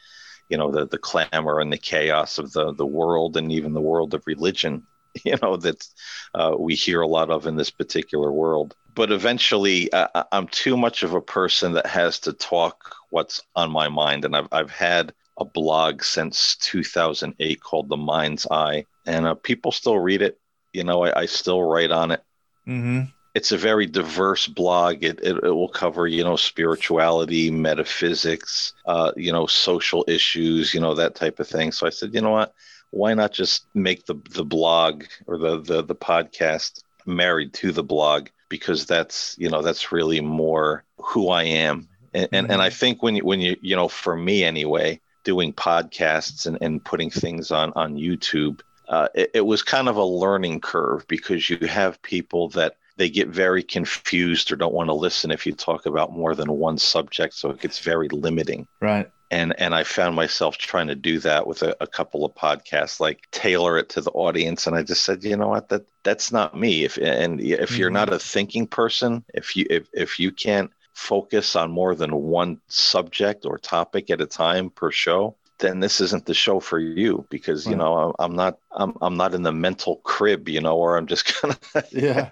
you 0.51 0.59
know, 0.59 0.71
the 0.71 0.87
the 0.87 0.99
clamor 0.99 1.59
and 1.59 1.73
the 1.73 1.79
chaos 1.79 2.37
of 2.37 2.53
the 2.53 2.75
the 2.75 2.87
world 2.87 3.39
and 3.39 3.51
even 3.51 3.73
the 3.73 3.81
world 3.81 4.15
of 4.15 4.23
religion. 4.27 4.87
You 5.25 5.37
know 5.41 5.57
that 5.59 5.87
uh, 6.35 6.57
we 6.59 6.75
hear 6.75 7.01
a 7.01 7.07
lot 7.07 7.31
of 7.31 7.47
in 7.47 7.55
this 7.55 7.71
particular 7.71 8.33
world. 8.33 8.75
But 8.97 9.13
eventually, 9.13 9.93
uh, 9.93 10.25
I'm 10.33 10.49
too 10.49 10.77
much 10.77 11.05
of 11.05 11.15
a 11.15 11.21
person 11.21 11.75
that 11.75 11.87
has 11.87 12.19
to 12.21 12.33
talk 12.33 12.97
what's 13.11 13.41
on 13.55 13.71
my 13.71 13.89
mind, 13.89 14.25
and 14.25 14.35
I've 14.35 14.49
I've 14.51 14.73
had 14.73 15.15
a 15.39 15.45
blog 15.45 16.03
since 16.03 16.57
2008 16.57 17.61
called 17.61 17.89
The 17.89 17.97
Mind's 17.97 18.45
Eye, 18.51 18.87
and 19.07 19.27
uh, 19.27 19.35
people 19.35 19.73
still 19.73 19.99
read 19.99 20.23
it. 20.23 20.39
You 20.73 20.85
know, 20.85 21.05
I, 21.05 21.21
I 21.21 21.27
still 21.27 21.63
write 21.63 21.91
on 21.91 22.11
it. 22.11 22.23
Mm-hmm. 22.67 23.03
It's 23.35 23.53
a 23.53 23.59
very 23.59 23.87
diverse 23.87 24.47
blog. 24.47 25.03
It, 25.03 25.21
it, 25.21 25.37
it, 25.43 25.51
will 25.51 25.69
cover, 25.69 26.07
you 26.07 26.23
know, 26.23 26.37
spirituality, 26.37 27.51
metaphysics, 27.51 28.75
uh, 28.87 29.13
you 29.17 29.33
know, 29.33 29.47
social 29.47 30.05
issues, 30.07 30.73
you 30.73 30.81
know, 30.81 30.95
that 30.95 31.17
type 31.17 31.41
of 31.41 31.49
thing. 31.49 31.73
So 31.73 31.87
I 31.87 31.91
said, 31.91 32.15
you 32.15 32.21
know 32.21 32.31
what? 32.31 32.55
Why 32.91 33.13
not 33.15 33.33
just 33.33 33.67
make 33.75 34.07
the, 34.07 34.15
the 34.31 34.45
blog 34.45 35.05
or 35.27 35.37
the, 35.37 35.61
the, 35.61 35.83
the 35.83 35.97
podcast 35.97 36.83
married 37.07 37.53
to 37.55 37.73
the 37.73 37.83
blog? 37.83 38.29
Because 38.49 38.87
that's, 38.87 39.35
you 39.37 39.51
know, 39.51 39.63
that's 39.63 39.91
really 39.91 40.21
more 40.21 40.85
who 40.99 41.29
I 41.29 41.43
am. 41.43 41.89
And, 42.13 42.27
mm-hmm. 42.27 42.35
and, 42.37 42.53
and 42.53 42.63
I 42.63 42.69
mm-hmm. 42.69 42.79
think 42.79 43.03
when 43.03 43.17
you, 43.17 43.25
when 43.25 43.41
you, 43.41 43.57
you 43.61 43.75
know, 43.75 43.89
for 43.89 44.15
me 44.15 44.45
anyway, 44.45 45.01
doing 45.25 45.53
podcasts 45.53 46.47
and, 46.47 46.59
and 46.61 46.85
putting 46.85 47.11
things 47.11 47.51
on, 47.51 47.73
on 47.75 47.97
YouTube, 47.97 48.61
uh, 48.89 49.09
it, 49.15 49.31
it, 49.35 49.41
was 49.47 49.63
kind 49.63 49.89
of 49.89 49.97
a 49.97 50.05
learning 50.05 50.61
curve 50.61 51.07
because 51.09 51.49
you 51.49 51.57
have 51.67 52.01
people 52.03 52.49
that 52.51 52.77
they 52.97 53.11
get 53.11 53.29
very 53.29 53.63
confused 53.63 54.53
or 54.53 54.57
don't 54.57 54.75
want 54.75 54.89
to 54.89 54.95
listen 54.95 55.31
if 55.31 55.47
you 55.47 55.53
talk 55.53 55.87
about 55.87 56.13
more 56.13 56.35
than 56.35 56.53
one 56.53 56.79
subject. 56.79 57.35
So 57.35 57.51
it 57.51 57.61
gets 57.61 57.81
very 57.81 58.09
limiting. 58.09 58.67
Right. 58.81 59.11
And 59.31 59.59
and 59.59 59.75
I 59.75 59.83
found 59.85 60.15
myself 60.15 60.59
trying 60.59 60.87
to 60.89 60.95
do 60.95 61.19
that 61.21 61.47
with 61.47 61.63
a, 61.63 61.75
a 61.81 61.87
couple 61.87 62.25
of 62.25 62.35
podcasts, 62.35 63.01
like 63.01 63.29
tailor 63.33 63.79
it 63.79 63.89
to 63.91 64.01
the 64.01 64.13
audience. 64.13 64.67
And 64.67 64.77
I 64.77 64.83
just 64.83 65.03
said, 65.03 65.25
you 65.25 65.37
know 65.37 65.49
what, 65.49 65.71
that 65.71 65.87
that's 66.05 66.31
not 66.31 66.57
me. 66.57 66.85
If 66.85 66.99
and 66.99 67.41
if 67.41 67.71
mm-hmm. 67.71 67.77
you're 67.77 67.91
not 67.91 68.13
a 68.13 68.19
thinking 68.19 68.67
person, 68.67 69.25
if 69.35 69.57
you 69.57 69.67
if 69.71 69.89
if 69.93 70.21
you 70.21 70.31
can't 70.31 70.71
focus 70.93 71.57
on 71.57 71.73
more 71.73 71.97
than 71.97 72.15
one 72.15 72.61
subject 72.69 73.45
or 73.45 73.59
topic 73.59 74.11
at 74.11 74.21
a 74.21 74.27
time 74.27 74.71
per 74.71 74.93
show, 74.93 75.35
then 75.59 75.81
this 75.81 76.01
isn't 76.01 76.27
the 76.27 76.35
show 76.35 76.61
for 76.61 76.79
you 76.79 77.27
because 77.31 77.67
you 77.67 77.77
know 77.77 78.15
I'm 78.19 78.35
not 78.35 78.59
I'm 78.73 78.95
I'm 79.01 79.17
not 79.17 79.35
in 79.35 79.43
the 79.43 79.53
mental 79.53 79.97
crib, 80.05 80.49
you 80.49 80.61
know, 80.61 80.77
or 80.77 80.97
I'm 80.97 81.07
just 81.07 81.27
kind 81.41 81.57
of 81.75 81.93
yeah. 81.93 82.31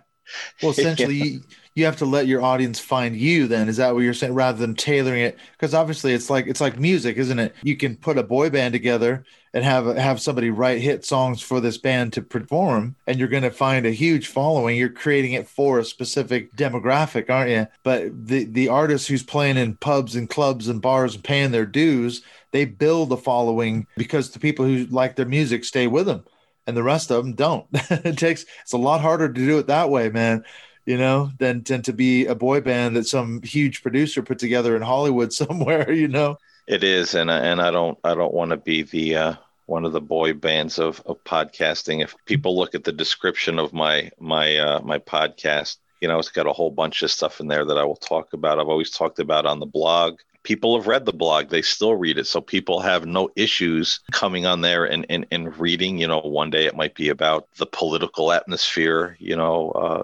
Well, 0.60 0.72
essentially, 0.72 1.16
yeah. 1.16 1.38
You, 1.74 1.84
have 1.84 1.96
to 1.98 2.06
let 2.06 2.26
your 2.26 2.42
audience 2.42 2.78
find 2.78 3.16
you. 3.16 3.46
Then 3.46 3.68
is 3.68 3.76
that 3.78 3.94
what 3.94 4.00
you're 4.00 4.14
saying? 4.14 4.34
Rather 4.34 4.58
than 4.58 4.74
tailoring 4.74 5.22
it, 5.22 5.38
because 5.52 5.74
obviously 5.74 6.12
it's 6.12 6.30
like 6.30 6.46
it's 6.46 6.60
like 6.60 6.78
music, 6.78 7.16
isn't 7.16 7.38
it? 7.38 7.54
You 7.62 7.76
can 7.76 7.96
put 7.96 8.18
a 8.18 8.22
boy 8.22 8.50
band 8.50 8.72
together 8.72 9.24
and 9.54 9.64
have 9.64 9.86
have 9.96 10.20
somebody 10.20 10.50
write 10.50 10.80
hit 10.80 11.04
songs 11.04 11.42
for 11.42 11.60
this 11.60 11.78
band 11.78 12.12
to 12.14 12.22
perform, 12.22 12.96
and 13.06 13.18
you're 13.18 13.28
going 13.28 13.42
to 13.42 13.50
find 13.50 13.86
a 13.86 13.90
huge 13.90 14.28
following. 14.28 14.76
You're 14.76 14.88
creating 14.88 15.32
it 15.32 15.48
for 15.48 15.78
a 15.78 15.84
specific 15.84 16.54
demographic, 16.56 17.28
aren't 17.28 17.50
you? 17.50 17.66
But 17.82 18.26
the 18.26 18.44
the 18.44 18.68
artist 18.68 19.08
who's 19.08 19.22
playing 19.22 19.56
in 19.56 19.76
pubs 19.76 20.16
and 20.16 20.28
clubs 20.28 20.68
and 20.68 20.80
bars 20.80 21.14
and 21.14 21.24
paying 21.24 21.50
their 21.50 21.66
dues, 21.66 22.22
they 22.52 22.64
build 22.64 23.12
a 23.12 23.16
following 23.16 23.86
because 23.96 24.30
the 24.30 24.38
people 24.38 24.64
who 24.64 24.86
like 24.86 25.16
their 25.16 25.26
music 25.26 25.64
stay 25.64 25.86
with 25.86 26.06
them 26.06 26.24
and 26.66 26.76
the 26.76 26.82
rest 26.82 27.10
of 27.10 27.24
them 27.24 27.34
don't. 27.34 27.66
it 27.72 28.18
takes 28.18 28.44
it's 28.62 28.72
a 28.72 28.78
lot 28.78 29.00
harder 29.00 29.28
to 29.28 29.34
do 29.34 29.58
it 29.58 29.66
that 29.66 29.90
way, 29.90 30.08
man. 30.08 30.44
You 30.85 30.99
know, 30.99 31.30
than 31.39 31.62
than 31.62 31.83
to 31.83 31.93
be 31.93 32.26
a 32.26 32.35
boy 32.35 32.61
band 32.61 32.97
that 32.97 33.07
some 33.07 33.43
huge 33.43 33.83
producer 33.83 34.22
put 34.22 34.39
together 34.39 34.74
in 34.74 34.83
Hollywood 34.83 35.33
somewhere. 35.43 35.93
You 35.93 36.09
know, 36.09 36.37
it 36.66 36.85
is, 36.85 37.14
and 37.14 37.30
and 37.30 37.61
I 37.61 37.70
don't 37.70 37.99
I 38.05 38.14
don't 38.14 38.35
want 38.35 38.51
to 38.51 38.57
be 38.57 38.83
the 38.83 39.16
uh, 39.16 39.35
one 39.66 39.85
of 39.85 39.93
the 39.93 40.01
boy 40.01 40.33
bands 40.33 40.78
of 40.78 41.03
of 41.07 41.22
podcasting. 41.24 42.03
If 42.03 42.16
people 42.26 42.57
look 42.57 42.74
at 42.74 42.85
the 42.85 42.93
description 42.93 43.59
of 43.59 43.72
my 43.72 44.11
my 44.18 44.57
uh, 44.57 44.80
my 44.83 44.99
podcast, 44.99 45.76
you 46.01 46.09
know, 46.09 46.18
it's 46.18 46.30
got 46.30 46.47
a 46.47 46.53
whole 46.53 46.70
bunch 46.70 47.03
of 47.03 47.11
stuff 47.11 47.41
in 47.41 47.49
there 47.49 47.64
that 47.64 47.78
I 47.78 47.85
will 47.85 47.97
talk 47.97 48.33
about. 48.33 48.59
I've 48.59 48.68
always 48.68 48.91
talked 48.91 49.18
about 49.18 49.47
on 49.47 49.61
the 49.61 49.66
blog 49.66 50.18
people 50.43 50.76
have 50.76 50.87
read 50.87 51.05
the 51.05 51.12
blog 51.12 51.49
they 51.49 51.62
still 51.62 51.95
read 51.95 52.18
it 52.18 52.26
so 52.26 52.41
people 52.41 52.80
have 52.80 53.07
no 53.07 53.30
issues 53.37 54.01
coming 54.11 54.45
on 54.47 54.61
there 54.61 54.85
and, 54.85 55.07
and, 55.09 55.26
and 55.30 55.57
reading 55.59 55.99
you 55.99 56.07
know 56.07 56.20
one 56.20 56.51
day 56.51 56.66
it 56.66 56.76
might 56.76 56.95
be 56.95 57.09
about 57.09 57.49
the 57.59 57.66
political 57.66 58.33
atmosphere 58.33 59.16
you 59.20 59.37
know 59.37 59.70
uh, 59.70 60.03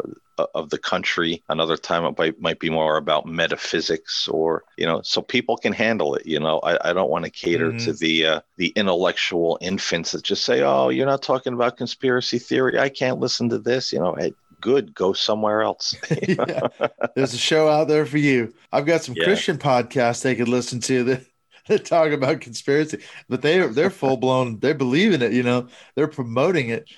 of 0.54 0.70
the 0.70 0.78
country 0.78 1.42
another 1.48 1.76
time 1.76 2.04
it 2.04 2.18
might, 2.18 2.40
might 2.40 2.58
be 2.58 2.70
more 2.70 2.96
about 2.96 3.26
metaphysics 3.26 4.28
or 4.28 4.64
you 4.76 4.86
know 4.86 5.00
so 5.02 5.20
people 5.20 5.56
can 5.56 5.72
handle 5.72 6.14
it 6.14 6.26
you 6.26 6.38
know 6.38 6.58
i, 6.60 6.90
I 6.90 6.92
don't 6.92 7.10
want 7.10 7.24
to 7.24 7.30
cater 7.30 7.68
mm-hmm. 7.68 7.84
to 7.84 7.92
the 7.92 8.26
uh, 8.26 8.40
the 8.56 8.68
intellectual 8.68 9.58
infants 9.60 10.12
that 10.12 10.24
just 10.24 10.44
say 10.44 10.62
oh 10.62 10.88
you're 10.88 11.06
not 11.06 11.22
talking 11.22 11.52
about 11.52 11.76
conspiracy 11.76 12.38
theory 12.38 12.78
i 12.78 12.88
can't 12.88 13.18
listen 13.18 13.48
to 13.50 13.58
this 13.58 13.92
you 13.92 13.98
know 13.98 14.14
hey, 14.14 14.32
good, 14.60 14.94
go 14.94 15.12
somewhere 15.12 15.62
else. 15.62 15.94
yeah. 16.28 16.68
There's 17.14 17.34
a 17.34 17.38
show 17.38 17.68
out 17.68 17.88
there 17.88 18.06
for 18.06 18.18
you. 18.18 18.54
I've 18.72 18.86
got 18.86 19.02
some 19.02 19.14
yeah. 19.16 19.24
Christian 19.24 19.58
podcasts 19.58 20.22
they 20.22 20.34
could 20.34 20.48
listen 20.48 20.80
to 20.80 21.04
that, 21.04 21.24
that 21.68 21.84
talk 21.84 22.12
about 22.12 22.40
conspiracy, 22.40 22.98
but 23.28 23.42
they 23.42 23.66
they're 23.66 23.90
full 23.90 24.16
blown. 24.16 24.58
They 24.58 24.72
believe 24.72 25.12
in 25.12 25.22
it. 25.22 25.32
You 25.32 25.42
know, 25.42 25.68
they're 25.94 26.08
promoting 26.08 26.70
it. 26.70 26.88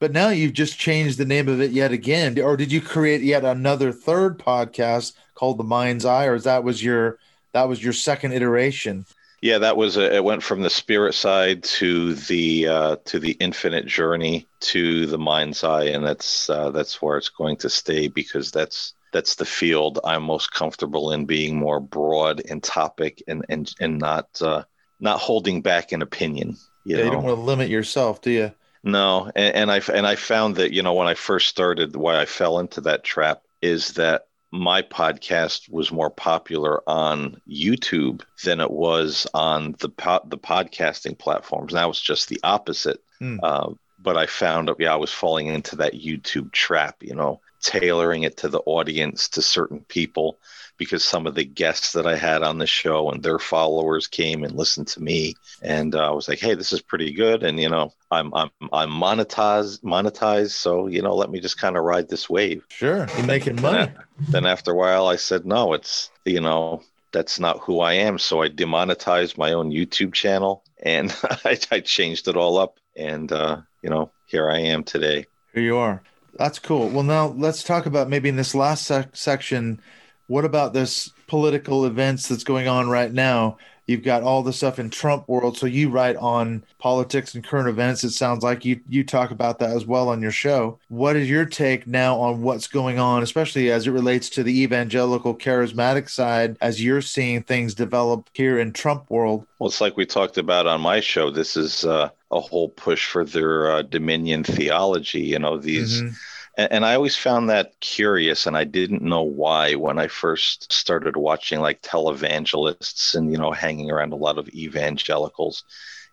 But 0.00 0.12
now 0.12 0.28
you've 0.28 0.52
just 0.52 0.78
changed 0.78 1.18
the 1.18 1.24
name 1.24 1.48
of 1.48 1.60
it 1.60 1.72
yet 1.72 1.90
again, 1.90 2.38
or 2.40 2.56
did 2.56 2.70
you 2.70 2.80
create 2.80 3.22
yet 3.22 3.44
another 3.44 3.90
third 3.90 4.38
podcast 4.38 5.14
called 5.34 5.58
The 5.58 5.64
Mind's 5.64 6.04
Eye, 6.04 6.26
or 6.26 6.34
is 6.34 6.44
that 6.44 6.62
was 6.62 6.82
your 6.82 7.18
that 7.52 7.68
was 7.68 7.82
your 7.82 7.92
second 7.92 8.32
iteration? 8.32 9.06
Yeah, 9.40 9.58
that 9.58 9.76
was 9.76 9.96
a, 9.96 10.16
it. 10.16 10.24
Went 10.24 10.42
from 10.42 10.62
the 10.62 10.70
spirit 10.70 11.14
side 11.14 11.62
to 11.64 12.14
the 12.14 12.68
uh, 12.68 12.96
to 13.06 13.18
the 13.18 13.32
infinite 13.32 13.86
journey 13.86 14.46
to 14.60 15.06
the 15.06 15.18
mind's 15.18 15.62
eye, 15.62 15.84
and 15.84 16.04
that's 16.04 16.50
uh, 16.50 16.70
that's 16.70 17.00
where 17.00 17.16
it's 17.16 17.28
going 17.28 17.56
to 17.58 17.70
stay 17.70 18.08
because 18.08 18.50
that's 18.50 18.94
that's 19.12 19.36
the 19.36 19.44
field 19.44 20.00
I'm 20.04 20.24
most 20.24 20.52
comfortable 20.52 21.12
in 21.12 21.24
being 21.24 21.56
more 21.56 21.80
broad 21.80 22.40
in 22.40 22.60
topic 22.60 23.22
and 23.28 23.44
and 23.48 23.72
and 23.80 23.98
not 23.98 24.28
uh, 24.42 24.64
not 25.00 25.20
holding 25.20 25.62
back 25.62 25.92
an 25.92 26.02
opinion. 26.02 26.56
You 26.84 26.96
yeah, 26.96 26.98
know? 26.98 27.04
you 27.04 27.10
don't 27.12 27.24
want 27.24 27.36
to 27.36 27.42
limit 27.42 27.68
yourself, 27.68 28.20
do 28.20 28.30
you? 28.30 28.52
No, 28.82 29.30
and, 29.34 29.54
and 29.54 29.70
I 29.70 29.80
and 29.92 30.06
I 30.06 30.16
found 30.16 30.56
that 30.56 30.72
you 30.72 30.82
know 30.82 30.94
when 30.94 31.08
I 31.08 31.14
first 31.14 31.48
started, 31.48 31.96
why 31.96 32.20
I 32.20 32.26
fell 32.26 32.58
into 32.58 32.80
that 32.82 33.04
trap 33.04 33.42
is 33.60 33.94
that 33.94 34.26
my 34.50 34.82
podcast 34.82 35.70
was 35.70 35.92
more 35.92 36.10
popular 36.10 36.82
on 36.88 37.40
YouTube 37.48 38.22
than 38.44 38.60
it 38.60 38.70
was 38.70 39.26
on 39.34 39.74
the 39.80 39.88
po- 39.88 40.24
the 40.24 40.38
podcasting 40.38 41.18
platforms. 41.18 41.74
Now 41.74 41.90
it's 41.90 42.00
just 42.00 42.28
the 42.28 42.40
opposite. 42.42 43.02
Mm. 43.20 43.40
Uh, 43.42 43.74
but 44.00 44.16
I 44.16 44.26
found, 44.26 44.70
yeah, 44.78 44.92
I 44.92 44.96
was 44.96 45.12
falling 45.12 45.48
into 45.48 45.76
that 45.76 45.94
YouTube 45.94 46.52
trap. 46.52 47.02
You 47.02 47.14
know, 47.14 47.40
tailoring 47.60 48.22
it 48.22 48.36
to 48.38 48.48
the 48.48 48.60
audience 48.64 49.28
to 49.30 49.42
certain 49.42 49.80
people 49.80 50.38
because 50.78 51.04
some 51.04 51.26
of 51.26 51.34
the 51.34 51.44
guests 51.44 51.92
that 51.92 52.06
I 52.06 52.16
had 52.16 52.42
on 52.42 52.58
the 52.58 52.66
show 52.66 53.10
and 53.10 53.22
their 53.22 53.38
followers 53.38 54.06
came 54.06 54.44
and 54.44 54.54
listened 54.54 54.88
to 54.88 55.02
me, 55.02 55.34
and 55.60 55.94
uh, 55.94 56.08
I 56.08 56.10
was 56.12 56.28
like, 56.28 56.38
"Hey, 56.38 56.54
this 56.54 56.72
is 56.72 56.80
pretty 56.80 57.12
good," 57.12 57.42
and 57.42 57.60
you 57.60 57.68
know, 57.68 57.92
I'm 58.10 58.32
I'm 58.32 58.50
I'm 58.72 58.90
monetized 58.90 59.82
monetized, 59.82 60.52
so 60.52 60.86
you 60.86 61.02
know, 61.02 61.14
let 61.14 61.30
me 61.30 61.40
just 61.40 61.60
kind 61.60 61.76
of 61.76 61.84
ride 61.84 62.08
this 62.08 62.30
wave. 62.30 62.64
Sure, 62.68 63.06
you're 63.16 63.26
making 63.26 63.60
money. 63.60 63.92
Then 64.30 64.46
after 64.46 64.70
a 64.72 64.74
while, 64.74 65.08
I 65.08 65.16
said, 65.16 65.44
"No, 65.44 65.74
it's 65.74 66.10
you 66.24 66.40
know." 66.40 66.82
That's 67.10 67.40
not 67.40 67.60
who 67.60 67.80
I 67.80 67.94
am. 67.94 68.18
So 68.18 68.42
I 68.42 68.48
demonetized 68.48 69.38
my 69.38 69.54
own 69.54 69.70
YouTube 69.70 70.12
channel 70.12 70.62
and 70.82 71.10
I, 71.42 71.58
I 71.70 71.80
changed 71.80 72.28
it 72.28 72.36
all 72.36 72.58
up. 72.58 72.76
And, 72.96 73.32
uh, 73.32 73.62
you 73.80 73.88
know, 73.88 74.10
here 74.26 74.50
I 74.50 74.58
am 74.58 74.84
today. 74.84 75.24
Here 75.54 75.62
you 75.62 75.78
are. 75.78 76.02
That's 76.34 76.58
cool. 76.58 76.88
Well, 76.88 77.02
now 77.02 77.28
let's 77.28 77.62
talk 77.62 77.86
about 77.86 78.08
maybe 78.08 78.28
in 78.28 78.36
this 78.36 78.54
last 78.54 78.84
sec- 78.86 79.16
section 79.16 79.80
what 80.28 80.44
about 80.44 80.72
this 80.72 81.10
political 81.26 81.84
events 81.84 82.28
that's 82.28 82.44
going 82.44 82.68
on 82.68 82.88
right 82.88 83.12
now? 83.12 83.58
You've 83.86 84.02
got 84.02 84.22
all 84.22 84.42
the 84.42 84.52
stuff 84.52 84.78
in 84.78 84.90
Trump 84.90 85.26
world. 85.28 85.56
So 85.56 85.64
you 85.64 85.88
write 85.88 86.16
on 86.16 86.62
politics 86.78 87.34
and 87.34 87.42
current 87.42 87.70
events. 87.70 88.04
It 88.04 88.10
sounds 88.10 88.42
like 88.42 88.62
you 88.66 88.80
you 88.86 89.02
talk 89.02 89.30
about 89.30 89.58
that 89.60 89.70
as 89.70 89.86
well 89.86 90.10
on 90.10 90.20
your 90.20 90.30
show. 90.30 90.78
What 90.90 91.16
is 91.16 91.30
your 91.30 91.46
take 91.46 91.86
now 91.86 92.20
on 92.20 92.42
what's 92.42 92.68
going 92.68 92.98
on, 92.98 93.22
especially 93.22 93.70
as 93.70 93.86
it 93.86 93.92
relates 93.92 94.28
to 94.30 94.42
the 94.42 94.60
evangelical 94.60 95.34
charismatic 95.34 96.10
side, 96.10 96.58
as 96.60 96.84
you're 96.84 97.00
seeing 97.00 97.42
things 97.42 97.72
develop 97.72 98.28
here 98.34 98.58
in 98.58 98.74
Trump 98.74 99.08
world? 99.08 99.46
Well, 99.58 99.70
it's 99.70 99.80
like 99.80 99.96
we 99.96 100.04
talked 100.04 100.36
about 100.36 100.66
on 100.66 100.82
my 100.82 101.00
show. 101.00 101.30
This 101.30 101.56
is 101.56 101.86
uh, 101.86 102.10
a 102.30 102.40
whole 102.40 102.68
push 102.68 103.06
for 103.10 103.24
their 103.24 103.70
uh, 103.70 103.82
dominion 103.82 104.44
theology. 104.44 105.22
You 105.22 105.38
know 105.38 105.56
these. 105.56 106.02
Mm-hmm 106.02 106.14
and, 106.58 106.72
and 106.72 106.84
I 106.84 106.94
always 106.94 107.16
found 107.16 107.48
that 107.48 107.80
curious, 107.80 108.46
and 108.46 108.56
I 108.56 108.64
didn't 108.64 109.02
know 109.02 109.22
why 109.22 109.74
when 109.76 109.98
I 109.98 110.08
first 110.08 110.70
started 110.72 111.16
watching 111.16 111.60
like 111.60 111.80
televangelists 111.80 113.14
and 113.14 113.30
you 113.32 113.38
know 113.38 113.52
hanging 113.52 113.90
around 113.90 114.12
a 114.12 114.16
lot 114.16 114.36
of 114.36 114.48
evangelicals. 114.50 115.64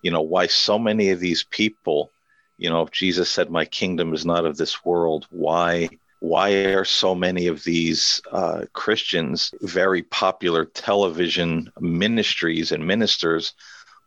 You 0.01 0.11
know 0.11 0.21
why 0.21 0.47
so 0.47 0.79
many 0.79 1.09
of 1.09 1.19
these 1.19 1.43
people, 1.43 2.11
you 2.57 2.69
know, 2.69 2.83
if 2.83 2.91
Jesus 2.91 3.29
said, 3.29 3.49
"My 3.49 3.65
kingdom 3.65 4.13
is 4.13 4.25
not 4.25 4.45
of 4.45 4.55
this 4.55 4.85
world," 4.85 5.27
why 5.31 5.89
why 6.19 6.51
are 6.51 6.85
so 6.85 7.13
many 7.13 7.47
of 7.47 7.63
these 7.63 8.21
uh, 8.31 8.65
Christians 8.73 9.51
very 9.61 10.03
popular 10.03 10.65
television 10.65 11.71
ministries 11.79 12.71
and 12.71 12.87
ministers 12.87 13.53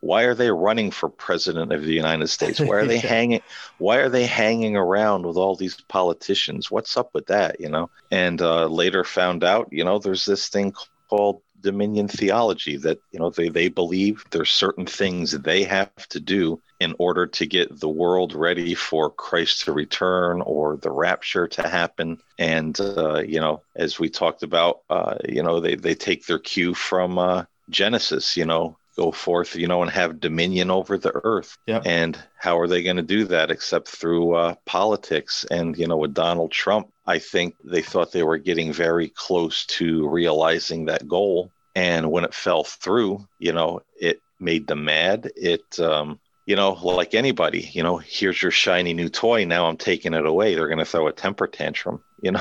why 0.01 0.23
are 0.25 0.35
they 0.35 0.51
running 0.51 0.91
for 0.91 1.09
president 1.09 1.73
of 1.73 1.83
the 1.83 1.93
United 1.93 2.29
States? 2.29 2.61
Why 2.61 2.77
are 2.77 2.87
they 2.87 2.99
hanging? 2.99 3.43
Why 3.79 3.97
are 3.97 4.09
they 4.09 4.27
hanging 4.27 4.77
around 4.77 5.27
with 5.27 5.37
all 5.37 5.57
these 5.57 5.81
politicians? 5.89 6.71
What's 6.71 6.97
up 6.97 7.11
with 7.15 7.27
that? 7.27 7.61
You 7.61 7.69
know, 7.69 7.91
and 8.11 8.41
uh, 8.41 8.67
later 8.67 9.05
found 9.05 9.45
out, 9.45 9.69
you 9.73 9.85
know, 9.85 9.99
there's 9.99 10.25
this 10.25 10.49
thing 10.49 10.73
called 11.09 11.43
dominion 11.61 12.09
theology 12.09 12.77
that 12.77 13.01
you 13.11 13.19
know 13.19 13.31
they, 13.31 13.49
they 13.49 13.69
believe 13.69 14.25
there's 14.31 14.51
certain 14.51 14.87
things 14.87 15.33
they 15.33 15.65
have 15.65 15.91
to 16.09 16.21
do 16.21 16.61
in 16.79 16.95
order 16.99 17.27
to 17.27 17.47
get 17.47 17.81
the 17.81 17.89
world 17.89 18.33
ready 18.33 18.75
for 18.75 19.11
christ 19.11 19.65
to 19.65 19.73
return 19.73 20.41
or 20.43 20.77
the 20.77 20.91
rapture 20.91 21.49
to 21.49 21.67
happen 21.67 22.19
and 22.39 22.81
uh, 22.81 23.21
you 23.27 23.41
know 23.41 23.61
as 23.75 23.99
we 23.99 24.09
talked 24.09 24.43
about 24.43 24.83
uh, 24.89 25.17
you 25.29 25.43
know 25.43 25.59
they, 25.61 25.75
they 25.75 25.95
take 25.95 26.27
their 26.27 26.39
cue 26.39 26.75
from 26.75 27.19
uh, 27.19 27.45
genesis 27.71 28.37
you 28.37 28.45
know 28.45 28.77
go 28.99 29.13
forth, 29.13 29.55
you 29.55 29.69
know, 29.69 29.83
and 29.83 29.91
have 29.91 30.21
dominion 30.21 30.71
over 30.71 30.99
the 30.99 31.13
earth. 31.25 31.57
Yep. 31.67 31.83
And 31.87 32.19
how 32.37 32.59
are 32.59 32.67
they 32.67 32.83
going 32.83 32.97
to 32.97 33.03
do 33.03 33.25
that 33.27 33.51
except 33.51 33.89
through 33.89 34.35
uh, 34.35 34.55
politics? 34.67 35.47
And, 35.51 35.79
you 35.79 35.87
know, 35.87 35.97
with 35.97 36.15
Donald 36.15 36.51
Trump, 36.51 36.89
I 37.07 37.21
think 37.21 37.55
they 37.65 37.81
thought 37.81 38.11
they 38.11 38.25
were 38.25 38.39
getting 38.39 38.73
very 38.73 39.09
close 39.09 39.67
to 39.67 40.09
realizing 40.09 40.87
that 40.87 41.07
goal. 41.07 41.53
And 41.77 42.11
when 42.11 42.25
it 42.25 42.35
fell 42.35 42.65
through, 42.65 43.27
you 43.39 43.53
know, 43.53 43.81
it 44.01 44.21
made 44.41 44.67
them 44.67 44.85
mad. 44.85 45.31
It, 45.37 45.79
um, 45.79 46.19
you 46.45 46.57
know, 46.57 46.73
like 46.73 47.15
anybody, 47.15 47.71
you 47.73 47.85
know, 47.85 47.99
here's 47.99 48.43
your 48.43 48.51
shiny 48.51 48.95
new 48.95 49.09
toy. 49.09 49.45
Now 49.45 49.67
I'm 49.67 49.77
taking 49.77 50.15
it 50.15 50.27
away. 50.27 50.55
They're 50.55 50.67
going 50.67 50.79
to 50.79 50.85
throw 50.85 51.07
a 51.07 51.13
temper 51.13 51.47
tantrum. 51.47 52.03
You 52.21 52.33
know, 52.33 52.41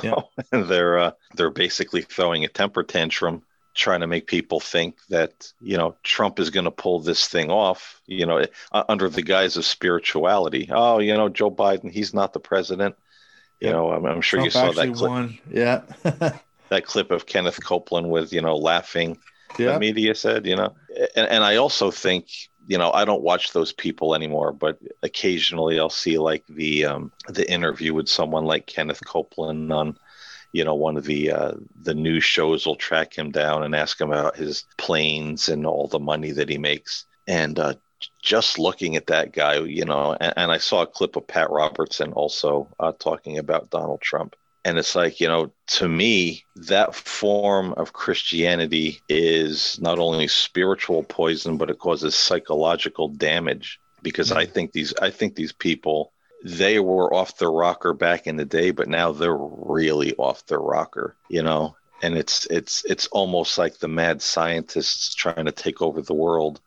yeah. 0.52 0.64
they're 0.64 0.98
uh, 0.98 1.12
they're 1.36 1.52
basically 1.52 2.02
throwing 2.02 2.46
a 2.46 2.48
temper 2.48 2.84
tantrum, 2.84 3.44
trying 3.78 4.02
to 4.02 4.08
make 4.08 4.28
people 4.28 4.60
think 4.60 4.98
that 5.10 5.52
you 5.62 5.78
know 5.78 5.96
Trump 6.04 6.40
is 6.40 6.50
going 6.50 6.66
to 6.66 6.72
pull 6.72 7.00
this 7.00 7.28
thing 7.28 7.52
off. 7.52 8.02
You 8.08 8.26
know, 8.26 8.46
under 8.72 9.10
the 9.10 9.22
guise 9.22 9.56
of 9.58 9.66
spirituality. 9.66 10.70
Oh, 10.72 11.00
you 11.00 11.14
know, 11.14 11.30
Joe 11.30 11.52
Biden, 11.52 11.92
he's 11.92 12.14
not 12.14 12.34
the 12.34 12.40
president. 12.40 12.96
You 13.60 13.72
know, 13.72 13.92
I'm, 13.92 14.06
I'm 14.06 14.22
sure 14.22 14.40
Trump 14.40 14.46
you 14.46 14.52
saw 14.52 14.72
that 14.72 14.94
clip. 14.94 15.10
Won. 15.10 15.38
Yeah. 15.50 15.82
that 16.70 16.86
clip 16.86 17.12
of 17.12 17.26
Kenneth 17.26 17.64
Copeland 17.64 18.10
with 18.10 18.34
you 18.34 18.42
know 18.42 18.58
laughing. 18.58 19.18
Yeah. 19.58 19.74
The 19.74 19.80
media 19.80 20.14
said, 20.14 20.46
you 20.46 20.56
know, 20.56 20.76
and, 21.16 21.28
and 21.28 21.44
I 21.44 21.56
also 21.56 21.90
think 21.90 22.28
you 22.68 22.78
know, 22.78 22.92
I 22.92 23.06
don't 23.06 23.24
watch 23.24 23.54
those 23.54 23.72
people 23.72 24.14
anymore, 24.14 24.52
but 24.52 24.78
occasionally 25.02 25.80
I'll 25.80 25.90
see 25.90 26.18
like 26.18 26.44
the 26.48 26.86
um, 26.86 27.12
the 27.30 27.50
interview 27.50 27.94
with 27.94 28.10
someone 28.10 28.44
like 28.44 28.68
Kenneth 28.68 29.04
Copeland 29.06 29.72
on, 29.72 29.98
you 30.52 30.64
know, 30.64 30.76
one 30.76 30.98
of 30.98 31.06
the 31.06 31.32
uh, 31.32 31.52
the 31.82 31.94
news 31.94 32.24
shows 32.24 32.66
will 32.66 32.76
track 32.76 33.18
him 33.18 33.32
down 33.32 33.64
and 33.64 33.76
ask 33.76 34.00
him 34.00 34.12
about 34.12 34.36
his 34.36 34.66
planes 34.78 35.50
and 35.50 35.66
all 35.66 35.88
the 35.88 36.00
money 36.00 36.32
that 36.32 36.50
he 36.50 36.58
makes. 36.58 37.06
And 37.28 37.60
uh, 37.60 37.74
just 38.22 38.60
looking 38.60 38.96
at 38.96 39.08
that 39.08 39.34
guy, 39.34 39.60
you 39.60 39.86
know, 39.86 40.16
and, 40.20 40.34
and, 40.38 40.52
I 40.52 40.58
saw 40.58 40.82
a 40.82 40.88
clip 40.88 41.16
of 41.16 41.28
Pat 41.28 41.50
Robertson 41.50 42.14
also 42.14 42.68
uh, 42.80 42.92
talking 42.98 43.38
about 43.38 43.70
Donald 43.70 44.02
Trump. 44.02 44.36
And 44.64 44.78
it's 44.78 44.96
like, 44.96 45.22
you 45.22 45.28
know, 45.28 45.52
to 45.68 45.88
me, 45.88 46.44
that 46.56 46.94
form 46.94 47.74
of 47.74 47.94
Christianity 47.94 49.02
is 49.08 49.80
not 49.80 49.98
only 49.98 50.28
spiritual 50.28 51.04
poison, 51.04 51.58
but 51.58 51.70
it 51.70 51.80
causes 51.80 52.16
psychological 52.16 53.08
damage. 53.08 53.80
Because 54.02 54.30
mm-hmm. 54.30 54.40
I 54.40 54.46
think 54.46 54.74
these, 54.74 54.94
I 55.02 55.10
think 55.10 55.36
these 55.36 55.54
people, 55.54 56.12
they 56.44 56.80
were 56.80 57.14
off 57.14 57.38
the 57.38 57.48
rocker 57.48 57.94
back 57.94 58.28
in 58.28 58.36
the 58.36 58.46
day, 58.46 58.72
but 58.72 58.88
now 58.88 59.12
they're 59.12 59.36
really 59.36 60.16
off 60.16 60.46
the 60.46 60.58
rocker, 60.58 61.16
you 61.30 61.44
know. 61.44 61.76
And 62.02 62.16
it's 62.16 62.46
it's 62.48 62.86
it's 62.86 63.08
almost 63.08 63.58
like 63.58 63.80
the 63.80 63.88
mad 63.88 64.22
scientists 64.22 65.16
trying 65.16 65.46
to 65.46 65.52
take 65.52 65.82
over 65.82 66.02
the 66.02 66.14
world 66.14 66.62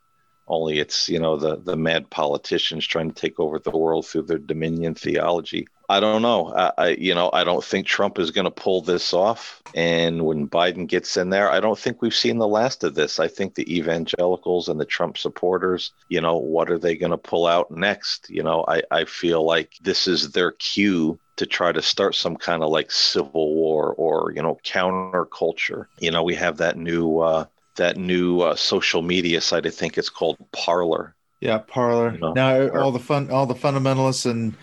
only 0.51 0.81
it's 0.81 1.09
you 1.09 1.21
know 1.21 1.37
the 1.37 1.57
the 1.57 1.77
mad 1.77 2.11
politicians 2.11 2.85
trying 2.85 3.11
to 3.11 3.15
take 3.15 3.39
over 3.39 3.61
the 3.61 3.71
world 3.71 4.07
through 4.07 4.23
their 4.23 4.39
dominion 4.39 4.95
theology 4.95 5.69
i 5.91 6.01
don't 6.01 6.23
know 6.23 6.53
i, 6.55 6.73
I 6.79 6.89
you 6.91 7.15
know 7.15 7.31
i 7.33 7.45
don't 7.45 7.65
think 7.65 7.87
trump 7.87 8.19
is 8.19 8.31
going 8.31 8.47
to 8.47 8.51
pull 8.51 8.81
this 8.81 9.13
off 9.13 9.63
and 9.75 10.25
when 10.25 10.49
biden 10.49 10.87
gets 10.87 11.17
in 11.17 11.31
there 11.31 11.51
i 11.51 11.61
don't 11.61 11.79
think 11.79 12.01
we've 12.01 12.15
seen 12.15 12.39
the 12.39 12.49
last 12.49 12.85
of 12.85 12.95
this 12.95 13.21
i 13.21 13.29
think 13.29 13.55
the 13.55 13.77
evangelicals 13.77 14.69
and 14.69 14.81
the 14.81 14.85
trump 14.85 15.19
supporters 15.19 15.93
you 16.09 16.21
know 16.21 16.37
what 16.37 16.71
are 16.71 16.79
they 16.79 16.97
going 16.97 17.11
to 17.11 17.19
pull 17.19 17.47
out 17.47 17.71
next 17.71 18.31
you 18.31 18.43
know 18.43 18.65
i 18.69 18.83
i 18.91 19.05
feel 19.05 19.45
like 19.45 19.75
this 19.83 20.09
is 20.09 20.31
their 20.31 20.53
cue 20.53 21.19
to 21.37 21.45
try 21.47 21.73
to 21.73 21.83
start 21.83 22.15
some 22.15 22.37
kind 22.37 22.63
of 22.63 22.71
like 22.71 22.91
civil 22.91 23.55
war 23.55 23.93
or 23.95 24.33
you 24.35 24.43
know 24.43 24.59
counterculture 24.65 25.87
you 25.99 26.11
know 26.11 26.23
we 26.23 26.35
have 26.35 26.57
that 26.57 26.77
new 26.77 27.19
uh 27.19 27.45
that 27.81 27.97
new 27.97 28.41
uh, 28.43 28.55
social 28.55 29.03
media 29.03 29.41
site. 29.41 29.67
I 29.67 29.71
think 29.71 29.97
it's 29.97 30.11
called 30.11 30.37
Parler. 30.53 31.15
Yeah, 31.41 31.59
Parler. 31.59 32.13
You 32.13 32.19
know, 32.19 32.33
now 32.35 32.69
all 32.79 32.93
the 32.93 32.99
fun, 32.99 33.31
all 33.31 33.47
the 33.47 33.55
fundamentalists 33.55 34.31
and 34.31 34.55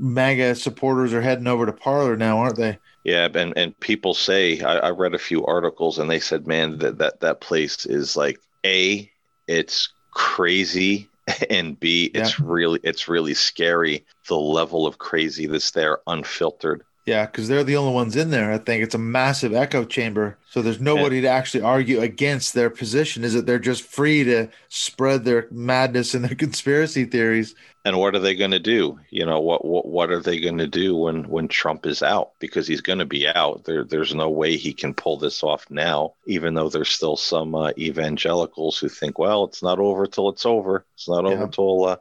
MAGA 0.00 0.54
supporters 0.54 1.12
are 1.12 1.20
heading 1.20 1.46
over 1.46 1.66
to 1.66 1.72
Parler 1.72 2.16
now, 2.16 2.38
aren't 2.38 2.56
they? 2.56 2.78
Yeah, 3.04 3.28
and 3.34 3.52
and 3.56 3.78
people 3.80 4.14
say 4.14 4.60
I, 4.60 4.78
I 4.78 4.90
read 4.90 5.14
a 5.14 5.18
few 5.18 5.44
articles 5.46 5.98
and 5.98 6.10
they 6.10 6.20
said, 6.20 6.46
man, 6.46 6.78
that 6.78 6.98
that 6.98 7.20
that 7.20 7.40
place 7.40 7.86
is 7.86 8.16
like 8.16 8.38
a, 8.64 9.10
it's 9.46 9.92
crazy, 10.10 11.08
and 11.50 11.78
b, 11.78 12.10
it's 12.14 12.38
yeah. 12.38 12.44
really 12.46 12.80
it's 12.82 13.08
really 13.08 13.34
scary. 13.34 14.04
The 14.28 14.36
level 14.36 14.86
of 14.86 14.98
crazy 14.98 15.46
that's 15.46 15.70
there, 15.70 15.98
unfiltered. 16.06 16.82
Yeah, 17.10 17.26
because 17.26 17.48
they're 17.48 17.64
the 17.64 17.76
only 17.76 17.92
ones 17.92 18.14
in 18.14 18.30
there. 18.30 18.52
I 18.52 18.58
think 18.58 18.84
it's 18.84 18.94
a 18.94 18.98
massive 18.98 19.52
echo 19.52 19.84
chamber. 19.84 20.38
So 20.48 20.62
there's 20.62 20.80
nobody 20.80 21.16
yeah. 21.16 21.22
to 21.22 21.28
actually 21.30 21.62
argue 21.62 22.00
against 22.00 22.54
their 22.54 22.70
position. 22.70 23.24
Is 23.24 23.34
that 23.34 23.46
they're 23.46 23.58
just 23.58 23.82
free 23.82 24.22
to 24.22 24.46
spread 24.68 25.24
their 25.24 25.48
madness 25.50 26.14
and 26.14 26.24
their 26.24 26.36
conspiracy 26.46 27.06
theories. 27.06 27.56
And 27.84 27.98
what 27.98 28.14
are 28.14 28.20
they 28.20 28.36
going 28.36 28.52
to 28.52 28.60
do? 28.60 29.00
You 29.10 29.26
know, 29.26 29.40
what 29.40 29.64
what 29.64 29.88
what 29.88 30.12
are 30.12 30.20
they 30.20 30.38
going 30.38 30.58
to 30.58 30.68
do 30.68 30.94
when 30.94 31.28
when 31.28 31.48
Trump 31.48 31.84
is 31.84 32.00
out? 32.00 32.30
Because 32.38 32.68
he's 32.68 32.80
going 32.80 33.00
to 33.00 33.04
be 33.04 33.26
out. 33.26 33.64
There 33.64 33.82
there's 33.82 34.14
no 34.14 34.30
way 34.30 34.56
he 34.56 34.72
can 34.72 34.94
pull 34.94 35.16
this 35.16 35.42
off 35.42 35.68
now. 35.68 36.14
Even 36.26 36.54
though 36.54 36.68
there's 36.68 36.90
still 36.90 37.16
some 37.16 37.56
uh, 37.56 37.72
evangelicals 37.76 38.78
who 38.78 38.88
think, 38.88 39.18
well, 39.18 39.42
it's 39.42 39.64
not 39.64 39.80
over 39.80 40.06
till 40.06 40.28
it's 40.28 40.46
over. 40.46 40.86
It's 40.94 41.08
not 41.08 41.24
over 41.24 41.48
till 41.48 41.86
uh, 41.86 41.96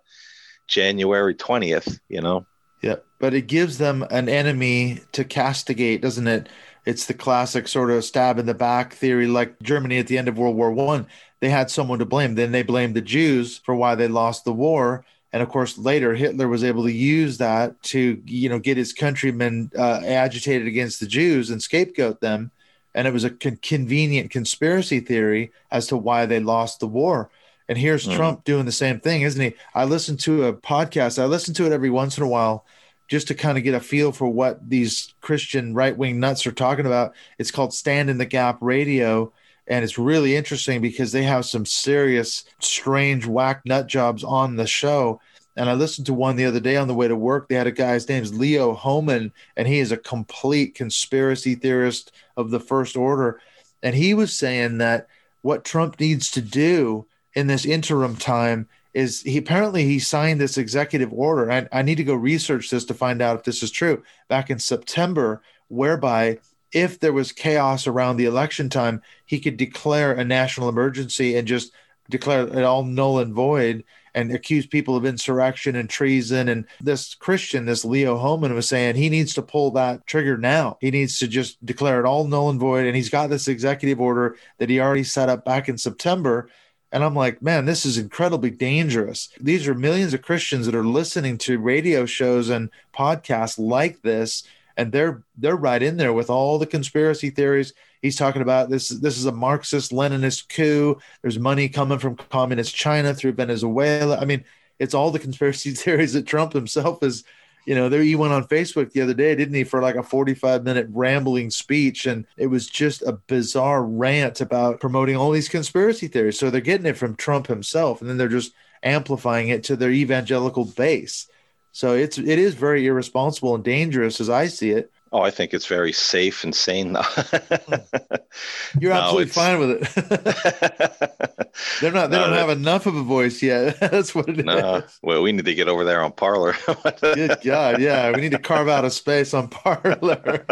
January 0.67 1.33
twentieth. 1.33 1.99
You 2.09 2.21
know. 2.21 2.45
Yeah, 2.81 2.95
but 3.19 3.33
it 3.33 3.47
gives 3.47 3.77
them 3.77 4.05
an 4.09 4.29
enemy 4.29 5.01
to 5.11 5.23
castigate, 5.23 6.01
doesn't 6.01 6.27
it? 6.27 6.49
It's 6.85 7.05
the 7.05 7.13
classic 7.13 7.67
sort 7.67 7.91
of 7.91 8.05
stab 8.05 8.39
in 8.39 8.45
the 8.45 8.53
back 8.53 8.93
theory, 8.93 9.27
like 9.27 9.59
Germany 9.61 9.99
at 9.99 10.07
the 10.07 10.17
end 10.17 10.27
of 10.27 10.37
World 10.37 10.55
War 10.55 10.71
One. 10.71 11.07
They 11.41 11.49
had 11.49 11.69
someone 11.69 11.99
to 11.99 12.05
blame. 12.05 12.35
Then 12.35 12.51
they 12.51 12.63
blamed 12.63 12.95
the 12.95 13.01
Jews 13.01 13.57
for 13.57 13.75
why 13.75 13.95
they 13.95 14.07
lost 14.07 14.45
the 14.45 14.53
war. 14.53 15.05
And 15.31 15.43
of 15.43 15.49
course, 15.49 15.77
later 15.77 16.15
Hitler 16.15 16.47
was 16.47 16.63
able 16.63 16.83
to 16.83 16.91
use 16.91 17.37
that 17.37 17.81
to, 17.83 18.21
you 18.25 18.49
know, 18.49 18.59
get 18.59 18.77
his 18.77 18.93
countrymen 18.93 19.71
uh, 19.77 20.01
agitated 20.03 20.67
against 20.67 20.99
the 20.99 21.05
Jews 21.05 21.49
and 21.49 21.61
scapegoat 21.61 22.21
them. 22.21 22.51
And 22.95 23.07
it 23.07 23.13
was 23.13 23.23
a 23.23 23.29
con- 23.29 23.59
convenient 23.61 24.31
conspiracy 24.31 24.99
theory 24.99 25.51
as 25.69 25.87
to 25.87 25.97
why 25.97 26.25
they 26.25 26.39
lost 26.39 26.79
the 26.79 26.87
war. 26.87 27.29
And 27.69 27.77
here's 27.77 28.07
mm. 28.07 28.15
Trump 28.15 28.43
doing 28.43 28.65
the 28.65 28.71
same 28.71 28.99
thing, 28.99 29.21
isn't 29.21 29.41
he? 29.41 29.53
I 29.75 29.85
listen 29.85 30.17
to 30.17 30.45
a 30.45 30.53
podcast. 30.53 31.21
I 31.21 31.25
listen 31.25 31.53
to 31.53 31.67
it 31.67 31.71
every 31.71 31.91
once 31.91 32.17
in 32.17 32.23
a 32.23 32.27
while 32.27 32.65
just 33.07 33.27
to 33.27 33.35
kind 33.35 33.57
of 33.57 33.63
get 33.63 33.75
a 33.75 33.79
feel 33.79 34.11
for 34.11 34.27
what 34.27 34.67
these 34.67 35.13
Christian 35.21 35.73
right 35.73 35.95
wing 35.95 36.19
nuts 36.19 36.45
are 36.47 36.51
talking 36.51 36.87
about. 36.87 37.13
It's 37.37 37.51
called 37.51 37.73
Stand 37.73 38.09
in 38.09 38.17
the 38.17 38.25
Gap 38.25 38.57
Radio. 38.59 39.31
And 39.67 39.83
it's 39.83 39.99
really 39.99 40.35
interesting 40.35 40.81
because 40.81 41.11
they 41.11 41.23
have 41.23 41.45
some 41.45 41.65
serious, 41.65 42.43
strange, 42.59 43.27
whack 43.27 43.61
nut 43.65 43.85
jobs 43.85 44.23
on 44.23 44.55
the 44.55 44.65
show. 44.65 45.21
And 45.55 45.69
I 45.69 45.73
listened 45.73 46.07
to 46.07 46.13
one 46.13 46.37
the 46.37 46.45
other 46.45 46.59
day 46.59 46.75
on 46.75 46.87
the 46.87 46.95
way 46.95 47.07
to 47.07 47.15
work. 47.15 47.49
They 47.49 47.55
had 47.55 47.67
a 47.67 47.71
guy, 47.71 47.93
his 47.93 48.09
name's 48.09 48.33
Leo 48.33 48.73
Hohmann, 48.73 49.31
and 49.55 49.67
he 49.67 49.79
is 49.79 49.91
a 49.91 49.97
complete 49.97 50.73
conspiracy 50.73 51.53
theorist 51.53 52.11
of 52.35 52.49
the 52.49 52.59
first 52.59 52.95
order. 52.95 53.41
And 53.83 53.95
he 53.95 54.15
was 54.15 54.35
saying 54.35 54.79
that 54.79 55.07
what 55.41 55.65
Trump 55.65 55.99
needs 55.99 56.31
to 56.31 56.41
do 56.41 57.05
in 57.33 57.47
this 57.47 57.65
interim 57.65 58.15
time 58.15 58.67
is 58.93 59.21
he 59.21 59.37
apparently 59.37 59.85
he 59.85 59.99
signed 59.99 60.41
this 60.41 60.57
executive 60.57 61.13
order. 61.13 61.51
I, 61.51 61.67
I 61.71 61.81
need 61.83 61.95
to 61.95 62.03
go 62.03 62.15
research 62.15 62.69
this 62.69 62.85
to 62.85 62.93
find 62.93 63.21
out 63.21 63.37
if 63.37 63.43
this 63.43 63.61
is 63.61 63.71
true. 63.71 64.03
Back 64.27 64.49
in 64.49 64.59
September, 64.59 65.41
whereby 65.67 66.39
if 66.71 66.99
there 66.99 67.13
was 67.13 67.31
chaos 67.31 67.87
around 67.87 68.17
the 68.17 68.25
election 68.25 68.69
time, 68.69 69.01
he 69.25 69.39
could 69.39 69.57
declare 69.57 70.13
a 70.13 70.25
national 70.25 70.69
emergency 70.69 71.35
and 71.35 71.47
just 71.47 71.71
declare 72.09 72.47
it 72.47 72.63
all 72.63 72.83
null 72.83 73.19
and 73.19 73.33
void 73.33 73.83
and 74.15 74.31
accuse 74.31 74.65
people 74.65 74.95
of 74.95 75.05
insurrection 75.05 75.75
and 75.75 75.89
treason. 75.89 76.49
And 76.49 76.65
this 76.81 77.13
Christian, 77.13 77.65
this 77.65 77.85
Leo 77.85 78.17
Hohmann, 78.17 78.55
was 78.55 78.67
saying 78.67 78.95
he 78.95 79.09
needs 79.09 79.35
to 79.35 79.43
pull 79.43 79.71
that 79.71 80.05
trigger 80.07 80.37
now. 80.37 80.77
He 80.81 80.89
needs 80.89 81.19
to 81.19 81.27
just 81.27 81.63
declare 81.63 81.99
it 81.99 82.05
all 82.05 82.25
null 82.25 82.49
and 82.49 82.59
void. 82.59 82.85
And 82.85 82.95
he's 82.95 83.09
got 83.09 83.29
this 83.29 83.47
executive 83.47 84.01
order 84.01 84.35
that 84.57 84.69
he 84.69 84.79
already 84.79 85.03
set 85.03 85.29
up 85.29 85.45
back 85.45 85.69
in 85.69 85.77
September 85.77 86.49
and 86.91 87.03
I'm 87.03 87.15
like, 87.15 87.41
man, 87.41 87.65
this 87.65 87.85
is 87.85 87.97
incredibly 87.97 88.49
dangerous. 88.49 89.29
These 89.39 89.67
are 89.67 89.75
millions 89.75 90.13
of 90.13 90.21
Christians 90.21 90.65
that 90.65 90.75
are 90.75 90.83
listening 90.83 91.37
to 91.39 91.59
radio 91.59 92.05
shows 92.05 92.49
and 92.49 92.69
podcasts 92.95 93.59
like 93.59 94.01
this, 94.01 94.43
and 94.75 94.91
they're 94.91 95.23
they're 95.37 95.55
right 95.55 95.81
in 95.81 95.97
there 95.97 96.13
with 96.13 96.29
all 96.29 96.57
the 96.57 96.65
conspiracy 96.65 97.29
theories. 97.29 97.73
He's 98.01 98.15
talking 98.15 98.41
about 98.41 98.69
this. 98.69 98.89
This 98.89 99.17
is 99.17 99.25
a 99.25 99.31
Marxist 99.31 99.91
Leninist 99.91 100.49
coup. 100.49 100.99
There's 101.21 101.37
money 101.37 101.69
coming 101.69 101.99
from 101.99 102.15
communist 102.15 102.75
China 102.75 103.13
through 103.13 103.33
Venezuela. 103.33 104.17
I 104.17 104.25
mean, 104.25 104.45
it's 104.79 104.93
all 104.93 105.11
the 105.11 105.19
conspiracy 105.19 105.71
theories 105.73 106.13
that 106.13 106.25
Trump 106.25 106.53
himself 106.53 107.03
is 107.03 107.23
you 107.69 107.75
know, 107.75 107.87
there 107.87 108.01
he 108.01 108.15
went 108.15 108.33
on 108.33 108.47
Facebook 108.47 108.93
the 108.93 109.01
other 109.01 109.13
day, 109.13 109.35
didn't 109.35 109.53
he, 109.53 109.63
for 109.63 109.79
like 109.79 109.93
a 109.93 110.01
45 110.01 110.63
minute 110.63 110.87
rambling 110.89 111.51
speech. 111.51 112.07
And 112.07 112.25
it 112.35 112.47
was 112.47 112.65
just 112.65 113.03
a 113.03 113.11
bizarre 113.11 113.83
rant 113.83 114.41
about 114.41 114.79
promoting 114.79 115.15
all 115.15 115.29
these 115.29 115.49
conspiracy 115.49 116.07
theories. 116.07 116.39
So 116.39 116.49
they're 116.49 116.61
getting 116.61 116.87
it 116.87 116.97
from 116.97 117.15
Trump 117.15 117.45
himself, 117.45 118.01
and 118.01 118.09
then 118.09 118.17
they're 118.17 118.27
just 118.27 118.53
amplifying 118.81 119.49
it 119.49 119.63
to 119.65 119.75
their 119.75 119.91
evangelical 119.91 120.65
base. 120.65 121.27
So 121.71 121.93
it's 121.93 122.17
it 122.17 122.39
is 122.39 122.55
very 122.55 122.87
irresponsible 122.87 123.53
and 123.53 123.63
dangerous 123.63 124.19
as 124.19 124.31
I 124.31 124.47
see 124.47 124.71
it. 124.71 124.91
Oh, 125.11 125.21
I 125.21 125.31
think 125.31 125.53
it's 125.53 125.65
very 125.65 125.91
safe 125.91 126.43
and 126.43 126.53
sane 126.53 126.91
now. 126.91 127.01
You're 128.79 128.93
no, 128.93 128.99
absolutely 128.99 129.25
fine 129.27 129.59
with 129.59 129.97
it. 129.97 131.51
They're 131.81 131.91
not. 131.91 132.11
They 132.11 132.17
no, 132.17 132.25
don't 132.25 132.33
that, 132.33 132.47
have 132.47 132.49
enough 132.49 132.85
of 132.85 132.95
a 132.95 133.01
voice 133.01 133.41
yet. 133.41 133.79
That's 133.91 134.13
what 134.13 134.29
it 134.29 134.45
no, 134.45 134.75
is. 134.77 134.99
Well, 135.01 135.23
we 135.23 135.31
need 135.31 135.45
to 135.45 135.55
get 135.55 135.67
over 135.67 135.83
there 135.83 136.01
on 136.01 136.11
Parler. 136.11 136.55
Good 137.01 137.39
God, 137.43 137.81
yeah, 137.81 138.11
we 138.11 138.21
need 138.21 138.31
to 138.31 138.39
carve 138.39 138.69
out 138.69 138.85
a 138.85 138.91
space 138.91 139.33
on 139.33 139.47
Parler. 139.47 140.45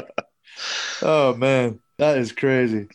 oh 1.03 1.35
man, 1.35 1.79
that 1.97 2.17
is 2.17 2.31
crazy. 2.31 2.87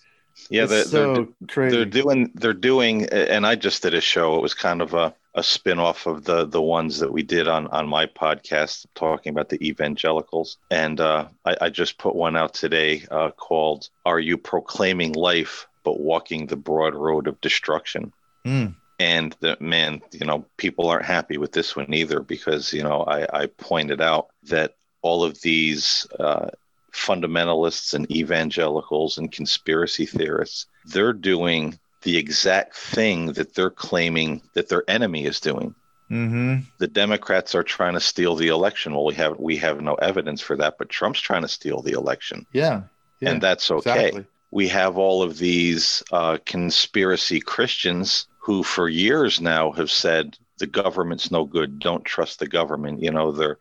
Yeah, 0.51 0.67
they're, 0.67 0.85
so 0.85 1.15
they're, 1.15 1.27
crazy. 1.47 1.77
they're 1.77 1.85
doing. 1.85 2.33
They're 2.35 2.53
doing, 2.55 3.07
and 3.07 3.47
I 3.47 3.55
just 3.55 3.83
did 3.83 3.95
a 3.95 4.01
show. 4.01 4.37
It 4.37 4.43
was 4.43 4.55
kind 4.55 4.83
of 4.83 4.95
a 4.95 5.15
a 5.35 5.43
spin-off 5.43 6.07
of 6.07 6.25
the 6.25 6.45
the 6.45 6.61
ones 6.61 6.99
that 6.99 7.13
we 7.13 7.23
did 7.23 7.49
on 7.49 7.67
on 7.69 7.89
my 7.89 8.07
podcast 8.07 8.87
talking 8.95 9.31
about 9.31 9.49
the 9.49 9.67
evangelicals 9.67 10.59
and 10.71 11.01
uh, 11.01 11.27
I, 11.45 11.57
I, 11.63 11.69
just 11.71 11.99
put 11.99 12.15
one 12.15 12.37
out 12.37 12.53
today 12.55 13.05
uh, 13.11 13.31
called 13.31 13.89
are 14.05 14.21
you 14.21 14.37
proclaiming 14.37 15.13
life 15.13 15.67
but 15.85 16.01
walking 16.01 16.47
the 16.47 16.57
broad 16.57 16.95
road 16.95 17.27
of 17.27 17.41
destruction 17.41 18.13
mm. 18.45 18.75
and 18.99 19.37
the 19.41 19.57
man 19.59 20.03
you 20.13 20.27
know 20.27 20.45
people 20.59 20.89
aren't 20.89 21.07
happy 21.07 21.39
with 21.39 21.53
this 21.53 21.75
one 21.75 21.93
either 21.95 22.21
because 22.21 22.73
you 22.73 22.83
know 22.83 23.03
i, 23.05 23.43
I 23.43 23.47
pointed 23.47 24.01
out 24.01 24.29
that 24.45 24.75
all 25.01 25.25
of 25.25 25.41
these 25.41 26.07
uh, 26.21 26.51
fundamentalists 26.93 27.95
and 27.95 28.11
evangelicals 28.11 29.17
and 29.17 29.33
conspiracy 29.33 30.05
theorists 30.05 30.67
they're 30.85 31.15
doing 31.15 31.79
the 32.03 32.17
exact 32.17 32.77
thing 32.77 33.33
that 33.35 33.55
they're 33.55 33.71
claiming 33.71 34.43
that 34.55 34.69
their 34.69 34.85
enemy 34.89 35.25
is 35.25 35.41
doing. 35.41 35.75
Mm-hmm. 36.11 36.65
The 36.79 36.89
Democrats 36.89 37.55
are 37.55 37.63
trying 37.63 37.95
to 37.95 38.01
steal 38.01 38.35
the 38.35 38.49
election. 38.49 38.93
Well, 38.93 39.07
we 39.07 39.15
have 39.15 39.39
we 39.39 39.57
have 39.57 39.81
no 39.81 39.95
evidence 39.95 40.43
for 40.43 40.57
that, 40.57 40.75
but 40.79 40.91
Trump's 40.91 41.21
trying 41.21 41.43
to 41.43 41.49
steal 41.49 41.81
the 41.81 41.93
election. 41.93 42.47
Yeah, 42.53 42.83
yeah 43.21 43.31
and 43.31 43.43
that's 43.43 43.71
okay. 43.71 44.09
Exactly. 44.09 44.27
We 44.51 44.69
have 44.69 44.99
all 44.99 45.23
of 45.23 45.39
these 45.39 46.03
uh, 46.13 46.37
conspiracy 46.45 47.41
Christians 47.41 48.27
who, 48.39 48.63
for 48.63 48.89
years 48.89 49.41
now, 49.41 49.73
have 49.73 49.91
said 49.91 50.37
the 50.59 50.67
government's 50.67 51.31
no 51.31 51.45
good. 51.45 51.79
Don't 51.79 52.05
trust 52.05 52.41
the 52.41 52.49
government. 52.49 53.03
You 53.03 53.13
know, 53.13 53.33
they're 53.33 53.59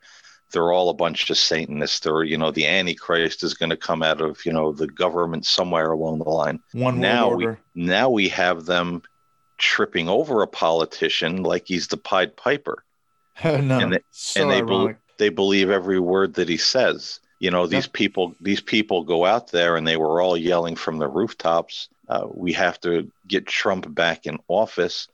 they're 0.52 0.72
all 0.72 0.89
a 0.89 0.93
bunch 0.93 1.30
of 1.30 1.38
Satanists, 1.38 2.06
or 2.06 2.24
you 2.24 2.38
know, 2.38 2.52
the 2.52 2.68
Antichrist 2.68 3.43
is 3.43 3.54
going 3.54 3.70
to 3.70 3.78
come 3.78 4.04
out 4.04 4.22
of 4.22 4.45
you 4.45 4.54
know 4.54 4.72
the 4.72 4.88
government 4.88 5.45
somewhere 5.45 5.91
along 5.91 6.20
the 6.20 6.30
line. 6.30 6.60
One 6.74 6.99
now 6.99 7.34
we 7.34 7.47
now 7.76 8.10
we 8.10 8.30
have 8.30 8.66
them 8.66 9.02
tripping 9.58 10.10
over 10.10 10.41
a 10.41 10.47
politician 10.47 11.43
like 11.43 11.68
he's 11.68 11.88
the 11.88 11.97
Pied 11.97 12.36
Piper. 12.36 12.84
no, 13.43 13.80
and 13.80 13.93
they, 13.93 13.99
so 14.12 14.41
and 14.41 14.52
they, 14.52 14.62
be- 14.62 14.97
they 15.18 15.30
believe 15.30 15.70
every 15.70 15.99
word 15.99 16.34
that 16.36 16.49
he 16.49 16.58
says. 16.58 17.20
You 17.39 17.49
know, 17.49 17.66
these 17.66 17.86
yep. 17.86 17.93
people 17.93 18.36
these 18.39 18.62
people 18.62 19.04
go 19.04 19.26
out 19.26 19.52
there 19.52 19.76
and 19.76 19.88
they 19.88 19.97
were 19.97 20.22
all 20.22 20.38
yelling 20.38 20.76
from 20.76 20.99
the 20.99 21.08
rooftops. 21.08 21.89
Uh, 22.08 22.28
we 22.32 22.54
have 22.54 22.80
to 22.82 23.10
get 23.28 23.47
Trump 23.47 23.93
back 23.93 24.26
in 24.26 24.38
office 24.47 25.08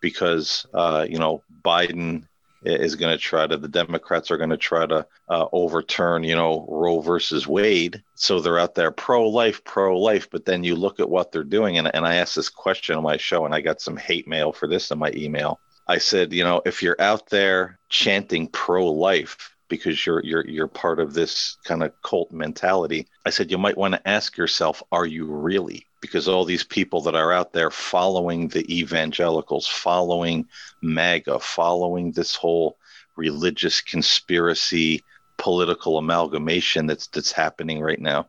because 0.00 0.66
uh, 0.74 1.06
you 1.08 1.18
know 1.18 1.42
Biden 1.64 2.24
is 2.64 2.96
going 2.96 3.12
to 3.12 3.22
try 3.22 3.46
to 3.46 3.56
the 3.56 3.68
democrats 3.68 4.30
are 4.30 4.36
going 4.36 4.50
to 4.50 4.56
try 4.56 4.86
to 4.86 5.06
uh, 5.28 5.46
overturn 5.52 6.24
you 6.24 6.34
know 6.34 6.66
roe 6.68 7.00
versus 7.00 7.46
wade. 7.46 8.02
So 8.14 8.40
they're 8.40 8.58
out 8.58 8.74
there 8.74 8.90
pro-life 8.90 9.64
pro-life 9.64 10.28
but 10.30 10.44
then 10.44 10.64
you 10.64 10.76
look 10.76 11.00
at 11.00 11.10
what 11.10 11.32
they're 11.32 11.44
doing 11.44 11.78
and, 11.78 11.90
and 11.94 12.06
i 12.06 12.16
asked 12.16 12.36
this 12.36 12.48
question 12.48 12.96
on 12.96 13.02
my 13.02 13.16
show 13.16 13.44
and 13.44 13.54
i 13.54 13.60
got 13.60 13.80
some 13.80 13.96
hate 13.96 14.28
mail 14.28 14.52
for 14.52 14.66
this 14.66 14.90
in 14.90 14.98
my 14.98 15.12
email. 15.14 15.58
I 15.88 15.98
said 15.98 16.32
you 16.32 16.44
know 16.44 16.62
if 16.64 16.82
you're 16.82 17.00
out 17.00 17.28
there 17.28 17.78
chanting 17.88 18.48
pro-life 18.48 19.52
because 19.68 20.04
you're 20.04 20.22
you're 20.24 20.46
you're 20.46 20.68
part 20.68 21.00
of 21.00 21.14
this 21.14 21.56
kind 21.64 21.82
of 21.82 21.92
cult 22.02 22.30
mentality 22.30 23.08
i 23.24 23.30
said 23.30 23.50
you 23.50 23.58
might 23.58 23.78
want 23.78 23.94
to 23.94 24.08
ask 24.08 24.36
yourself 24.36 24.82
are 24.92 25.06
you 25.06 25.24
really 25.24 25.86
because 26.02 26.28
all 26.28 26.44
these 26.44 26.64
people 26.64 27.00
that 27.02 27.14
are 27.14 27.32
out 27.32 27.54
there 27.54 27.70
following 27.70 28.48
the 28.48 28.80
evangelicals, 28.80 29.66
following 29.66 30.46
MAGA, 30.82 31.38
following 31.38 32.12
this 32.12 32.36
whole 32.36 32.76
religious 33.16 33.80
conspiracy 33.80 35.02
political 35.38 35.96
amalgamation 35.96 36.86
that's 36.86 37.06
that's 37.06 37.32
happening 37.32 37.80
right 37.80 38.00
now. 38.00 38.26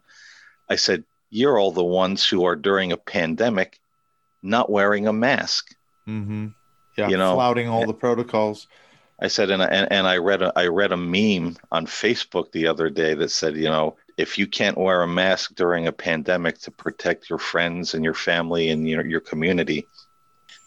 I 0.69 0.78
said, 0.78 1.03
you're 1.30 1.59
all 1.59 1.71
the 1.71 1.84
ones 1.84 2.26
who 2.26 2.45
are 2.45 2.55
during 2.55 2.91
a 2.91 2.97
pandemic 2.97 3.80
not 4.41 4.69
wearing 4.69 5.07
a 5.07 5.13
mask. 5.13 5.76
Mm-hmm. 6.07 6.47
Yeah, 6.97 7.09
you 7.09 7.17
know, 7.17 7.34
flouting 7.34 7.67
all 7.67 7.88
the 7.88 7.93
protocols. 7.93 8.67
I 9.19 9.28
said, 9.28 9.49
and, 9.49 9.63
and 9.63 9.91
and 9.91 10.07
I 10.07 10.17
read 10.17 10.43
a 10.43 10.53
I 10.55 10.67
read 10.67 10.91
a 10.91 10.97
meme 10.97 11.57
on 11.71 11.88
Facebook 11.88 12.51
the 12.51 12.67
other 12.67 12.89
day 12.89 13.15
that 13.15 13.32
said, 13.32 13.55
you 13.55 13.69
know, 13.69 13.95
if 14.18 14.38
you 14.38 14.47
can't 14.47 14.78
wear 14.78 15.01
a 15.01 15.07
mask 15.07 15.55
during 15.55 15.88
a 15.88 15.91
pandemic 15.91 16.59
to 16.59 16.72
protect 16.72 17.30
your 17.30 17.39
friends 17.39 17.93
and 17.93 18.03
your 18.03 18.14
family 18.14 18.70
and 18.70 18.88
your, 18.88 19.05
your 19.05 19.20
community, 19.20 19.88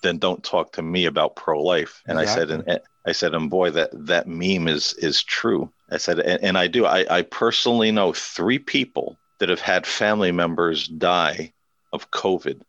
then 0.03 0.19
don't 0.19 0.43
talk 0.43 0.73
to 0.73 0.83
me 0.83 1.07
about 1.07 1.37
pro-life. 1.37 2.03
And 2.07 2.19
exactly. 2.19 2.43
I 2.43 2.47
said, 2.47 2.69
and 2.69 2.81
I 3.07 3.13
said, 3.13 3.35
and 3.35 3.51
boy, 3.51 3.71
that 3.71 3.91
that 4.07 4.27
meme 4.27 4.69
is 4.69 4.95
is 4.95 5.23
true. 5.23 5.71
I 5.91 5.99
said, 5.99 6.19
and, 6.19 6.43
and 6.43 6.59
I 6.59 6.67
do. 6.67 6.85
I, 6.85 7.19
I 7.19 7.23
personally 7.23 7.93
know 7.93 8.13
three 8.13 8.59
people 8.59 9.17
that 9.39 9.49
have 9.49 9.61
had 9.61 9.87
family 9.87 10.33
members 10.33 10.89
die 10.89 11.53
of 11.93 12.11
COVID, 12.11 12.61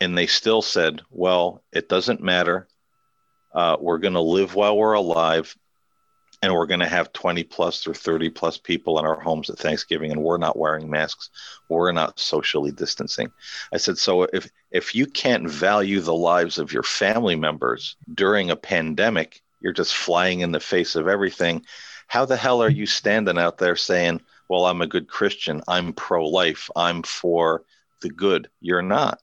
and 0.00 0.16
they 0.16 0.26
still 0.26 0.62
said, 0.62 1.02
"Well, 1.10 1.62
it 1.72 1.88
doesn't 1.88 2.22
matter. 2.22 2.68
Uh, 3.52 3.76
we're 3.80 3.98
going 3.98 4.14
to 4.14 4.20
live 4.20 4.54
while 4.54 4.76
we're 4.76 4.94
alive 4.94 5.56
and 6.44 6.54
we're 6.54 6.66
going 6.66 6.80
to 6.80 6.86
have 6.86 7.12
20 7.12 7.42
plus 7.44 7.86
or 7.86 7.94
30 7.94 8.28
plus 8.28 8.58
people 8.58 8.98
in 8.98 9.06
our 9.06 9.18
homes 9.18 9.48
at 9.48 9.58
Thanksgiving 9.58 10.12
and 10.12 10.22
we're 10.22 10.36
not 10.36 10.58
wearing 10.58 10.90
masks. 10.90 11.30
We're 11.70 11.92
not 11.92 12.20
socially 12.20 12.70
distancing. 12.70 13.32
I 13.72 13.78
said 13.78 13.96
so 13.96 14.24
if 14.24 14.50
if 14.70 14.94
you 14.94 15.06
can't 15.06 15.48
value 15.48 16.00
the 16.00 16.14
lives 16.14 16.58
of 16.58 16.72
your 16.72 16.82
family 16.82 17.34
members 17.34 17.96
during 18.12 18.50
a 18.50 18.56
pandemic 18.56 19.42
you're 19.60 19.72
just 19.72 19.94
flying 19.94 20.40
in 20.40 20.52
the 20.52 20.60
face 20.60 20.94
of 20.94 21.08
everything. 21.08 21.64
How 22.06 22.26
the 22.26 22.36
hell 22.36 22.62
are 22.62 22.68
you 22.68 22.84
standing 22.84 23.38
out 23.38 23.56
there 23.56 23.76
saying 23.76 24.20
well 24.48 24.66
i'm 24.66 24.82
a 24.82 24.86
good 24.86 25.08
christian. 25.08 25.62
I'm 25.66 25.94
pro 25.94 26.28
life 26.28 26.68
i'm 26.76 27.02
for 27.02 27.64
the 28.02 28.10
good 28.10 28.50
you're 28.60 28.82
not 28.82 29.18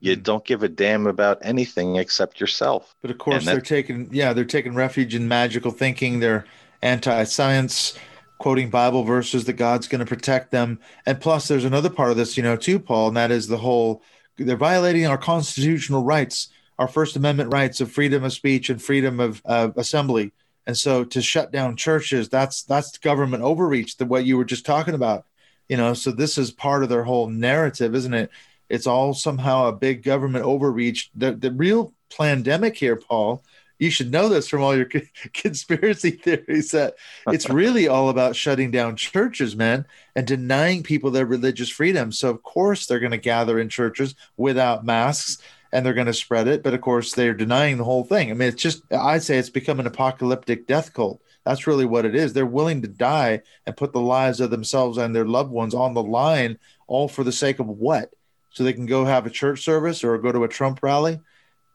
you 0.00 0.14
hmm. 0.14 0.22
don't 0.22 0.44
give 0.44 0.62
a 0.62 0.68
damn 0.68 1.06
about 1.06 1.38
anything 1.42 1.96
except 1.96 2.40
yourself. 2.40 2.94
But 3.02 3.10
of 3.10 3.18
course, 3.18 3.44
they're 3.44 3.60
taking 3.60 4.08
yeah, 4.12 4.32
they're 4.32 4.44
taking 4.44 4.74
refuge 4.74 5.14
in 5.14 5.28
magical 5.28 5.70
thinking. 5.70 6.20
They're 6.20 6.44
anti-science, 6.82 7.98
quoting 8.38 8.70
Bible 8.70 9.02
verses 9.02 9.44
that 9.46 9.54
God's 9.54 9.88
going 9.88 10.00
to 10.00 10.06
protect 10.06 10.50
them. 10.50 10.78
And 11.06 11.20
plus, 11.20 11.48
there's 11.48 11.64
another 11.64 11.90
part 11.90 12.10
of 12.10 12.16
this, 12.16 12.36
you 12.36 12.42
know, 12.42 12.56
too, 12.56 12.78
Paul, 12.78 13.08
and 13.08 13.16
that 13.16 13.30
is 13.30 13.48
the 13.48 13.58
whole 13.58 14.02
they're 14.36 14.56
violating 14.56 15.06
our 15.06 15.18
constitutional 15.18 16.04
rights, 16.04 16.48
our 16.78 16.86
First 16.86 17.16
Amendment 17.16 17.52
rights 17.52 17.80
of 17.80 17.90
freedom 17.90 18.22
of 18.22 18.32
speech 18.32 18.70
and 18.70 18.80
freedom 18.80 19.18
of 19.18 19.42
uh, 19.44 19.70
assembly. 19.76 20.32
And 20.66 20.76
so, 20.76 21.02
to 21.02 21.22
shut 21.22 21.50
down 21.50 21.76
churches, 21.76 22.28
that's 22.28 22.62
that's 22.62 22.98
government 22.98 23.42
overreach. 23.42 23.96
The 23.96 24.06
what 24.06 24.26
you 24.26 24.36
were 24.36 24.44
just 24.44 24.66
talking 24.66 24.94
about, 24.94 25.24
you 25.68 25.76
know. 25.76 25.94
So 25.94 26.12
this 26.12 26.36
is 26.36 26.50
part 26.50 26.82
of 26.82 26.90
their 26.90 27.04
whole 27.04 27.28
narrative, 27.28 27.94
isn't 27.94 28.14
it? 28.14 28.30
It's 28.68 28.86
all 28.86 29.14
somehow 29.14 29.66
a 29.66 29.72
big 29.72 30.02
government 30.02 30.44
overreach. 30.44 31.10
The, 31.14 31.32
the 31.32 31.52
real 31.52 31.94
pandemic 32.16 32.76
here, 32.76 32.96
Paul, 32.96 33.42
you 33.78 33.90
should 33.90 34.10
know 34.10 34.28
this 34.28 34.48
from 34.48 34.62
all 34.62 34.76
your 34.76 34.88
conspiracy 35.32 36.10
theories 36.10 36.72
that 36.72 36.96
it's 37.28 37.48
really 37.50 37.88
all 37.88 38.08
about 38.08 38.36
shutting 38.36 38.70
down 38.70 38.96
churches, 38.96 39.54
man, 39.54 39.86
and 40.16 40.26
denying 40.26 40.82
people 40.82 41.10
their 41.10 41.26
religious 41.26 41.70
freedom. 41.70 42.12
So, 42.12 42.30
of 42.30 42.42
course, 42.42 42.86
they're 42.86 42.98
going 42.98 43.12
to 43.12 43.18
gather 43.18 43.58
in 43.58 43.68
churches 43.68 44.14
without 44.36 44.84
masks 44.84 45.42
and 45.72 45.84
they're 45.84 45.94
going 45.94 46.06
to 46.06 46.14
spread 46.14 46.48
it. 46.48 46.62
But 46.62 46.74
of 46.74 46.80
course, 46.80 47.12
they're 47.12 47.34
denying 47.34 47.76
the 47.76 47.84
whole 47.84 48.04
thing. 48.04 48.30
I 48.30 48.34
mean, 48.34 48.48
it's 48.48 48.62
just, 48.62 48.82
I'd 48.92 49.22
say 49.22 49.38
it's 49.38 49.50
become 49.50 49.80
an 49.80 49.86
apocalyptic 49.86 50.66
death 50.66 50.92
cult. 50.92 51.22
That's 51.44 51.66
really 51.66 51.84
what 51.84 52.04
it 52.04 52.14
is. 52.14 52.32
They're 52.32 52.46
willing 52.46 52.82
to 52.82 52.88
die 52.88 53.42
and 53.66 53.76
put 53.76 53.92
the 53.92 54.00
lives 54.00 54.40
of 54.40 54.50
themselves 54.50 54.98
and 54.98 55.14
their 55.14 55.24
loved 55.24 55.50
ones 55.50 55.74
on 55.74 55.94
the 55.94 56.02
line, 56.02 56.58
all 56.86 57.08
for 57.08 57.24
the 57.24 57.32
sake 57.32 57.58
of 57.58 57.68
what? 57.68 58.12
So 58.58 58.64
they 58.64 58.72
can 58.72 58.86
go 58.86 59.04
have 59.04 59.24
a 59.24 59.30
church 59.30 59.62
service 59.62 60.02
or 60.02 60.18
go 60.18 60.32
to 60.32 60.42
a 60.42 60.48
Trump 60.48 60.82
rally. 60.82 61.20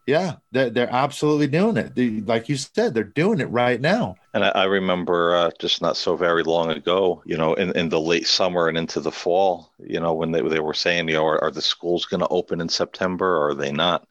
Yeah, 0.06 0.34
they're, 0.52 0.68
they're 0.68 0.92
absolutely 0.92 1.46
doing 1.46 1.78
it. 1.78 1.94
They, 1.94 2.20
like 2.20 2.50
you 2.50 2.58
said, 2.58 2.92
they're 2.92 3.04
doing 3.04 3.40
it 3.40 3.46
right 3.46 3.80
now. 3.80 4.16
And 4.34 4.44
I, 4.44 4.48
I 4.50 4.64
remember 4.64 5.34
uh, 5.34 5.50
just 5.58 5.80
not 5.80 5.96
so 5.96 6.14
very 6.14 6.42
long 6.42 6.70
ago, 6.70 7.22
you 7.24 7.38
know, 7.38 7.54
in, 7.54 7.74
in 7.74 7.88
the 7.88 7.98
late 7.98 8.26
summer 8.26 8.68
and 8.68 8.76
into 8.76 9.00
the 9.00 9.10
fall, 9.10 9.72
you 9.78 9.98
know, 9.98 10.12
when 10.12 10.30
they, 10.30 10.42
they 10.42 10.60
were 10.60 10.74
saying, 10.74 11.08
you 11.08 11.14
know, 11.14 11.24
are, 11.24 11.42
are 11.42 11.50
the 11.50 11.62
schools 11.62 12.04
going 12.04 12.20
to 12.20 12.28
open 12.28 12.60
in 12.60 12.68
September 12.68 13.38
or 13.38 13.48
are 13.48 13.54
they 13.54 13.72
not? 13.72 14.06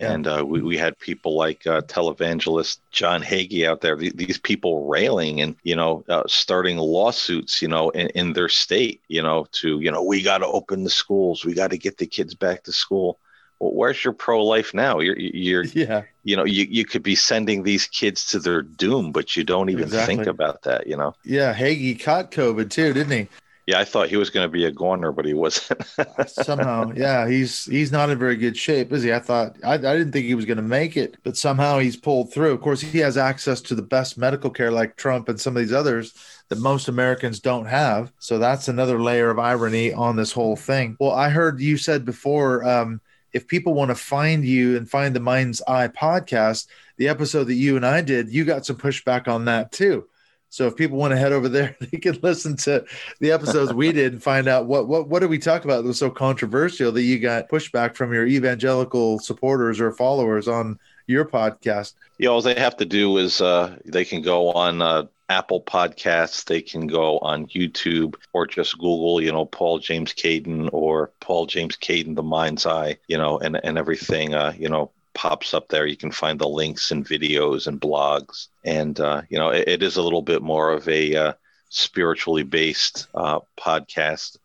Yeah. 0.00 0.12
And 0.12 0.26
uh, 0.26 0.44
we, 0.46 0.62
we 0.62 0.78
had 0.78 0.98
people 0.98 1.36
like 1.36 1.66
uh, 1.66 1.82
televangelist 1.82 2.78
John 2.90 3.22
Hagee 3.22 3.66
out 3.66 3.82
there, 3.82 3.96
these 3.96 4.38
people 4.38 4.88
railing 4.88 5.42
and, 5.42 5.54
you 5.62 5.76
know, 5.76 6.02
uh, 6.08 6.22
starting 6.26 6.78
lawsuits, 6.78 7.60
you 7.60 7.68
know, 7.68 7.90
in, 7.90 8.08
in 8.08 8.32
their 8.32 8.48
state, 8.48 9.02
you 9.08 9.22
know, 9.22 9.46
to, 9.52 9.78
you 9.80 9.90
know, 9.90 10.02
we 10.02 10.22
got 10.22 10.38
to 10.38 10.46
open 10.46 10.84
the 10.84 10.90
schools. 10.90 11.44
We 11.44 11.52
got 11.52 11.70
to 11.70 11.76
get 11.76 11.98
the 11.98 12.06
kids 12.06 12.34
back 12.34 12.64
to 12.64 12.72
school. 12.72 13.18
Well, 13.58 13.74
where's 13.74 14.02
your 14.02 14.14
pro 14.14 14.42
life 14.42 14.72
now? 14.72 15.00
You're, 15.00 15.18
you're, 15.18 15.64
yeah, 15.74 16.04
you 16.24 16.34
know, 16.34 16.44
you, 16.44 16.64
you 16.64 16.86
could 16.86 17.02
be 17.02 17.14
sending 17.14 17.62
these 17.62 17.86
kids 17.86 18.24
to 18.28 18.38
their 18.38 18.62
doom, 18.62 19.12
but 19.12 19.36
you 19.36 19.44
don't 19.44 19.68
even 19.68 19.84
exactly. 19.84 20.16
think 20.16 20.26
about 20.28 20.62
that, 20.62 20.86
you 20.86 20.96
know? 20.96 21.14
Yeah. 21.24 21.52
Hagee 21.52 22.02
caught 22.02 22.30
COVID 22.30 22.70
too, 22.70 22.94
didn't 22.94 23.12
he? 23.12 23.28
Yeah, 23.70 23.78
I 23.78 23.84
thought 23.84 24.08
he 24.08 24.16
was 24.16 24.30
going 24.30 24.44
to 24.44 24.52
be 24.52 24.64
a 24.64 24.72
goner, 24.72 25.12
but 25.12 25.24
he 25.24 25.32
wasn't. 25.32 25.80
somehow, 26.26 26.90
yeah, 26.96 27.28
he's 27.28 27.66
he's 27.66 27.92
not 27.92 28.10
in 28.10 28.18
very 28.18 28.34
good 28.34 28.56
shape, 28.56 28.90
is 28.92 29.04
he? 29.04 29.12
I 29.12 29.20
thought 29.20 29.56
I, 29.62 29.74
I 29.74 29.78
didn't 29.78 30.10
think 30.10 30.26
he 30.26 30.34
was 30.34 30.44
going 30.44 30.56
to 30.56 30.62
make 30.62 30.96
it, 30.96 31.18
but 31.22 31.36
somehow 31.36 31.78
he's 31.78 31.96
pulled 31.96 32.32
through. 32.32 32.50
Of 32.52 32.62
course, 32.62 32.80
he 32.80 32.98
has 32.98 33.16
access 33.16 33.60
to 33.60 33.76
the 33.76 33.82
best 33.82 34.18
medical 34.18 34.50
care, 34.50 34.72
like 34.72 34.96
Trump 34.96 35.28
and 35.28 35.40
some 35.40 35.56
of 35.56 35.62
these 35.62 35.72
others 35.72 36.14
that 36.48 36.58
most 36.58 36.88
Americans 36.88 37.38
don't 37.38 37.66
have. 37.66 38.12
So 38.18 38.40
that's 38.40 38.66
another 38.66 39.00
layer 39.00 39.30
of 39.30 39.38
irony 39.38 39.92
on 39.92 40.16
this 40.16 40.32
whole 40.32 40.56
thing. 40.56 40.96
Well, 40.98 41.12
I 41.12 41.28
heard 41.28 41.60
you 41.60 41.76
said 41.76 42.04
before 42.04 42.64
um, 42.64 43.00
if 43.32 43.46
people 43.46 43.74
want 43.74 43.92
to 43.92 43.94
find 43.94 44.44
you 44.44 44.78
and 44.78 44.90
find 44.90 45.14
the 45.14 45.20
Mind's 45.20 45.62
Eye 45.68 45.86
podcast, 45.86 46.66
the 46.96 47.06
episode 47.06 47.44
that 47.44 47.54
you 47.54 47.76
and 47.76 47.86
I 47.86 48.00
did, 48.00 48.30
you 48.30 48.44
got 48.44 48.66
some 48.66 48.78
pushback 48.78 49.28
on 49.28 49.44
that 49.44 49.70
too. 49.70 50.08
So 50.50 50.66
if 50.66 50.76
people 50.76 50.98
want 50.98 51.12
to 51.12 51.16
head 51.16 51.32
over 51.32 51.48
there, 51.48 51.76
they 51.80 51.98
can 51.98 52.18
listen 52.22 52.56
to 52.58 52.84
the 53.20 53.32
episodes 53.32 53.72
we 53.72 53.92
did 53.92 54.12
and 54.12 54.22
find 54.22 54.48
out 54.48 54.66
what 54.66 54.88
what 54.88 55.08
what 55.08 55.20
did 55.20 55.30
we 55.30 55.38
talk 55.38 55.64
about 55.64 55.82
that 55.82 55.88
was 55.88 55.98
so 55.98 56.10
controversial 56.10 56.92
that 56.92 57.02
you 57.02 57.18
got 57.18 57.48
pushback 57.48 57.96
from 57.96 58.12
your 58.12 58.26
evangelical 58.26 59.18
supporters 59.20 59.80
or 59.80 59.92
followers 59.92 60.48
on 60.48 60.78
your 61.06 61.24
podcast. 61.24 61.94
Yeah, 62.18 62.28
all 62.30 62.42
they 62.42 62.54
have 62.54 62.76
to 62.78 62.84
do 62.84 63.16
is 63.18 63.40
uh, 63.40 63.76
they 63.84 64.04
can 64.04 64.22
go 64.22 64.52
on 64.52 64.82
uh, 64.82 65.06
Apple 65.28 65.62
Podcasts, 65.62 66.44
they 66.44 66.60
can 66.60 66.86
go 66.86 67.18
on 67.20 67.46
YouTube, 67.46 68.14
or 68.32 68.46
just 68.46 68.78
Google, 68.78 69.20
you 69.22 69.32
know, 69.32 69.46
Paul 69.46 69.78
James 69.78 70.12
Caiden 70.12 70.68
or 70.72 71.12
Paul 71.20 71.46
James 71.46 71.76
Caiden, 71.76 72.16
The 72.16 72.22
Mind's 72.22 72.66
Eye, 72.66 72.98
you 73.08 73.16
know, 73.16 73.38
and 73.38 73.58
and 73.62 73.78
everything, 73.78 74.34
uh, 74.34 74.52
you 74.58 74.68
know, 74.68 74.90
pops 75.14 75.54
up 75.54 75.68
there. 75.68 75.86
You 75.86 75.96
can 75.96 76.10
find 76.10 76.38
the 76.38 76.48
links 76.48 76.90
and 76.90 77.06
videos 77.06 77.66
and 77.66 77.80
blogs, 77.80 78.48
and 78.64 78.98
uh, 79.00 79.22
you 79.28 79.38
know, 79.38 79.50
it, 79.50 79.68
it 79.68 79.82
is 79.82 79.96
a 79.96 80.02
little 80.02 80.22
bit 80.22 80.42
more 80.42 80.70
of 80.70 80.88
a 80.88 81.14
uh, 81.14 81.32
spiritually 81.68 82.42
based 82.42 83.06
uh, 83.14 83.40
podcast. 83.58 84.38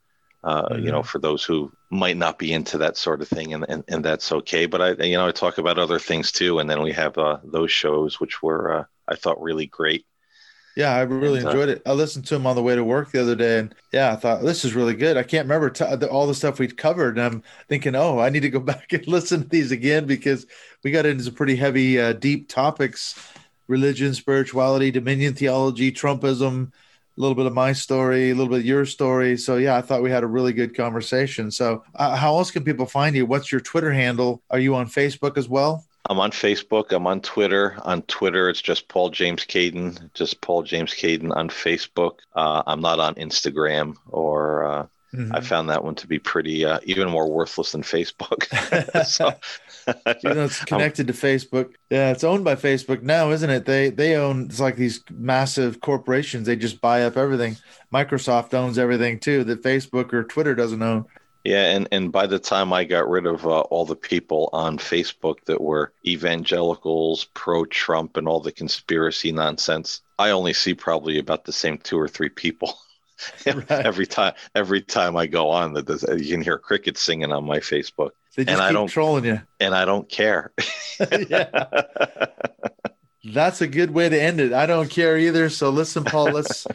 Mm-hmm. 0.43 0.86
You 0.86 0.91
know, 0.91 1.01
for 1.01 1.18
those 1.18 1.43
who 1.43 1.72
might 1.89 2.18
not 2.18 2.38
be 2.38 2.53
into 2.53 2.78
that 2.78 2.97
sort 2.97 3.24
of 3.24 3.28
thing, 3.28 3.55
and, 3.55 3.66
and, 3.68 3.84
and 3.88 4.05
that's 4.05 4.32
okay. 4.32 4.68
But 4.68 4.82
I, 4.82 5.03
you 5.03 5.18
know, 5.18 5.28
I 5.28 5.32
talk 5.32 5.57
about 5.57 5.80
other 5.80 5.97
things 5.97 6.32
too, 6.32 6.59
and 6.59 6.70
then 6.70 6.84
we 6.84 6.91
have 6.91 7.18
uh, 7.18 7.38
those 7.43 7.72
shows 7.72 8.20
which 8.20 8.43
were 8.43 8.80
uh, 8.80 8.84
I 9.07 9.16
thought 9.16 9.41
really 9.41 9.66
great. 9.66 10.05
Yeah, 10.76 10.93
I 10.93 11.01
really 11.03 11.39
and, 11.39 11.47
uh, 11.47 11.51
enjoyed 11.51 11.69
it. 11.69 11.82
I 11.86 11.93
listened 11.93 12.26
to 12.28 12.36
him 12.36 12.45
on 12.45 12.55
the 12.55 12.63
way 12.63 12.76
to 12.76 12.84
work 12.84 13.11
the 13.11 13.21
other 13.21 13.36
day, 13.36 13.59
and 13.59 13.73
yeah, 13.93 14.11
I 14.11 14.17
thought 14.17 14.43
this 14.43 14.65
is 14.65 14.76
really 14.76 14.93
good. 14.93 15.15
I 15.15 15.23
can't 15.23 15.45
remember 15.45 15.69
t- 15.69 15.86
all 15.86 16.28
the 16.28 16.36
stuff 16.36 16.59
we'd 16.59 16.78
covered, 16.78 17.17
and 17.17 17.26
I'm 17.26 17.43
thinking, 17.69 17.95
oh, 17.95 18.19
I 18.19 18.30
need 18.30 18.41
to 18.41 18.49
go 18.49 18.59
back 18.73 18.91
and 18.91 19.07
listen 19.07 19.43
to 19.43 19.47
these 19.47 19.71
again 19.71 20.05
because 20.05 20.45
we 20.84 20.91
got 20.91 21.05
into 21.05 21.23
some 21.23 21.34
pretty 21.34 21.55
heavy, 21.55 21.99
uh, 21.99 22.11
deep 22.13 22.49
topics: 22.49 23.15
religion, 23.67 24.13
spirituality, 24.13 24.91
dominion 24.91 25.34
theology, 25.34 25.93
Trumpism, 25.93 26.73
a 27.17 27.21
little 27.21 27.36
bit 27.36 27.45
of 27.45 27.53
my 27.53 27.71
story, 27.71 28.32
a 28.32 28.36
little 28.36 28.51
bit 28.51 28.59
of 28.59 28.65
your 28.65 28.86
story. 28.86 29.38
So 29.38 29.55
yeah, 29.55 29.78
I 29.78 29.82
thought 29.82 30.03
we 30.03 30.11
had 30.11 30.23
a 30.23 30.28
really 30.28 30.51
good 30.51 30.76
conversation. 30.76 31.51
So 31.51 31.86
uh, 31.95 32.17
how 32.17 32.36
else 32.38 32.51
can 32.51 32.65
people 32.65 32.86
find 32.86 33.15
you? 33.15 33.26
What's 33.26 33.49
your 33.49 33.61
Twitter 33.61 33.93
handle? 33.93 34.43
Are 34.49 34.59
you 34.59 34.76
on 34.76 34.88
Facebook 34.88 35.38
as 35.38 35.47
well? 35.47 35.86
I'm 36.07 36.19
on 36.19 36.31
Facebook. 36.31 36.91
I'm 36.91 37.07
on 37.07 37.21
Twitter. 37.21 37.77
On 37.83 38.01
Twitter, 38.03 38.49
it's 38.49 38.61
just 38.61 38.87
Paul 38.87 39.09
James 39.09 39.43
Caiden. 39.43 40.13
Just 40.13 40.41
Paul 40.41 40.63
James 40.63 40.93
Caiden 40.93 41.35
on 41.35 41.49
Facebook. 41.49 42.19
Uh, 42.35 42.63
I'm 42.67 42.81
not 42.81 42.99
on 42.99 43.15
Instagram 43.15 43.95
or. 44.07 44.65
Uh, 44.65 44.87
mm-hmm. 45.13 45.33
I 45.33 45.41
found 45.41 45.69
that 45.69 45.83
one 45.83 45.95
to 45.95 46.07
be 46.07 46.19
pretty 46.19 46.63
uh, 46.63 46.79
even 46.83 47.09
more 47.09 47.29
worthless 47.29 47.71
than 47.71 47.81
Facebook. 47.81 48.45
so, 49.07 49.33
you 50.23 50.33
know, 50.35 50.45
it's 50.45 50.63
connected 50.65 51.07
to 51.07 51.13
Facebook. 51.13 51.73
Yeah, 51.89 52.11
it's 52.11 52.23
owned 52.23 52.43
by 52.43 52.55
Facebook 52.55 53.01
now, 53.01 53.31
isn't 53.31 53.49
it? 53.49 53.65
They 53.65 53.89
they 53.89 54.15
own 54.15 54.45
it's 54.45 54.59
like 54.59 54.75
these 54.75 55.03
massive 55.11 55.81
corporations. 55.81 56.45
They 56.45 56.55
just 56.55 56.81
buy 56.81 57.03
up 57.03 57.17
everything. 57.17 57.57
Microsoft 57.91 58.53
owns 58.53 58.77
everything 58.77 59.19
too 59.19 59.43
that 59.45 59.63
Facebook 59.63 60.13
or 60.13 60.23
Twitter 60.23 60.53
doesn't 60.53 60.83
own. 60.83 61.05
Yeah, 61.45 61.75
and, 61.75 61.87
and 61.91 62.11
by 62.11 62.25
the 62.25 62.39
time 62.39 62.73
I 62.73 62.85
got 62.85 63.07
rid 63.07 63.27
of 63.27 63.45
uh, 63.45 63.59
all 63.59 63.85
the 63.85 63.95
people 63.95 64.49
on 64.51 64.79
Facebook 64.79 65.45
that 65.45 65.61
were 65.61 65.93
evangelicals, 66.03 67.25
pro 67.35 67.65
Trump, 67.65 68.17
and 68.17 68.27
all 68.27 68.39
the 68.39 68.51
conspiracy 68.51 69.31
nonsense, 69.31 70.01
I 70.17 70.31
only 70.31 70.53
see 70.53 70.73
probably 70.73 71.19
about 71.19 71.45
the 71.45 71.53
same 71.53 71.77
two 71.77 71.99
or 71.99 72.07
three 72.07 72.29
people. 72.29 72.77
Right. 73.45 73.71
every 73.71 74.05
time 74.05 74.33
every 74.55 74.81
time 74.81 75.15
I 75.15 75.25
go 75.25 75.49
on 75.49 75.71
that 75.75 76.17
you 76.19 76.33
can 76.33 76.41
hear 76.41 76.57
crickets 76.57 77.01
singing 77.01 77.31
on 77.31 77.45
my 77.45 77.59
Facebook. 77.59 78.09
They 78.35 78.43
just 78.43 78.49
and 78.49 78.59
keep 78.59 78.69
I 78.69 78.73
don't, 78.73 78.87
trolling 78.87 79.23
you. 79.23 79.41
And 79.61 79.73
I 79.73 79.85
don't 79.85 80.09
care. 80.09 80.51
yeah. 81.29 81.67
That's 83.23 83.61
a 83.61 83.67
good 83.67 83.91
way 83.91 84.09
to 84.09 84.21
end 84.21 84.41
it. 84.41 84.51
I 84.51 84.65
don't 84.65 84.89
care 84.89 85.17
either. 85.17 85.49
So 85.49 85.69
listen, 85.69 86.03
Paul, 86.03 86.25
let's 86.31 86.67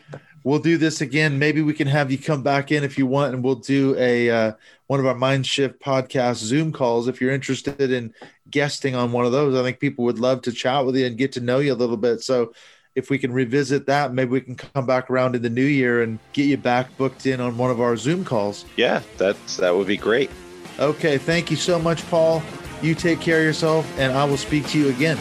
we'll 0.44 0.58
do 0.58 0.76
this 0.76 1.00
again. 1.00 1.38
Maybe 1.38 1.62
we 1.62 1.72
can 1.72 1.86
have 1.86 2.10
you 2.10 2.18
come 2.18 2.42
back 2.42 2.72
in 2.72 2.84
if 2.84 2.98
you 2.98 3.06
want, 3.06 3.34
and 3.34 3.42
we'll 3.42 3.56
do 3.56 3.96
a 3.98 4.30
uh, 4.30 4.52
one 4.86 5.00
of 5.00 5.06
our 5.06 5.14
Mind 5.14 5.46
Shift 5.46 5.80
podcast 5.80 6.36
Zoom 6.36 6.72
calls 6.72 7.08
if 7.08 7.20
you're 7.20 7.32
interested 7.32 7.90
in 7.90 8.14
guesting 8.50 8.94
on 8.94 9.12
one 9.12 9.24
of 9.24 9.32
those. 9.32 9.58
I 9.58 9.62
think 9.62 9.80
people 9.80 10.04
would 10.04 10.18
love 10.18 10.42
to 10.42 10.52
chat 10.52 10.84
with 10.84 10.96
you 10.96 11.06
and 11.06 11.16
get 11.16 11.32
to 11.32 11.40
know 11.40 11.58
you 11.58 11.72
a 11.72 11.74
little 11.74 11.96
bit. 11.96 12.22
So 12.22 12.52
if 12.94 13.10
we 13.10 13.18
can 13.18 13.32
revisit 13.32 13.86
that, 13.86 14.12
maybe 14.12 14.30
we 14.30 14.40
can 14.40 14.56
come 14.56 14.86
back 14.86 15.10
around 15.10 15.36
in 15.36 15.42
the 15.42 15.50
new 15.50 15.64
year 15.64 16.02
and 16.02 16.18
get 16.32 16.46
you 16.46 16.56
back 16.56 16.96
booked 16.96 17.26
in 17.26 17.40
on 17.40 17.56
one 17.56 17.70
of 17.70 17.80
our 17.80 17.96
Zoom 17.96 18.24
calls. 18.24 18.64
Yeah, 18.76 19.02
that's 19.16 19.56
that 19.58 19.74
would 19.74 19.86
be 19.86 19.96
great. 19.96 20.30
Okay, 20.78 21.18
thank 21.18 21.50
you 21.50 21.56
so 21.56 21.78
much, 21.78 22.08
Paul. 22.08 22.42
You 22.82 22.94
take 22.94 23.20
care 23.20 23.38
of 23.38 23.44
yourself, 23.44 23.86
and 23.98 24.12
I 24.12 24.24
will 24.24 24.38
speak 24.38 24.66
to 24.68 24.78
you 24.78 24.88
again. 24.88 25.18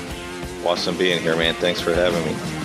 Awesome 0.66 0.98
being 0.98 1.22
here, 1.22 1.36
man. 1.36 1.54
Thanks 1.56 1.82
for 1.82 1.94
having 1.94 2.26
me. 2.26 2.59